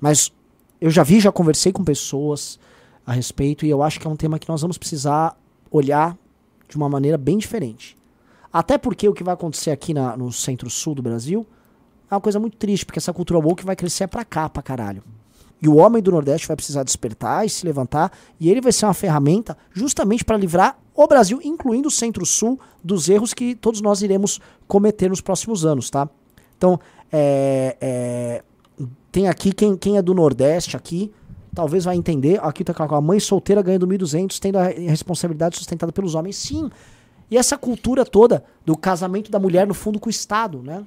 [0.00, 0.32] Mas
[0.80, 2.58] eu já vi, já conversei com pessoas
[3.06, 5.38] a respeito e eu acho que é um tema que nós vamos precisar
[5.70, 6.18] olhar
[6.68, 7.96] de uma maneira bem diferente.
[8.52, 11.46] Até porque o que vai acontecer aqui na, no centro-sul do Brasil
[12.10, 15.04] é uma coisa muito triste, porque essa cultura woke vai crescer pra cá, pra caralho.
[15.64, 18.84] E o homem do Nordeste vai precisar despertar e se levantar, e ele vai ser
[18.84, 24.02] uma ferramenta justamente para livrar o Brasil, incluindo o Centro-Sul, dos erros que todos nós
[24.02, 26.06] iremos cometer nos próximos anos, tá?
[26.58, 26.78] Então,
[27.10, 28.42] é, é,
[29.10, 31.10] tem aqui quem, quem é do Nordeste aqui,
[31.54, 32.38] talvez vai entender.
[32.42, 36.36] Aqui tá com a mãe solteira ganhando 1.200, tendo a responsabilidade sustentada pelos homens.
[36.36, 36.68] Sim.
[37.30, 40.84] E essa cultura toda do casamento da mulher no fundo com o Estado, né?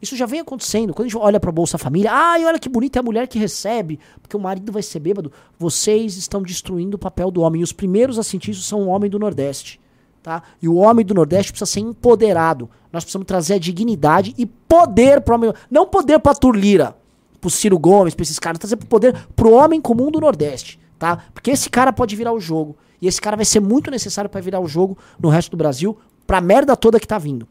[0.00, 0.94] Isso já vem acontecendo.
[0.94, 3.38] Quando a gente olha para Bolsa Família, ai, olha que bonita é a mulher que
[3.38, 5.32] recebe, porque o marido vai ser bêbado.
[5.58, 7.60] Vocês estão destruindo o papel do homem.
[7.60, 9.80] E os primeiros a sentir isso são o homem do Nordeste.
[10.22, 10.42] Tá?
[10.62, 12.70] E o homem do Nordeste precisa ser empoderado.
[12.92, 15.52] Nós precisamos trazer a dignidade e poder para homem.
[15.70, 16.96] Não poder para Turlira,
[17.40, 20.78] pro Ciro Gomes, pra esses caras, trazer poder pro homem comum do Nordeste.
[20.98, 21.24] Tá?
[21.32, 22.76] Porque esse cara pode virar o jogo.
[23.00, 25.96] E esse cara vai ser muito necessário para virar o jogo no resto do Brasil,
[26.26, 27.46] pra merda toda que tá vindo.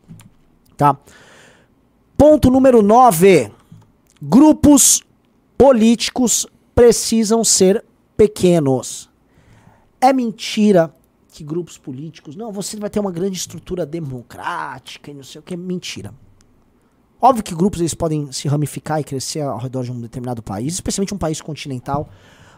[0.75, 0.97] Tá?
[2.17, 3.51] Ponto número 9.
[4.19, 5.03] Grupos
[5.55, 7.85] políticos precisam ser
[8.17, 9.07] pequenos.
[10.01, 10.91] É mentira
[11.31, 12.35] que grupos políticos.
[12.35, 15.55] Não, você vai ter uma grande estrutura democrática e não sei o que.
[15.55, 16.11] Mentira.
[17.21, 20.73] Óbvio que grupos eles podem se ramificar e crescer ao redor de um determinado país,
[20.73, 22.09] especialmente um país continental,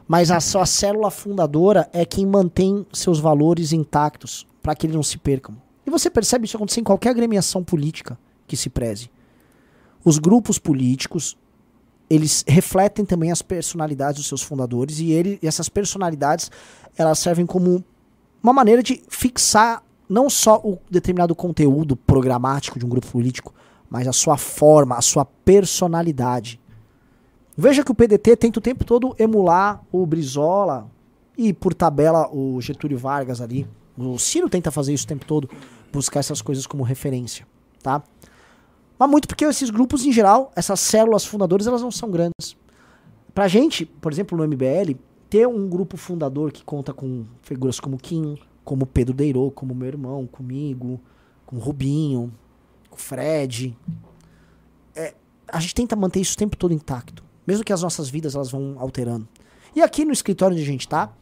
[0.07, 5.03] mas a sua célula fundadora é quem mantém seus valores intactos para que eles não
[5.03, 5.57] se percam.
[5.85, 9.09] E você percebe isso acontecer em qualquer agremiação política que se preze.
[10.03, 11.37] Os grupos políticos,
[12.09, 16.49] eles refletem também as personalidades dos seus fundadores e, ele, essas personalidades
[16.97, 17.83] elas servem como
[18.41, 23.53] uma maneira de fixar não só o determinado conteúdo programático de um grupo político,
[23.89, 26.59] mas a sua forma, a sua personalidade.
[27.55, 30.89] Veja que o PDT tenta o tempo todo emular o Brizola
[31.37, 33.67] e, por tabela, o Getúlio Vargas ali.
[33.97, 35.49] O Ciro tenta fazer isso o tempo todo,
[35.91, 37.45] buscar essas coisas como referência,
[37.83, 38.01] tá?
[38.99, 42.57] Mas muito porque esses grupos, em geral, essas células fundadoras, elas não são grandes.
[43.33, 47.97] Pra gente, por exemplo, no MBL, ter um grupo fundador que conta com figuras como
[47.97, 50.99] Kim, como Pedro Deirô, como meu irmão, comigo,
[51.45, 52.29] com Rubinho,
[52.89, 53.77] com Fred.
[54.93, 55.13] É,
[55.47, 57.23] a gente tenta manter isso o tempo todo intacto.
[57.47, 59.25] Mesmo que as nossas vidas elas vão alterando.
[59.73, 61.13] E aqui no escritório onde a gente tá,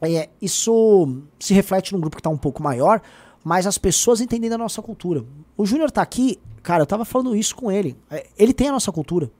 [0.00, 3.02] é, isso se reflete num grupo que tá um pouco maior,
[3.44, 5.22] mas as pessoas entendendo a nossa cultura.
[5.56, 7.96] O Júnior tá aqui, cara, eu tava falando isso com ele.
[8.10, 9.30] É, ele tem a nossa cultura.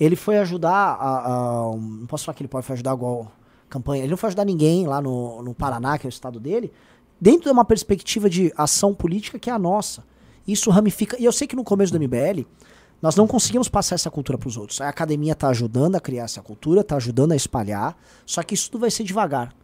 [0.00, 3.30] Ele foi ajudar a, a, Não posso falar que ele pode foi ajudar igual
[3.68, 4.02] campanha.
[4.02, 6.72] Ele não foi ajudar ninguém lá no, no Paraná, que é o estado dele,
[7.20, 10.02] dentro de uma perspectiva de ação política que é a nossa.
[10.46, 11.16] Isso ramifica.
[11.20, 12.46] E eu sei que no começo do MBL,
[13.02, 14.80] nós não conseguimos passar essa cultura para os outros.
[14.80, 18.70] A academia está ajudando a criar essa cultura, está ajudando a espalhar, só que isso
[18.70, 19.54] tudo vai ser devagar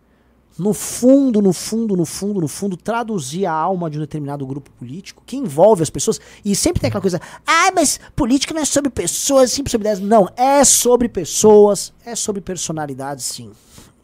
[0.57, 4.71] no fundo, no fundo, no fundo, no fundo, traduzir a alma de um determinado grupo
[4.73, 6.21] político que envolve as pessoas.
[6.45, 9.89] E sempre tem aquela coisa, ah, mas política não é sobre pessoas, é sempre sobre
[9.89, 10.01] ideias.
[10.01, 13.51] Não, é sobre pessoas, é sobre personalidades, sim.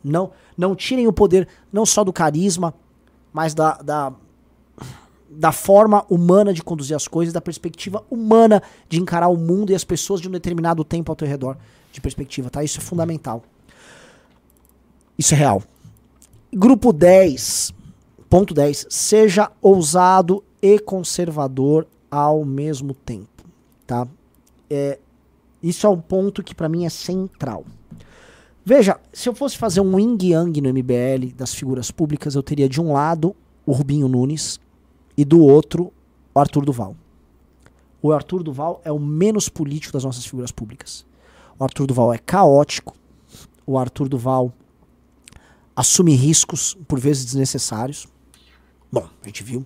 [0.02, 2.74] Não, não tirem o poder não só do carisma,
[3.32, 4.12] mas da, da,
[5.30, 9.74] da forma humana de conduzir as coisas, da perspectiva humana de encarar o mundo e
[9.74, 11.56] as pessoas de um determinado tempo ao teu redor
[11.92, 12.64] de perspectiva, tá?
[12.64, 13.44] Isso é fundamental.
[15.16, 15.62] Isso é real.
[16.52, 17.72] Grupo 10,
[18.28, 23.44] ponto 10, seja ousado e conservador ao mesmo tempo,
[23.86, 24.08] tá?
[24.68, 24.98] É,
[25.62, 27.64] isso é um ponto que para mim é central.
[28.64, 32.68] Veja, se eu fosse fazer um yin yang no MBL das figuras públicas, eu teria
[32.68, 34.58] de um lado o Rubinho Nunes
[35.16, 35.92] e do outro
[36.34, 36.96] o Arthur Duval.
[38.02, 41.06] O Arthur Duval é o menos político das nossas figuras públicas.
[41.56, 42.96] O Arthur Duval é caótico.
[43.64, 44.52] O Arthur Duval
[45.74, 48.06] assume riscos, por vezes desnecessários.
[48.90, 49.64] Bom, a gente viu.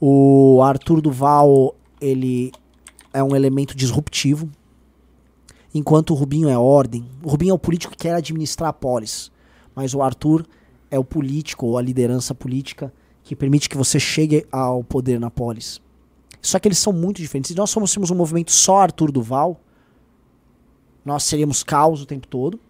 [0.00, 2.52] O Arthur Duval, ele
[3.12, 4.48] é um elemento disruptivo,
[5.74, 7.08] enquanto o Rubinho é ordem.
[7.22, 9.30] O Rubinho é o político que quer administrar a polis,
[9.74, 10.46] mas o Arthur
[10.90, 12.92] é o político ou a liderança política
[13.22, 15.80] que permite que você chegue ao poder na polis.
[16.40, 17.48] Só que eles são muito diferentes.
[17.48, 19.60] Se nós fôssemos um movimento só Arthur Duval,
[21.04, 22.60] nós seríamos caos o tempo todo.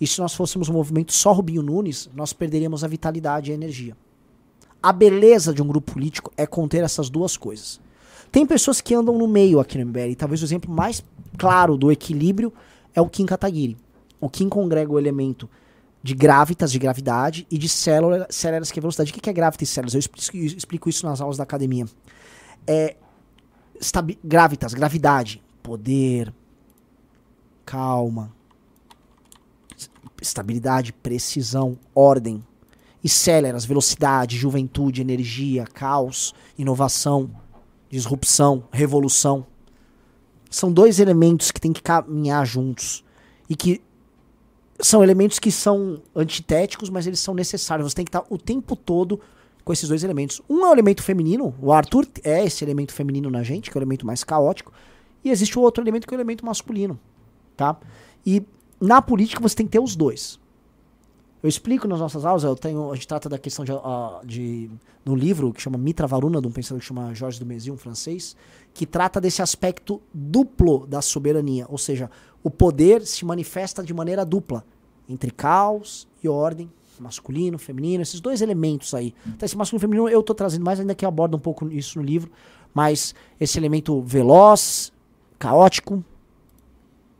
[0.00, 3.54] E se nós fôssemos um movimento só Rubinho Nunes, nós perderíamos a vitalidade e a
[3.54, 3.96] energia.
[4.82, 7.80] A beleza de um grupo político é conter essas duas coisas.
[8.30, 11.02] Tem pessoas que andam no meio aqui no MBL, e talvez o exemplo mais
[11.38, 12.52] claro do equilíbrio
[12.94, 13.76] é o Kim Kataguiri.
[14.20, 15.48] O Kim congrega o elemento
[16.02, 19.10] de gravitas, de gravidade, e de células, células que é velocidade.
[19.10, 19.94] O que é gravitas e células?
[19.94, 21.86] Eu explico isso nas aulas da academia.
[22.66, 22.96] É
[24.22, 26.32] gravitas, gravidade, poder,
[27.64, 28.32] calma,
[30.20, 32.42] estabilidade, precisão, ordem.
[33.04, 37.30] E céleras, velocidade, juventude, energia, caos, inovação,
[37.88, 39.46] disrupção, revolução.
[40.50, 43.04] São dois elementos que têm que caminhar juntos.
[43.48, 43.80] E que
[44.80, 47.90] são elementos que são antitéticos, mas eles são necessários.
[47.90, 49.20] Você tem que estar o tempo todo
[49.64, 50.40] com esses dois elementos.
[50.48, 53.78] Um é o elemento feminino, o Arthur é esse elemento feminino na gente, que é
[53.78, 54.72] o elemento mais caótico,
[55.24, 56.96] e existe o outro elemento que é o elemento masculino,
[57.56, 57.76] tá?
[58.24, 58.44] E
[58.80, 60.38] na política você tem que ter os dois.
[61.42, 64.70] Eu explico nas nossas aulas, eu tenho, a gente trata da questão de, uh, de
[65.04, 68.34] no livro que chama Mitra Varuna, de um pensador que chama Jorge Dumézil, um francês,
[68.74, 72.10] que trata desse aspecto duplo da soberania, ou seja,
[72.42, 74.64] o poder se manifesta de maneira dupla,
[75.08, 79.14] entre caos e ordem, masculino, feminino, esses dois elementos aí.
[79.26, 81.68] Então, esse masculino e feminino eu tô trazendo mais, ainda que eu abordo um pouco
[81.70, 82.30] isso no livro,
[82.74, 84.92] mas esse elemento veloz,
[85.38, 86.04] caótico,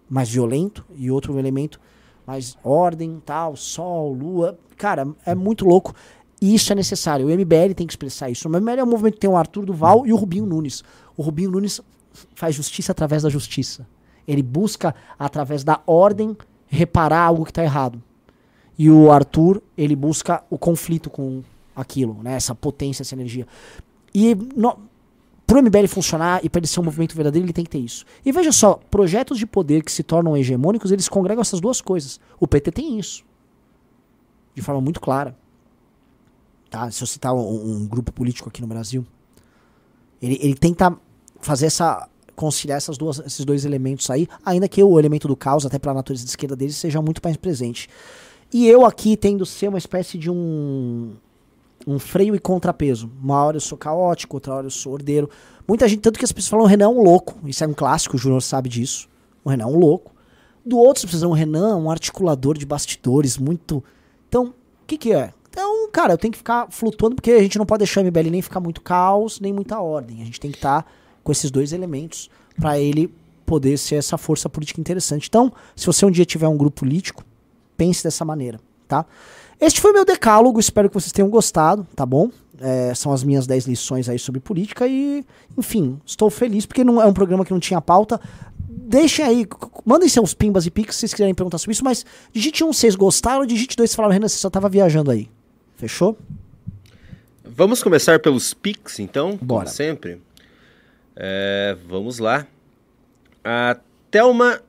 [0.08, 1.80] mais violento, e outro elemento
[2.26, 4.58] mais ordem, tal, sol, lua.
[4.76, 5.94] Cara, é muito louco.
[6.42, 7.26] E isso é necessário.
[7.26, 8.48] O MBL tem que expressar isso.
[8.48, 10.82] O MBL é um movimento que tem o Arthur Duval e o Rubinho Nunes.
[11.16, 11.80] O Rubinho Nunes
[12.34, 13.86] faz justiça através da justiça.
[14.26, 18.02] Ele busca, através da ordem, reparar algo que está errado.
[18.76, 21.42] E o Arthur, ele busca o conflito com
[21.74, 22.34] aquilo, né?
[22.34, 23.46] essa potência, essa energia.
[24.12, 24.78] E no,
[25.46, 28.04] pro MBL funcionar e para ele ser um movimento verdadeiro, ele tem que ter isso.
[28.24, 32.20] E veja só, projetos de poder que se tornam hegemônicos, eles congregam essas duas coisas.
[32.40, 33.24] O PT tem isso.
[34.54, 35.36] De forma muito clara.
[36.68, 36.90] Tá?
[36.90, 39.06] Se eu citar um, um grupo político aqui no Brasil,
[40.20, 40.96] ele, ele tenta
[41.40, 45.64] fazer essa conciliar essas duas, esses dois elementos aí, ainda que o elemento do caos,
[45.64, 47.88] até pela natureza de esquerda deles, seja muito mais presente.
[48.52, 51.14] E eu aqui tendo ser uma espécie de um
[51.86, 53.10] um freio e contrapeso.
[53.22, 55.30] Uma hora eu sou caótico, outra hora eu sou ordeiro.
[55.68, 57.38] Muita gente, tanto que as pessoas falam o Renan é um louco.
[57.44, 59.08] Isso é um clássico, o Júnior sabe disso.
[59.44, 60.12] O Renan é um louco.
[60.64, 63.84] Do outro, você precisa um Renan, um articulador de bastidores, muito.
[64.28, 65.32] Então, o que, que é?
[65.48, 68.30] Então, cara, eu tenho que ficar flutuando, porque a gente não pode deixar o MBL
[68.30, 70.20] nem ficar muito caos, nem muita ordem.
[70.22, 70.88] A gente tem que estar tá
[71.22, 72.28] com esses dois elementos
[72.60, 73.12] para ele
[73.46, 75.28] poder ser essa força política interessante.
[75.28, 77.24] Então, se você um dia tiver um grupo político,
[77.76, 78.58] pense dessa maneira,
[78.88, 79.06] tá?
[79.60, 82.30] Este foi meu decálogo, espero que vocês tenham gostado, tá bom?
[82.60, 85.24] É, são as minhas 10 lições aí sobre política e,
[85.56, 88.20] enfim, estou feliz porque não é um programa que não tinha pauta.
[88.58, 89.46] Deixem aí,
[89.84, 92.94] mandem seus pimbas e pics se vocês quiserem perguntar sobre isso, mas digite um, vocês
[92.94, 95.28] gostaram, digite dois, falaram, Renan, você só tava viajando aí.
[95.76, 96.16] Fechou?
[97.44, 99.64] Vamos começar pelos pics, então, Bora.
[99.64, 100.20] como sempre.
[101.14, 102.46] É, vamos lá.
[103.42, 103.76] A
[104.10, 104.60] Thelma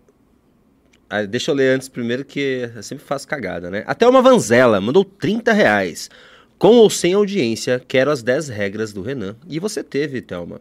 [1.09, 3.83] ah, deixa eu ler antes primeiro que eu sempre faço cagada, né?
[3.87, 6.09] Até uma Vanzela mandou 30 reais.
[6.57, 9.35] Com ou sem audiência, quero as 10 regras do Renan.
[9.47, 10.59] E você teve, Thelma.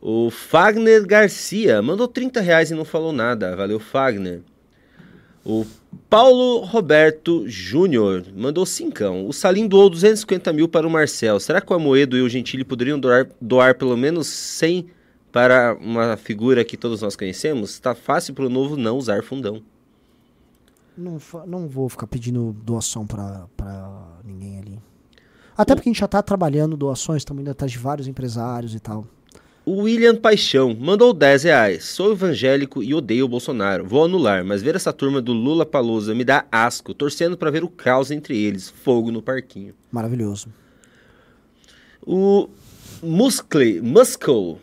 [0.00, 3.54] O Fagner Garcia mandou 30 reais e não falou nada.
[3.54, 4.40] Valeu, Fagner.
[5.44, 5.66] O
[6.08, 9.26] Paulo Roberto Júnior mandou cincão.
[9.26, 11.38] O Salim doou 250 mil para o Marcel.
[11.40, 14.86] Será que o Amoedo e o Gentili poderiam doar, doar pelo menos 100
[15.32, 19.62] para uma figura que todos nós conhecemos, está fácil para o novo não usar fundão.
[20.96, 23.48] Não, não vou ficar pedindo doação para
[24.22, 24.78] ninguém ali.
[25.56, 28.80] Até porque a gente já está trabalhando doações, estamos indo atrás de vários empresários e
[28.80, 29.06] tal.
[29.64, 31.84] O William Paixão mandou 10 reais.
[31.84, 33.86] Sou evangélico e odeio o Bolsonaro.
[33.86, 37.62] Vou anular, mas ver essa turma do Lula Palusa me dá asco, torcendo para ver
[37.62, 38.68] o caos entre eles.
[38.68, 39.72] Fogo no parquinho.
[39.90, 40.48] Maravilhoso.
[42.04, 42.48] O
[43.00, 44.58] Muscle, Muscle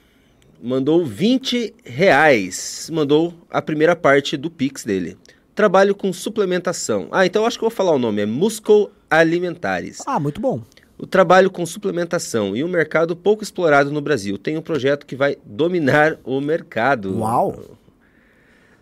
[0.61, 2.89] mandou 20 reais.
[2.91, 5.17] Mandou a primeira parte do Pix dele.
[5.55, 7.07] Trabalho com suplementação.
[7.11, 8.21] Ah, então acho que eu vou falar o nome.
[8.21, 10.01] É Muscle Alimentares.
[10.05, 10.61] Ah, muito bom.
[10.97, 14.37] O trabalho com suplementação e um mercado pouco explorado no Brasil.
[14.37, 17.17] Tem um projeto que vai dominar o mercado.
[17.19, 17.77] Uau!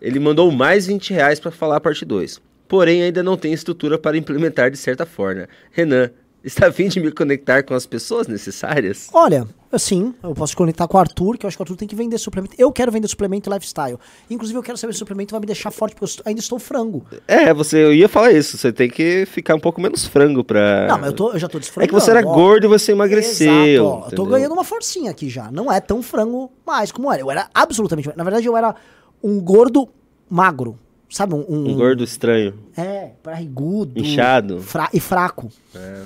[0.00, 2.40] Ele mandou mais 20 reais para falar a parte 2.
[2.68, 5.48] Porém, ainda não tem estrutura para implementar de certa forma.
[5.72, 6.10] Renan,
[6.44, 9.08] está a fim de me conectar com as pessoas necessárias?
[9.12, 9.46] Olha,
[9.76, 11.94] Sim, eu posso conectar com o Arthur, que eu acho que o Arthur tem que
[11.94, 12.54] vender suplemento.
[12.56, 13.98] Eu quero vender suplemento lifestyle.
[14.30, 16.58] Inclusive, eu quero saber se o suplemento vai me deixar forte, porque eu ainda estou
[16.58, 17.04] frango.
[17.26, 18.56] É, você, eu ia falar isso.
[18.56, 20.86] Você tem que ficar um pouco menos frango pra.
[20.88, 21.84] Não, mas eu, tô, eu já tô desfrangando.
[21.84, 22.32] É que você era ó.
[22.32, 23.52] gordo e você emagreceu.
[23.52, 25.50] Exato, ó, eu tô ganhando uma forcinha aqui já.
[25.50, 27.20] Não é tão frango mais como era.
[27.20, 28.10] Eu era absolutamente.
[28.16, 28.74] Na verdade, eu era
[29.22, 29.88] um gordo
[30.30, 30.78] magro.
[31.10, 31.34] Sabe?
[31.34, 32.54] Um, um, um gordo estranho.
[32.76, 33.98] É, barrigudo.
[33.98, 34.60] Inchado.
[34.60, 35.48] Fra e fraco.
[35.74, 36.02] É.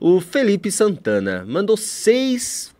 [0.00, 2.72] O Felipe Santana mandou 6.66,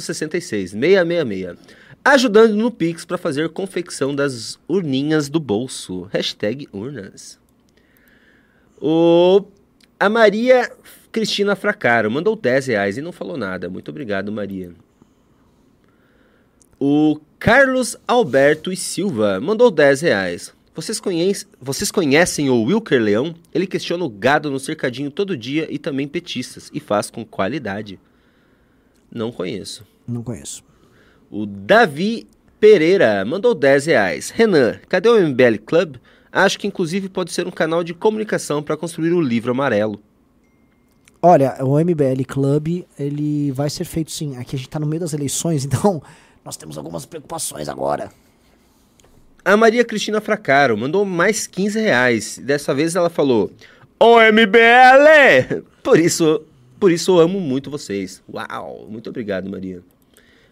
[0.00, 1.58] 666.
[2.02, 6.08] Ajudando no Pix para fazer confecção das urninhas do bolso.
[6.10, 7.38] Hashtag urnas.
[8.80, 9.44] O,
[10.00, 10.72] a Maria
[11.12, 13.68] Cristina Fracaro mandou 10 reais e não falou nada.
[13.68, 14.72] Muito obrigado, Maria.
[16.80, 20.54] O Carlos Alberto e Silva mandou 10 reais.
[20.78, 23.34] Vocês, conhece, vocês conhecem o Wilker Leão?
[23.52, 27.98] Ele questiona o gado no cercadinho todo dia e também petistas, e faz com qualidade.
[29.12, 29.84] Não conheço.
[30.06, 30.62] Não conheço.
[31.28, 32.28] O Davi
[32.60, 34.30] Pereira mandou 10 reais.
[34.30, 35.96] Renan, cadê o MBL Club?
[36.30, 40.00] Acho que inclusive pode ser um canal de comunicação para construir o livro amarelo.
[41.20, 44.36] Olha, o MBL Club, ele vai ser feito sim.
[44.36, 46.00] Aqui a gente está no meio das eleições, então
[46.44, 48.12] nós temos algumas preocupações agora.
[49.48, 52.38] A Maria Cristina Fracaro mandou mais 15 reais.
[52.44, 53.50] Dessa vez ela falou:
[53.98, 55.62] Ô MBL!
[55.82, 56.42] Por isso,
[56.78, 58.22] por isso eu amo muito vocês.
[58.30, 58.86] Uau!
[58.90, 59.80] Muito obrigado, Maria.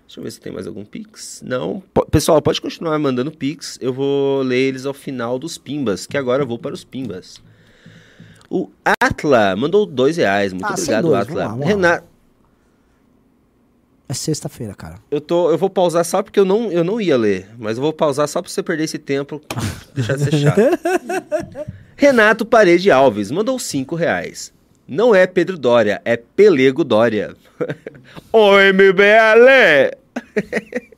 [0.07, 1.43] Deixa eu ver se tem mais algum Pix.
[1.45, 1.83] Não.
[1.93, 3.77] P pessoal, pode continuar mandando Pix.
[3.83, 7.39] Eu vou ler eles ao final dos Pimbas, que agora eu vou para os Pimbas.
[8.49, 8.71] O
[9.03, 10.53] Atla mandou dois reais.
[10.55, 11.35] Muito Ah, obrigado, dois, Atla.
[11.35, 11.67] vamos lá, vamos lá.
[11.67, 12.07] Renato,
[14.09, 14.97] É sexta-feira, cara.
[15.11, 17.49] eu, tô, eu vou pausar só porque eu não, eu não ia ler.
[17.59, 19.41] Mas eu vou pausar só pra você perder esse tempo.
[19.95, 20.61] deixar de ser chato.
[21.97, 24.53] Renato Parede Alves mandou cinco reais.
[24.87, 27.35] Não é Pedro Dória, é Pelego Dória.
[28.33, 29.91] Oi, MBL!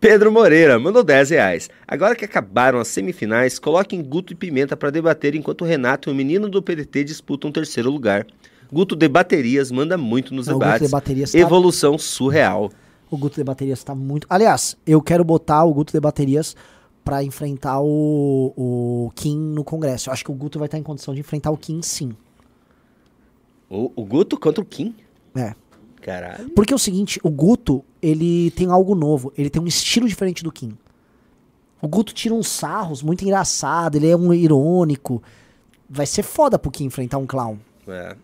[0.00, 1.70] Pedro Moreira mandou 10 reais.
[1.86, 6.12] Agora que acabaram as semifinais, coloquem Guto e Pimenta para debater enquanto o Renato e
[6.12, 8.26] o menino do PDT disputam terceiro lugar.
[8.72, 10.88] Guto de baterias manda muito nos Não, o Guto debates.
[10.88, 12.70] de baterias tá- Evolução surreal.
[13.10, 14.26] O Guto de Baterias tá muito.
[14.28, 16.56] Aliás, eu quero botar o Guto de Baterias
[17.04, 20.08] pra enfrentar o, o Kim no Congresso.
[20.08, 22.16] Eu acho que o Guto vai estar em condição de enfrentar o Kim, sim.
[23.70, 24.94] O, o Guto contra o Kim?
[25.34, 25.54] É.
[26.00, 26.50] Caralho.
[26.50, 29.32] Porque é o seguinte, o Guto, ele tem algo novo.
[29.36, 30.76] Ele tem um estilo diferente do Kim.
[31.80, 35.22] O Guto tira uns sarros muito engraçado, ele é um irônico.
[35.88, 37.58] Vai ser foda pro Kim enfrentar um clown.
[37.86, 38.16] É.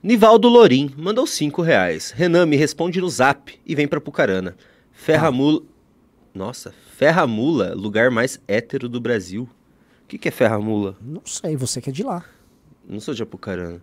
[0.00, 2.12] Nivaldo Lorim mandou 5 reais.
[2.12, 4.56] Renan me responde no zap e vem pra Pucarana.
[4.92, 5.62] Ferramula.
[6.32, 9.48] Nossa, Ferramula, lugar mais hétero do Brasil.
[10.04, 10.96] O que, que é Ferramula?
[11.02, 12.24] Não sei, você que é de lá.
[12.88, 13.82] Não sou de Apucarana.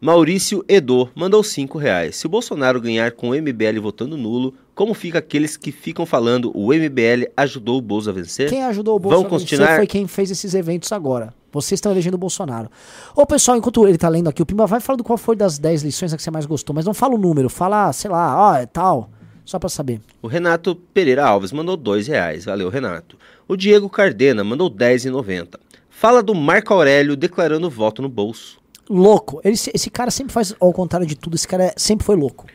[0.00, 2.14] Maurício Edo mandou 5 reais.
[2.14, 6.52] Se o Bolsonaro ganhar com o MBL votando nulo, como fica aqueles que ficam falando
[6.54, 8.48] o MBL ajudou o Bolso a vencer?
[8.48, 9.76] Quem ajudou o Bolsonaro Vamos a vencer continuar?
[9.76, 11.34] foi quem fez esses eventos agora.
[11.50, 12.70] Vocês estão elegendo o Bolsonaro.
[13.16, 15.82] Ô, pessoal, enquanto ele tá lendo aqui, o Pimba vai falando qual foi das 10
[15.82, 18.54] lições a que você mais gostou, mas não fala o número, fala, sei lá, ó,
[18.54, 19.10] é tal.
[19.44, 20.00] Só pra saber.
[20.22, 22.44] O Renato Pereira Alves mandou dois reais.
[22.44, 23.16] Valeu, Renato.
[23.48, 25.58] O Diego Cardena mandou 10,90.
[25.88, 28.60] Fala do Marco Aurélio declarando voto no bolso.
[28.88, 29.40] Louco.
[29.44, 31.34] Ele, esse cara sempre faz ao contrário de tudo.
[31.36, 32.46] Esse cara é- sempre foi louco.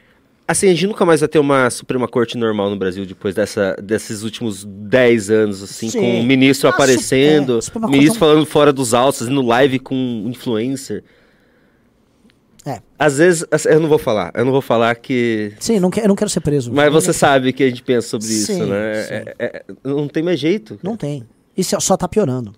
[0.47, 3.75] Assim, a gente nunca mais vai ter uma Suprema Corte normal no Brasil depois dessa,
[3.81, 5.99] desses últimos 10 anos, assim, Sim.
[6.01, 9.79] com o ministro Ah, su- aparecendo, é, ministro Corte falando fora dos autos, fazendo live
[9.79, 11.03] com um influencer.
[12.65, 12.81] É.
[12.99, 15.53] Às vezes, assim, eu não vou falar, eu não vou falar que...
[15.59, 16.71] Sim, não que- eu não quero ser preso.
[16.73, 19.03] Mas você sabe que a gente pensa sobre isso, Sim, né?
[19.03, 19.13] sim.
[19.13, 20.77] É- é- não tem mais jeito.
[20.83, 21.25] Não tem.
[21.55, 22.53] Isso só tá piorando.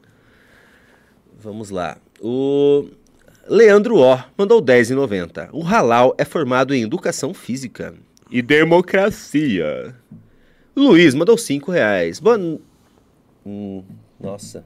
[1.39, 1.97] Vamos lá.
[2.21, 2.85] O
[3.47, 5.49] Leandro O mandou 10,90.
[5.53, 7.93] O Halal é formado em educação física
[8.31, 9.95] e democracia.
[10.75, 12.19] Luiz mandou 5 reais.
[12.19, 12.39] Boa...
[13.45, 13.83] Hum,
[14.19, 14.65] nossa.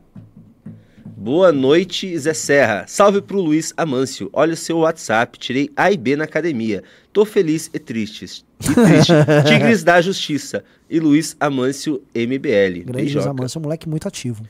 [1.05, 2.85] Boa noite, Zé Serra.
[2.87, 4.29] Salve pro Luiz Amâncio.
[4.31, 5.37] Olha o seu WhatsApp.
[5.37, 6.81] Tirei A e B na academia.
[7.11, 8.45] Tô feliz e triste.
[8.61, 9.11] E triste.
[9.45, 10.63] Tigres da Justiça.
[10.89, 12.85] E Luiz Amâncio MBL.
[12.85, 13.25] Grande Beijoca.
[13.25, 14.41] Zamâncio é um moleque muito ativo.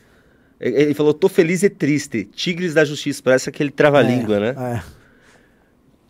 [0.59, 2.25] Ele falou, tô feliz e triste.
[2.25, 3.21] Tigres da Justiça.
[3.23, 4.53] Parece aquele trava-língua, é, né?
[4.57, 4.83] É.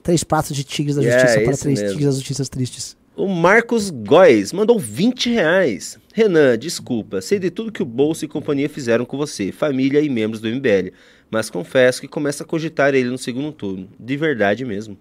[0.01, 1.89] Três pratos de tigres da É, justiça para três mesmo.
[1.89, 2.97] tigres das justiças tristes.
[3.15, 5.99] O Marcos Góes mandou 20 reais.
[6.13, 7.21] Renan, desculpa.
[7.21, 10.47] Sei de tudo que o Bolso e companhia fizeram com você, família e membros do
[10.47, 10.91] MBL.
[11.29, 13.89] Mas confesso que começa a cogitar ele no segundo turno.
[13.99, 14.97] De verdade mesmo.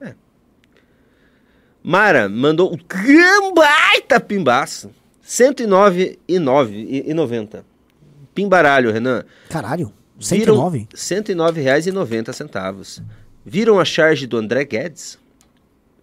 [0.00, 0.14] É.
[1.82, 2.78] Mara mandou um
[3.54, 4.90] baita pimbaço.
[5.24, 7.64] 109,90.
[8.42, 9.24] Pimbaralho, Renan.
[9.48, 10.78] Caralho, Viram 109?
[10.78, 13.02] R$ 109,90.
[13.44, 15.18] Viram a charge do André Guedes?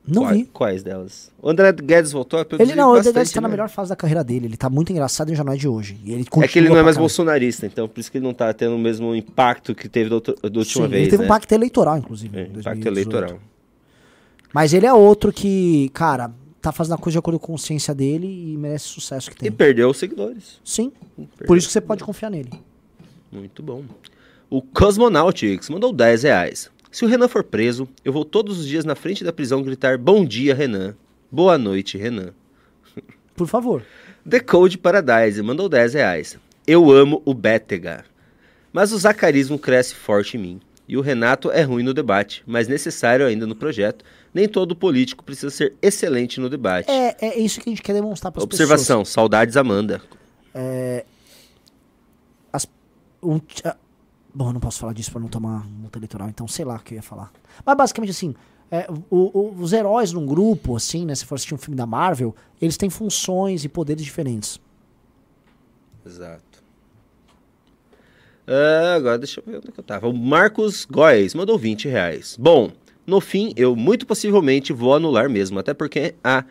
[0.07, 0.45] Não Quais- vi.
[0.45, 1.31] Quais delas?
[1.41, 3.51] O André Guedes voltou a Ele não, ele bastante, está na né?
[3.51, 4.45] melhor fase da carreira dele.
[4.45, 5.99] Ele tá muito engraçado e já não é de hoje.
[6.03, 8.33] E ele É que ele não é mais bolsonarista, então por isso que ele não
[8.33, 11.23] tá tendo o mesmo impacto que teve da, outra- da última Sim, vez, Ele teve
[11.23, 11.25] né?
[11.25, 12.37] um pacto eleitoral, inclusive.
[12.37, 12.87] É, impacto 2018.
[12.87, 13.39] eleitoral.
[14.53, 16.31] Mas ele é outro que, cara,
[16.61, 19.37] tá fazendo a coisa de acordo com a consciência dele e merece o sucesso que
[19.37, 19.51] E tem.
[19.51, 20.59] perdeu os seguidores.
[20.63, 21.47] Sim, Perdeu.
[21.47, 22.51] por isso que você pode confiar nele.
[23.31, 23.83] Muito bom.
[24.49, 26.71] O Cosmonautics mandou 10 reais.
[26.91, 29.97] Se o Renan for preso, eu vou todos os dias na frente da prisão gritar
[29.97, 30.95] Bom dia, Renan.
[31.31, 32.31] Boa noite, Renan.
[33.35, 33.83] Por favor.
[34.27, 36.37] The Code Paradise mandou 10 reais.
[36.65, 38.05] Eu amo o Bétega.
[38.73, 40.61] Mas o zacarismo cresce forte em mim.
[40.87, 44.05] E o Renato é ruim no debate, mas necessário ainda no projeto.
[44.37, 46.91] Nem todo político precisa ser excelente no debate.
[46.91, 49.99] É, é isso que a gente quer demonstrar para as Observação, saudades Amanda.
[53.23, 53.75] um, ah,
[54.31, 56.93] bom, não posso falar disso pra não tomar multa eleitoral, então sei lá o que
[56.93, 57.31] eu ia falar.
[57.65, 58.35] Mas basicamente assim,
[58.69, 61.15] é, o- o- os heróis num grupo, assim, né?
[61.15, 64.59] Se for assistir um filme da Marvel, eles têm funções e poderes diferentes.
[66.05, 66.43] Exato.
[68.45, 70.07] Ah, agora deixa eu ver onde é que eu tava.
[70.07, 72.37] O Marcos Góes mandou 20 reais.
[72.39, 72.71] Bom,
[73.07, 76.43] no fim, eu muito possivelmente vou anular mesmo, até porque há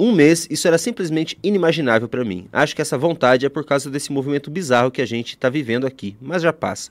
[0.00, 2.46] um mês isso era simplesmente inimaginável pra mim.
[2.50, 5.86] Acho que essa vontade é por causa desse movimento bizarro que a gente tá vivendo
[5.86, 6.90] aqui, mas já passa.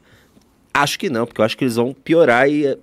[0.73, 2.77] Acho que não, porque eu acho que eles vão piorar e.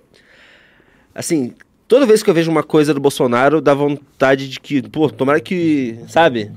[1.13, 1.53] Assim,
[1.87, 5.39] toda vez que eu vejo uma coisa do Bolsonaro, dá vontade de que, pô, tomara
[5.41, 6.51] que, sabe,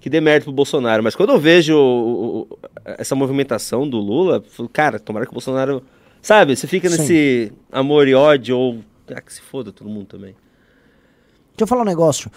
[0.00, 1.02] que dê mérito pro Bolsonaro.
[1.02, 5.34] Mas quando eu vejo o- o- essa movimentação do Lula, falo, cara, tomara que o
[5.34, 5.82] Bolsonaro
[6.22, 6.54] Sabe?
[6.54, 6.98] Você fica Sim.
[6.98, 8.78] nesse amor e ódio, ou.
[9.14, 10.34] Ah, que se foda todo mundo também.
[11.50, 12.30] Deixa eu falar um negócio.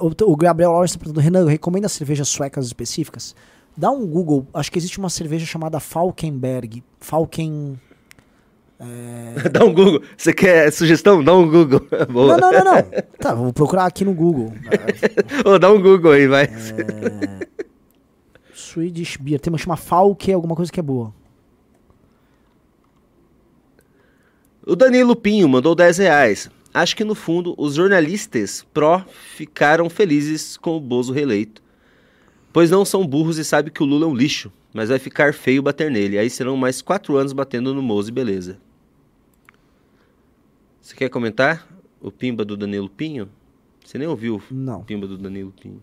[0.00, 3.34] O, Gabriel Lawrence tá perguntando, Renan, recomenda cervejas suecas específicas?
[3.76, 6.82] Dá um Google, acho que existe uma cerveja chamada Falkenberg.
[6.98, 7.78] Falken.
[9.52, 10.02] Dá um Google.
[10.16, 11.22] Você quer sugestão?
[11.24, 11.80] Dá um Google.
[12.10, 12.36] Boa.
[12.36, 12.82] Não, não, não, não.
[13.18, 14.52] Tá, vou procurar aqui no Google.
[15.44, 16.44] Ô, dá um Google aí, vai.
[16.44, 17.46] É.
[18.54, 19.40] Swedish Beer.
[19.40, 21.14] Tem uma que chama Falke, alguma coisa que é boa.
[24.68, 26.50] O Danilo Pinho mandou 10 reais.
[26.74, 31.62] Acho que no fundo os jornalistas pró ficaram felizes com o Bozo reeleito.
[32.52, 35.32] Pois não são burros e sabem que o Lula é um lixo, mas vai ficar
[35.32, 36.18] feio bater nele.
[36.18, 38.58] Aí serão mais quatro anos batendo no Mozo e beleza.
[40.80, 41.64] Você quer comentar
[42.00, 43.28] o pimba do Danilo Pinho?
[43.84, 44.82] Você nem ouviu o Não.
[44.82, 45.80] pimba do Danilo Pinho.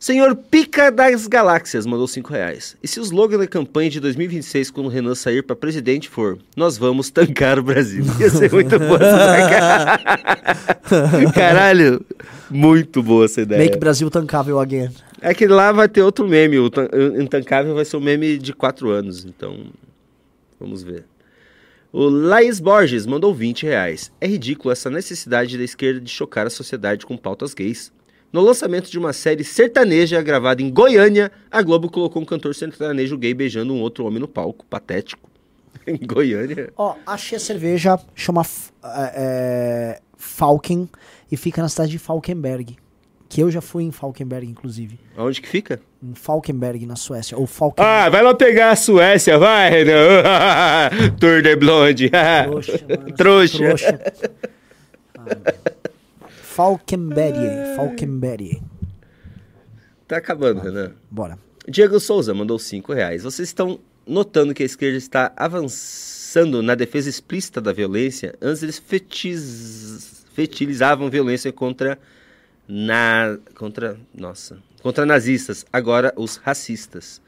[0.00, 2.74] Senhor Pica das Galáxias mandou 5 reais.
[2.82, 6.38] E se o slogan da campanha de 2026, quando o Renan sair para presidente, for
[6.56, 8.02] Nós vamos tancar o Brasil?
[8.18, 9.98] Ia ser muito boa essa ideia.
[11.36, 12.02] Caralho,
[12.48, 13.62] muito boa essa ideia.
[13.62, 14.88] Make Brasil tancável again.
[15.20, 16.58] É que lá vai ter outro meme.
[16.58, 16.70] O
[17.20, 19.26] Intancável vai ser um meme de 4 anos.
[19.26, 19.66] Então,
[20.58, 21.04] vamos ver.
[21.92, 24.10] O Laís Borges mandou 20 reais.
[24.18, 27.92] É ridículo essa necessidade da esquerda de chocar a sociedade com pautas gays.
[28.32, 33.18] No lançamento de uma série sertaneja gravada em Goiânia, a Globo colocou um cantor sertanejo
[33.18, 34.64] gay beijando um outro homem no palco.
[34.66, 35.28] Patético.
[35.86, 36.72] Em Goiânia?
[36.76, 38.42] Ó, achei a cerveja, chama
[38.84, 40.88] é, é, Falken
[41.30, 42.76] e fica na cidade de Falkenberg.
[43.28, 44.98] Que eu já fui em Falkenberg, inclusive.
[45.16, 45.80] Aonde que fica?
[46.02, 47.38] Em Falkenberg, na Suécia.
[47.38, 47.84] Ou Falken...
[47.84, 50.22] Ah, vai lá pegar a Suécia, vai, Renan.
[51.18, 52.10] Tour de Blonde.
[52.46, 53.12] Trouxa, mano.
[53.16, 53.58] Trouxa.
[53.58, 54.00] Trouxa.
[55.16, 55.79] Ah.
[56.60, 57.74] Falkenberg.
[57.74, 58.62] Falkenberg.
[60.06, 60.92] Tá acabando, Renan.
[61.10, 61.38] Bora.
[61.66, 63.22] Diego Souza mandou 5 reais.
[63.22, 68.34] Vocês estão notando que a esquerda está avançando na defesa explícita da violência?
[68.42, 70.26] Antes eles fetiz...
[70.34, 71.98] fetilizavam violência contra
[72.68, 75.64] na contra nossa contra nazistas.
[75.72, 77.22] Agora os racistas.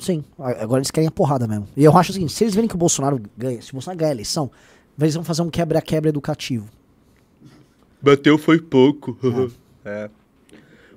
[0.00, 1.68] Sim, agora eles querem a porrada mesmo.
[1.76, 3.98] E eu acho o seguinte, se eles verem que o Bolsonaro ganha, se o Bolsonaro
[3.98, 4.50] ganhar a eleição,
[4.98, 6.68] eles vão fazer um quebra-quebra educativo.
[8.04, 9.18] Bateu foi pouco.
[9.86, 10.08] É.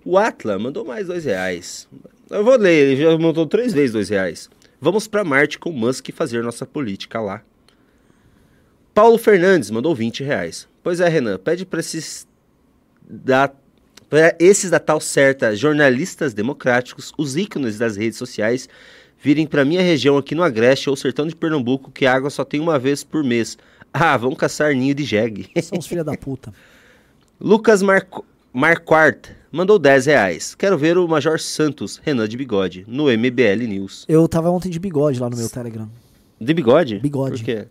[0.05, 1.89] O Atla mandou mais dois reais.
[2.29, 4.49] Eu vou ler, ele já mandou três vezes dois reais.
[4.79, 7.43] Vamos pra Marte com Musk fazer nossa política lá.
[8.93, 10.69] Paulo Fernandes mandou 20 reais.
[10.81, 12.25] Pois é, Renan, pede pra esses
[13.01, 13.51] da
[14.09, 18.69] pra esses da tal certa jornalistas democráticos, os ícones das redes sociais,
[19.21, 22.45] virem pra minha região aqui no Agreste ou Sertão de Pernambuco, que a água só
[22.45, 23.57] tem uma vez por mês.
[23.91, 25.49] Ah, vão caçar ninho de jegue.
[25.61, 26.53] São os filha da puta.
[27.39, 28.26] Lucas Marco...
[28.51, 30.55] Marquardt mandou 10 reais.
[30.55, 34.05] Quero ver o Major Santos, Renan de Bigode, no MBL News.
[34.07, 35.88] Eu tava ontem de bigode lá no meu Telegram.
[36.39, 36.99] De bigode?
[36.99, 37.38] Bigode.
[37.38, 37.68] Por quê?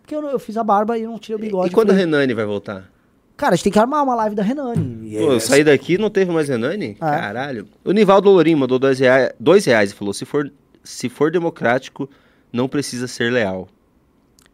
[0.00, 1.70] Porque eu, eu fiz a barba e não tirei o bigode.
[1.70, 2.90] e quando a falei, Renane vai voltar?
[3.36, 5.10] Cara, a gente tem que armar uma live da Renane.
[5.10, 6.96] Pô, é- eu saí daqui e não teve mais Renane?
[7.00, 7.10] Ah.
[7.10, 7.66] Caralho.
[7.84, 10.50] O Nivaldo Lourim mandou 2 reais, dois reais e falou: se for,
[10.82, 12.08] se for democrático,
[12.52, 13.68] não precisa ser leal.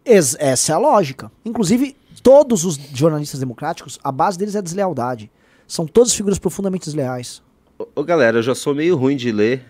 [0.05, 1.31] Essa é a lógica.
[1.45, 5.31] Inclusive, todos os jornalistas democráticos, a base deles é a deslealdade.
[5.69, 7.43] São todas figuras profundamente desleais.
[7.79, 9.63] Ô, ô, galera, eu já sou meio ruim de ler.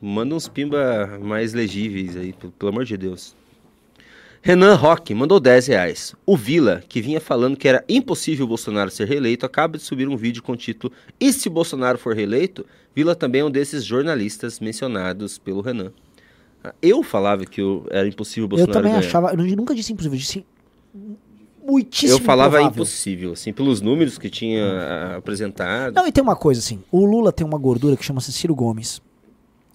[0.00, 3.36] Manda uns pimba mais legíveis aí, pelo, amor de Deus.
[4.40, 6.14] Renan Roque mandou 10 reais.
[6.24, 10.08] O Vila, que vinha falando que era impossível o Bolsonaro ser reeleito, acaba de subir
[10.08, 10.90] um vídeo com o título
[11.20, 12.64] E se Bolsonaro for reeleito?
[12.94, 15.92] Vila também é um desses jornalistas mencionados pelo Renan.
[16.64, 17.60] Ah, Eu falava que
[17.90, 19.06] era impossível o eu Bolsonaro também ganhar.
[19.06, 20.46] achava, eu nunca disse impossível, eu disse
[21.66, 22.74] muitíssimo Eu falava improvável.
[22.82, 25.94] impossível, assim, pelos números que tinha ah, apresentado.
[25.94, 29.00] Não, e tem uma coisa assim, o Lula tem uma gordura que chama-se Ciro Gomes.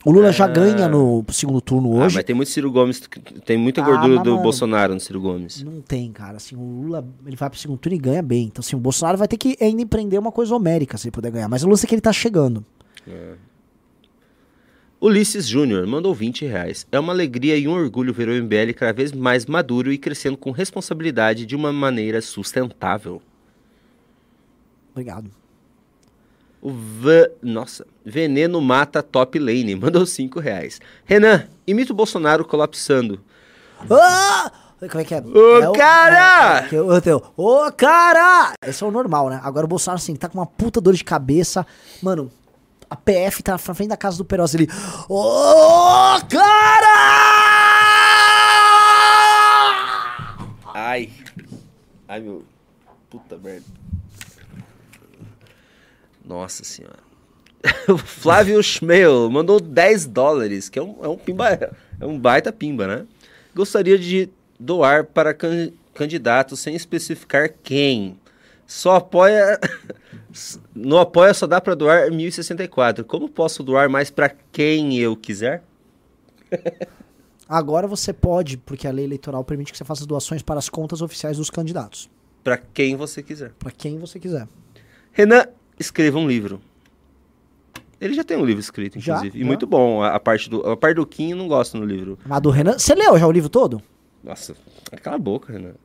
[0.04, 0.50] O Lula já Ah.
[0.50, 2.16] ganha no segundo turno Ah, hoje.
[2.16, 3.02] mas tem muito Ciro Gomes,
[3.44, 5.64] tem muita Ah, gordura do mano, Bolsonaro no Ciro Gomes.
[5.64, 6.38] Não tem, cara.
[6.38, 8.44] Assim, o Lula ele vai pro segundo turno e ganha bem.
[8.46, 11.32] Então, assim, o Bolsonaro vai ter que ainda empreender uma coisa homérica se ele puder
[11.32, 11.50] ganhar.
[11.50, 12.64] Mas o lance é que ele tá chegando.
[15.00, 16.88] Ulisses Júnior mandou 20 reais.
[16.92, 20.38] É uma alegria e um orgulho ver o MBL cada vez mais maduro e crescendo
[20.38, 23.22] com responsabilidade de uma maneira sustentável.
[24.92, 25.30] Obrigado.
[26.62, 27.32] O V...
[27.44, 27.86] Nossa.
[28.04, 30.80] Veneno Mata Top Lane mandou 5 reais.
[31.04, 33.20] Renan, imita o Bolsonaro colapsando.
[33.90, 34.52] Ah!
[34.80, 35.20] Como é que é?
[35.22, 36.68] Ô, É o- cara!
[36.72, 38.54] é, eu- eu tenho, Ô, cara!
[38.66, 39.40] Esse é o normal, né?
[39.44, 41.66] Agora o Bolsonaro, assim, tá com uma puta dor de cabeça.
[42.02, 42.32] Mano,
[42.96, 44.70] a PF tá na frente da casa do Perosi ali.
[45.10, 46.96] Ô, cara!
[50.74, 51.12] Ai.
[52.08, 52.46] Ai, meu.
[53.10, 53.66] Puta merda.
[56.24, 57.04] Nossa senhora.
[57.88, 61.76] O Flávio Schmeil mandou 10 dólares, que é um, é um pimba.
[62.00, 63.06] É um baita pimba, né?
[63.56, 68.20] Gostaria de doar para can candidato sem especificar quem.
[68.68, 69.60] Só apoia.
[70.74, 73.06] No apoia só dá para doar 1064.
[73.06, 75.64] Como posso doar mais para quem eu quiser?
[77.48, 81.02] Agora você pode, porque a lei eleitoral permite que você faça doações para as contas
[81.02, 82.10] oficiais dos candidatos.
[82.44, 83.52] Para quem você quiser.
[83.60, 84.48] Para quem você quiser.
[85.12, 85.46] Renan,
[85.80, 86.60] escreva um livro.
[88.00, 89.16] Ele já tem um livro escrito, Já?
[89.16, 89.38] inclusive.
[89.38, 89.48] E Já?
[89.48, 90.02] muito bom.
[90.02, 92.20] A, a parte do, a parte do Kim não gosto no livro.
[92.30, 92.78] A do Renan.
[92.78, 93.82] Você leu já o livro todo?
[94.24, 94.56] Nossa,
[95.02, 95.76] cala a boca, Renan.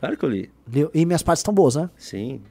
[0.00, 0.50] Claro que eu li.
[0.72, 0.90] Leu.
[0.92, 1.88] E minhas partes estão boas, né?
[1.96, 2.42] Sim.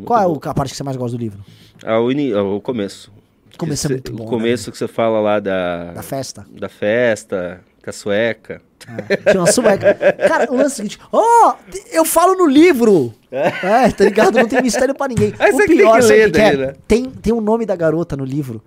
[0.00, 0.40] Muito Qual é bom.
[0.42, 1.44] a parte que você mais gosta do livro?
[1.84, 3.12] Ah, o, ah, o começo.
[3.54, 6.46] O começo é muito bom, O começo que você fala lá da, Da festa.
[6.50, 8.62] da festa, com a sueca.
[9.08, 9.16] É.
[9.16, 9.94] Tinha uma sueca.
[10.26, 11.54] Cara, o lance é o seguinte: Ó,
[11.92, 13.12] eu falo no livro!
[13.30, 14.36] É, tá ligado?
[14.38, 15.34] Não tem mistério pra ninguém.
[15.38, 16.56] Aí o que tem pior, que que é?
[16.56, 16.74] né?
[16.88, 18.62] tem, tem o nome da garota no livro.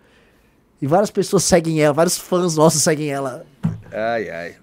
[0.81, 3.45] E várias pessoas seguem ela, vários fãs nossos seguem ela.
[3.91, 4.55] Ai, ai.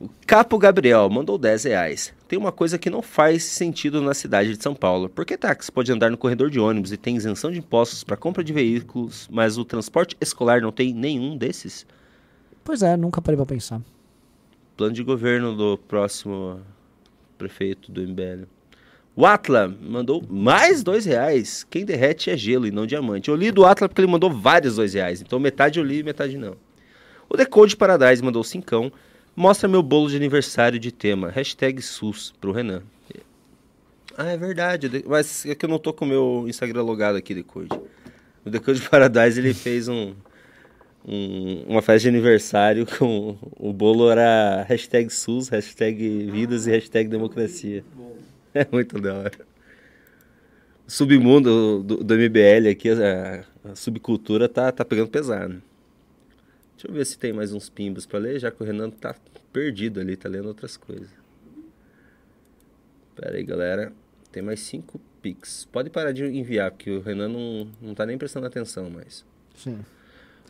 [0.00, 2.12] O Capo Gabriel mandou 10 reais.
[2.30, 5.08] Tem uma coisa que não faz sentido na cidade de São Paulo.
[5.08, 8.16] Por que táxi pode andar no corredor de ônibus e tem isenção de impostos para
[8.16, 11.84] compra de veículos, mas o transporte escolar não tem nenhum desses?
[12.62, 13.82] Pois é, nunca parei pra pensar.
[14.76, 16.60] Plano de governo do próximo
[17.36, 18.44] prefeito do MBL.
[19.16, 21.66] O Atla mandou mais dois reais.
[21.68, 23.28] Quem derrete é gelo e não diamante.
[23.28, 25.20] Eu li do Atla porque ele mandou vários dois reais.
[25.20, 26.56] Então metade eu li e metade não.
[27.28, 28.92] O Decode Paradise mandou cincão.
[29.34, 31.30] Mostra meu bolo de aniversário de tema.
[31.30, 32.82] Hashtag SUS pro Renan.
[34.16, 34.88] Ah, é verdade.
[34.88, 37.68] de- Mas é que eu não tô com o meu Instagram logado aqui, Decode.
[38.44, 40.14] O Decode Paradise ele fez um,
[41.06, 47.08] um- uma festa de aniversário com o bolo era hashtag SUS, hashtag vidas e hashtag
[47.08, 47.84] democracia.
[48.52, 49.32] É muito da hora.
[50.86, 55.62] Submundo do, do MBL aqui, a, a subcultura tá, tá pegando pesado.
[56.80, 59.14] Deixa eu ver se tem mais uns pimbos pra ler, já que o Renan tá
[59.52, 61.10] perdido ali, tá lendo outras coisas.
[63.14, 63.92] Pera aí, galera.
[64.32, 65.68] Tem mais cinco pics.
[65.70, 69.26] Pode parar de enviar, porque o Renan não, não tá nem prestando atenção mais.
[69.54, 69.80] Sim.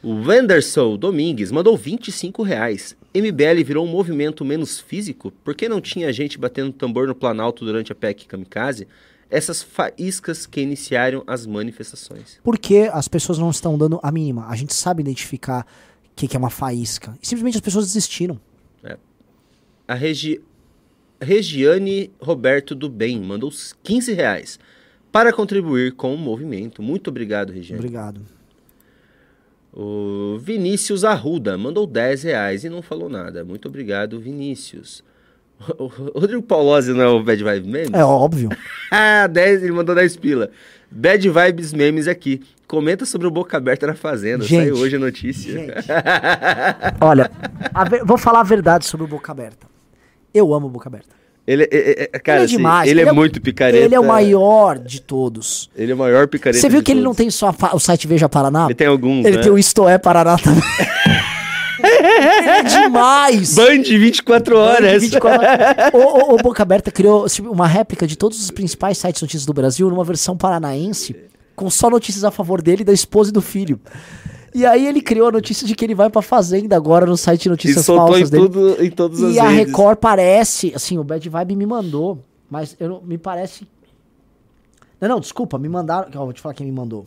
[0.05, 2.97] O Wenderson Domingues mandou 25 reais.
[3.13, 5.33] MBL virou um movimento menos físico?
[5.43, 8.87] Por que não tinha gente batendo tambor no Planalto durante a PEC Kamikaze?
[9.29, 12.39] Essas faíscas que iniciaram as manifestações.
[12.45, 14.47] Porque as pessoas não estão dando a mínima.
[14.47, 15.67] A gente sabe identificar
[16.21, 17.17] que, que é uma faísca.
[17.23, 18.39] E simplesmente as pessoas desistiram.
[19.89, 20.41] A Regi...
[21.21, 24.59] Regiane Roberto do Bem mandou os 15 reais
[25.11, 26.81] para contribuir com o movimento.
[26.81, 27.81] Muito obrigado, Regiane.
[27.81, 28.21] Obrigado.
[29.73, 33.45] O Vinícius Arruda mandou 10 reais e não falou nada.
[33.45, 35.03] Muito obrigado, Vinícius.
[35.77, 37.93] O Rodrigo Paulozzi não é o Bad Vibe Memes?
[37.93, 38.49] É óbvio.
[38.93, 40.51] Ah, 10, ele mandou 10 pila.
[40.91, 42.43] Bad Vibes Memes aqui.
[42.71, 44.45] Comenta sobre o Boca Aberta na Fazenda.
[44.45, 45.53] Gente, Saiu hoje a notícia.
[45.53, 45.73] Gente.
[47.03, 47.29] Olha,
[47.75, 49.67] a ver- vou falar a verdade sobre o Boca Aberta.
[50.33, 51.09] Eu amo o Boca Aberta.
[51.45, 52.89] Ele, é, é, cara, ele é assim, demais.
[52.89, 53.85] ele, é o- muito picareta.
[53.85, 55.69] Ele é o maior de todos.
[55.75, 58.29] Ele é o maior picareta Você viu que ele não tem só o site Veja
[58.29, 58.67] Paraná?
[58.67, 59.43] Ele tem alguns, Ele né?
[59.43, 60.63] tem o Isto É Paraná também.
[61.83, 63.55] ele é demais!
[63.57, 65.03] Band 24 horas.
[65.03, 65.47] 24
[65.93, 69.45] o, o- o Boca Aberta criou tipo, uma réplica de todos os principais sites notícias
[69.45, 71.17] do Brasil numa versão paranaense,
[71.61, 73.79] com só notícias a favor dele, da esposa e do filho.
[74.55, 77.43] E aí ele criou a notícia de que ele vai pra Fazenda agora no site
[77.43, 78.49] de E notícias em, falsas dele.
[78.49, 79.67] tudo, em todas as E a redes.
[79.67, 83.69] Record parece, assim, o Bad Vibe me mandou, mas eu não, me parece.
[85.01, 86.09] Não, não, desculpa, me mandaram.
[86.15, 87.07] Ó, vou te falar quem me mandou.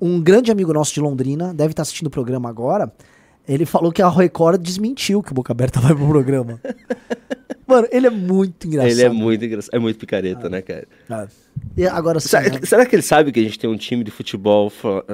[0.00, 2.90] Um grande amigo nosso de Londrina, deve estar assistindo o programa agora.
[3.46, 6.60] Ele falou que a Record desmentiu que o Boca Aberta vai pro programa.
[7.68, 8.90] Mano, ele é muito engraçado.
[8.90, 9.74] Ele é muito engraçado.
[9.74, 10.88] É muito picareta, né, cara?
[11.10, 11.26] É.
[11.76, 12.28] E agora sim.
[12.28, 12.60] Será, né?
[12.64, 14.72] será que ele sabe que a gente tem um time de futebol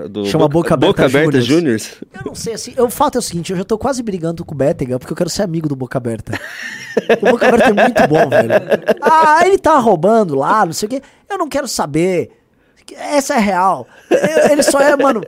[0.09, 1.47] do Chama Boca Aberta Aberta Juniors.
[1.47, 1.94] Juniors?
[2.14, 4.55] Eu não sei, assim, o fato é o seguinte, eu já tô quase brigando com
[4.55, 6.39] o Bétega, porque eu quero ser amigo do Boca Aberta.
[7.20, 8.52] o Boca Aberta é muito bom, velho.
[9.02, 11.02] Ah, ele tá roubando lá, não sei o quê.
[11.28, 12.31] Eu não quero saber.
[12.97, 13.89] Essa é real.
[14.51, 15.22] Ele só é, mano...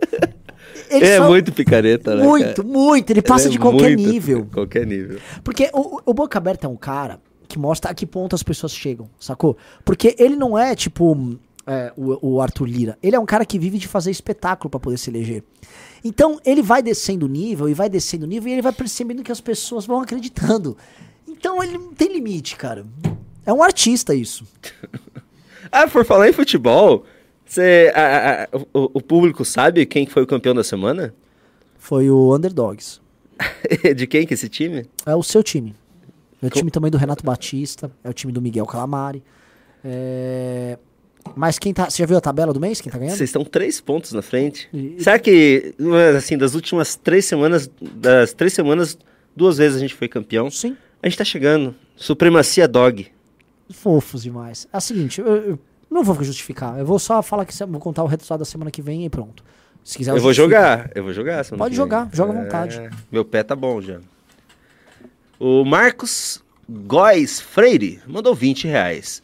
[0.91, 2.23] Ele é muito picareta, né?
[2.23, 3.11] Muito, muito.
[3.11, 4.49] Ele passa Ele de é qualquer muito nível.
[4.53, 5.19] Qualquer nível.
[5.43, 8.73] Porque o, o Boca Aberta é um cara que mostra a que ponto as pessoas
[8.73, 9.57] chegam, sacou?
[9.85, 12.99] Porque ele não é tipo é, o, o Arthur Lira.
[13.03, 15.43] Ele é um cara que vive de fazer espetáculo pra poder se eleger.
[16.05, 19.23] Então ele vai descendo o nível e vai descendo o nível e ele vai percebendo
[19.23, 20.77] que as pessoas vão acreditando.
[21.27, 22.87] Então ele não tem limite, cara.
[23.45, 24.45] É um artista isso.
[25.73, 27.05] Ah, por falar em futebol,
[27.47, 31.15] você, a- a- o, o público sabe quem foi o campeão da semana?
[31.79, 33.01] Foi o Underdogs.
[33.97, 34.87] de quem que é esse time?
[35.05, 35.75] É o seu time.
[36.43, 39.23] É o time também do Renato Batista, é o time do Miguel Calamari.
[39.85, 40.79] É...
[41.35, 41.91] Mas quem tá.
[41.91, 42.81] Você já viu a tabela do mês?
[42.81, 43.17] Quem tá ganhando?
[43.17, 44.69] Vocês estão três pontos na frente.
[44.73, 45.75] E- Será que,
[46.17, 48.97] assim, das últimas três semanas, das três semanas,
[49.35, 50.51] duas vezes a gente foi campeão?
[50.51, 50.77] Sim.
[51.03, 51.75] A gente tá chegando.
[51.97, 53.09] Supremacia dog.
[53.71, 54.69] Fofos demais.
[54.73, 55.59] É o seguinte, eu, eu
[55.91, 56.79] não vou justificar.
[56.79, 59.43] Eu vou só falar que vou contar o resultado da semana que vem e pronto.
[59.85, 60.53] Se quiser, Eu vou justifico.
[60.55, 61.45] jogar, eu vou jogar.
[61.45, 62.91] Pode jogar, joga à vontade.
[63.11, 64.01] Meu pé tá bom já.
[65.39, 69.23] O Marcos Góes Freire mandou 20 reais.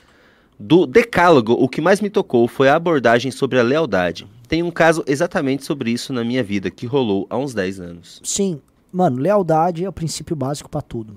[0.59, 4.27] Do Decálogo, o que mais me tocou foi a abordagem sobre a lealdade.
[4.47, 8.21] Tem um caso exatamente sobre isso na minha vida, que rolou há uns 10 anos.
[8.23, 8.61] Sim.
[8.93, 11.17] Mano, lealdade é o princípio básico pra tudo.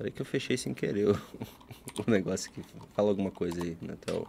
[0.00, 1.12] Peraí que eu fechei sem querer o,
[2.08, 2.62] o negócio aqui.
[2.94, 3.94] Fala alguma coisa aí, né?
[4.02, 4.26] Então,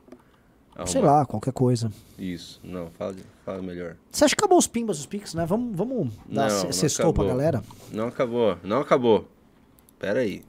[0.85, 1.19] Sei arrumar.
[1.19, 1.89] lá, qualquer coisa.
[2.19, 3.15] Isso, não, fala,
[3.45, 3.95] fala melhor.
[4.11, 5.45] Você acha que acabou os pimbas, os pics, né?
[5.45, 7.37] Vamos, vamos dar Não, se- não sextou pra acabou.
[7.37, 7.63] galera?
[7.89, 9.25] Não acabou, não acabou.
[9.97, 10.43] Pera aí.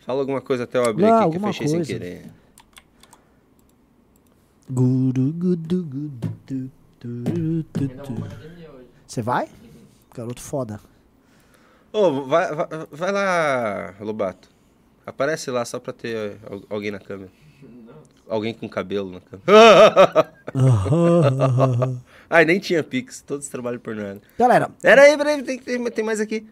[0.00, 1.92] Fala alguma coisa até eu abrir Não, aqui que eu fechei sem coisa.
[1.94, 2.26] querer.
[4.68, 5.56] Du, du.
[9.06, 9.48] Você vai?
[10.14, 10.78] Garoto foda.
[11.92, 14.48] Ô, vai, vai, vai lá, Lobato.
[15.04, 17.30] Aparece lá só pra ter al- alguém na câmera.
[18.28, 20.34] Alguém com cabelo na câmera.
[22.28, 24.20] Ai, nem tinha Pix, todos trabalham por nada.
[24.38, 26.46] Galera, Pera aí, pera aí, tem, tem, tem mais aqui.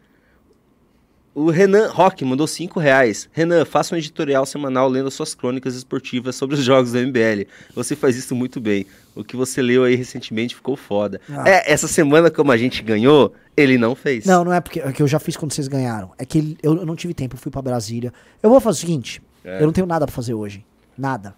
[1.38, 3.28] O Renan Rock mandou 5 reais.
[3.32, 7.46] Renan, faça um editorial semanal lendo suas crônicas esportivas sobre os jogos do MBL.
[7.76, 8.86] Você faz isso muito bem.
[9.14, 11.20] O que você leu aí recentemente ficou foda.
[11.30, 11.48] Ah.
[11.48, 14.24] É, essa semana, como a gente ganhou, ele não fez.
[14.24, 16.10] Não, não é porque é que eu já fiz quando vocês ganharam.
[16.18, 18.12] É que ele- eu, eu não tive tempo, eu fui pra Brasília.
[18.42, 19.62] Eu vou fazer o seguinte: É.
[19.62, 20.64] eu não tenho nada pra fazer hoje.
[20.96, 21.36] Nada.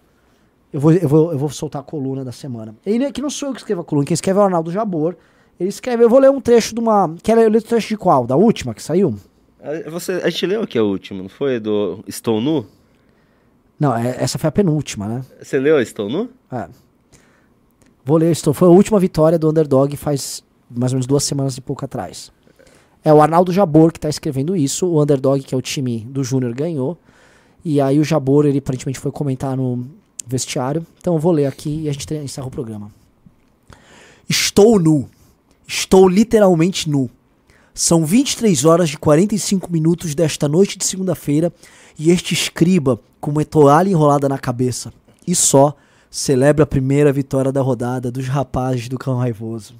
[0.73, 2.73] Eu vou, eu, vou, eu vou soltar a coluna da semana.
[2.85, 4.71] E não- que não sou eu que escrevo a coluna, quem escreve é o Arnaldo
[4.71, 5.15] Jabor.
[5.59, 7.13] Ele escreve, eu vou ler um trecho de uma.
[7.21, 8.25] Quer ler o trecho de qual?
[8.25, 9.15] Da última que saiu?
[9.63, 11.59] A, você, a gente leu aqui a última, não foi?
[11.59, 12.65] Do Estou Nu?
[13.79, 15.25] Não, é- essa foi a penúltima, né?
[15.41, 16.29] Você leu Estou Nu?
[16.51, 16.67] É.
[18.03, 18.53] Vou ler, estou.
[18.53, 22.31] Foi a última vitória do Underdog faz mais ou menos duas semanas e pouco atrás.
[23.03, 24.87] É o Arnaldo Jabor que tá escrevendo isso.
[24.87, 26.97] O Underdog, que é o time do Júnior, ganhou.
[27.63, 29.87] E aí o Jabor, ele aparentemente foi comentar no
[30.25, 30.85] vestiário.
[30.99, 32.91] Então eu vou ler aqui e a gente encerra o programa.
[34.27, 35.09] Estou nu.
[35.67, 37.09] Estou literalmente nu.
[37.73, 41.53] São 23 horas e 45 minutos desta noite de segunda-feira
[41.97, 44.91] e este escriba com uma toalha enrolada na cabeça
[45.25, 45.75] e só
[46.09, 49.75] celebra a primeira vitória da rodada dos rapazes do Cão Raivoso.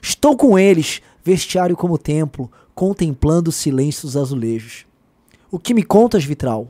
[0.00, 4.86] Estou com eles, vestiário como templo, contemplando os silêncios azulejos.
[5.50, 6.68] O que me contas, Vitral?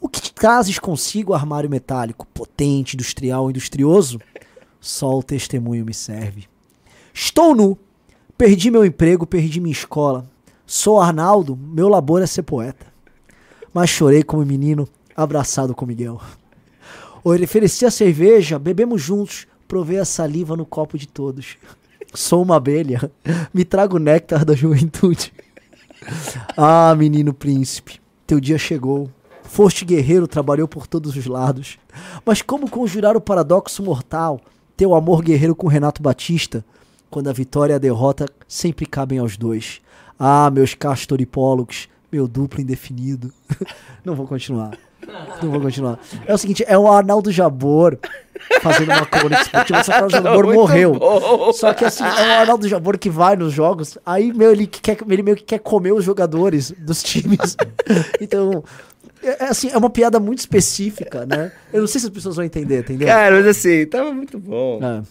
[0.00, 4.18] O que te trazes consigo, armário metálico, potente, industrial, industrioso?
[4.80, 6.48] Só o testemunho me serve.
[7.12, 7.76] Estou nu.
[8.40, 10.24] Perdi meu emprego, perdi minha escola.
[10.66, 12.86] Sou Arnaldo, meu labor é ser poeta.
[13.70, 16.18] Mas chorei como menino, abraçado com Miguel.
[17.22, 21.58] Ofereci a cerveja, bebemos juntos, provei a saliva no copo de todos.
[22.14, 23.12] Sou uma abelha,
[23.52, 25.34] me trago o néctar da juventude.
[26.56, 29.10] Ah, menino príncipe, teu dia chegou.
[29.42, 31.78] Foste guerreiro, trabalhou por todos os lados.
[32.24, 34.40] Mas como conjurar o paradoxo mortal,
[34.78, 36.64] teu amor guerreiro com Renato Batista,
[37.10, 39.80] quando a vitória e a derrota sempre cabem aos dois?
[40.18, 43.32] Ah, meus castoripólogos, meu duplo indefinido.
[44.04, 44.78] Não vou continuar.
[45.42, 45.98] Não vou continuar.
[46.26, 47.98] É o seguinte, é o Arnaldo Jabor
[48.60, 50.92] fazendo uma crônica esportiva, só que o Arnaldo Jabor Muito morreu.
[50.94, 51.52] bom.
[51.52, 54.98] Só que assim, é o Arnaldo Jabor que vai nos jogos, aí meu, ele, quer,
[55.08, 57.56] ele meio que quer comer os jogadores dos times.
[58.20, 58.62] Então,
[59.22, 61.50] é, é assim, é uma piada muito específica, né?
[61.72, 63.08] Eu não sei se as pessoas vão entender, entendeu?
[63.08, 64.78] Cara, mas assim, tava muito bom.
[64.82, 65.02] É.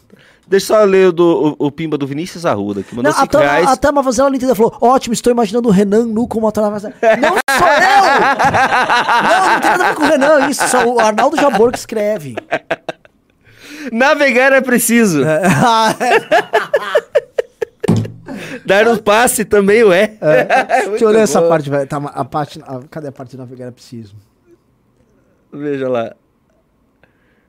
[0.49, 3.19] Deixa eu só ler o, do, o, o Pimba do Vinícius Arruda, que mandou Não,
[3.19, 3.67] 5 até, reais.
[3.69, 6.39] até uma vez ela não entendeu, ela falou, ótimo, estou imaginando o Renan nu com
[6.39, 6.71] uma toalha.
[6.79, 6.91] Não sou eu!
[9.23, 11.77] Não, não tem nada a ver com o Renan, isso, só o Arnaldo Jabor que
[11.77, 12.35] escreve.
[13.91, 15.21] Navegar é preciso.
[15.23, 15.95] Ah,
[18.65, 20.17] Dar um passe também o é.
[20.89, 21.87] Deixa eu ler essa parte, velho.
[21.87, 24.15] Tá, a parte, a- cadê a parte de navegar é preciso?
[25.51, 26.13] Veja lá.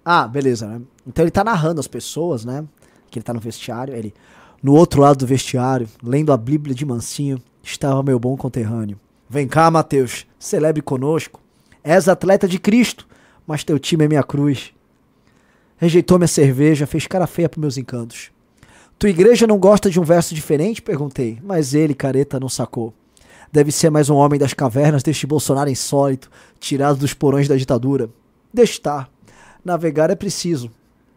[0.04, 0.80] Ah, beleza, né?
[1.06, 2.64] Então ele tá narrando as pessoas, né?
[3.10, 3.94] Que ele tá no vestiário.
[3.94, 4.14] Ele,
[4.62, 8.98] no outro lado do vestiário, lendo a Bíblia de mansinho, estava meu bom conterrâneo.
[9.28, 11.40] Vem cá, Mateus, celebre conosco.
[11.82, 13.06] És atleta de Cristo,
[13.46, 14.72] mas teu time é minha cruz.
[15.76, 18.30] Rejeitou minha cerveja, fez cara feia pros meus encantos.
[18.98, 20.82] Tua igreja não gosta de um verso diferente?
[20.82, 22.92] Perguntei, mas ele, careta, não sacou.
[23.50, 28.10] Deve ser mais um homem das cavernas deste Bolsonaro insólito, tirado dos porões da ditadura.
[28.52, 29.10] Deixa estar.
[29.64, 30.70] Navegar é preciso.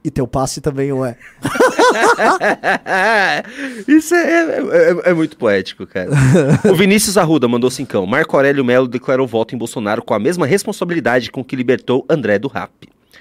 [0.04, 1.16] E teu passe também o é.
[3.88, 6.10] Isso é, é- é- é muito poético, cara.
[6.70, 8.06] o Vinícius Arruda mandou cincão.
[8.06, 12.38] Marco Aurélio Melo declarou voto em Bolsonaro com a mesma responsabilidade com que libertou André
[12.38, 12.72] do Rap.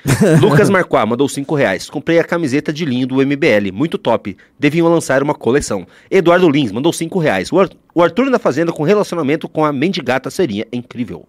[0.40, 1.88] Lucas Marquá mandou 5 reais.
[1.88, 3.70] Comprei a camiseta de linho do MBL.
[3.72, 4.36] Muito top.
[4.58, 5.86] Deviam lançar uma coleção.
[6.10, 7.52] Eduardo Lins mandou 5 reais.
[7.52, 11.24] O, Ar- o Arthur na Fazenda com relacionamento com a mendigata seria incrível.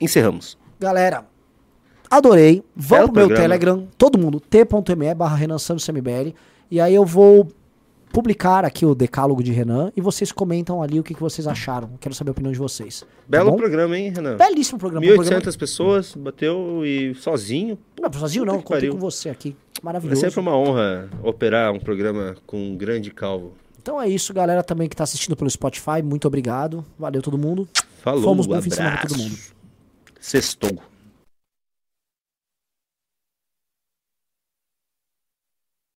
[0.00, 0.56] Encerramos.
[0.78, 1.24] Galera,
[2.10, 2.62] adorei.
[2.74, 3.42] Vamos pro meu programa.
[3.42, 6.34] Telegram, todo mundo, t.me barra Renan Santos CMBL.
[6.70, 7.48] E aí eu vou
[8.12, 11.90] publicar aqui o decálogo de Renan e vocês comentam ali o que, que vocês acharam.
[12.00, 13.00] Quero saber a opinião de vocês.
[13.00, 13.56] Tá Belo bom?
[13.56, 14.36] programa, hein, Renan?
[14.36, 15.06] Belíssimo programa.
[15.06, 15.40] um programa...
[15.42, 17.78] 1.800 pessoas, bateu e sozinho.
[18.00, 18.92] Não, sozinho não, Puta contei pariu.
[18.94, 19.56] com você aqui.
[19.80, 20.20] É Maravilhoso.
[20.20, 23.52] sempre uma honra operar um programa com um grande calvo.
[23.80, 26.02] Então é isso, galera também que tá assistindo pelo Spotify.
[26.04, 26.84] Muito obrigado.
[26.98, 27.66] Valeu todo mundo.
[28.02, 29.14] Falou, Fomos bom fim de semana abraço.
[29.14, 29.38] todo mundo.
[30.20, 30.89] Sextou.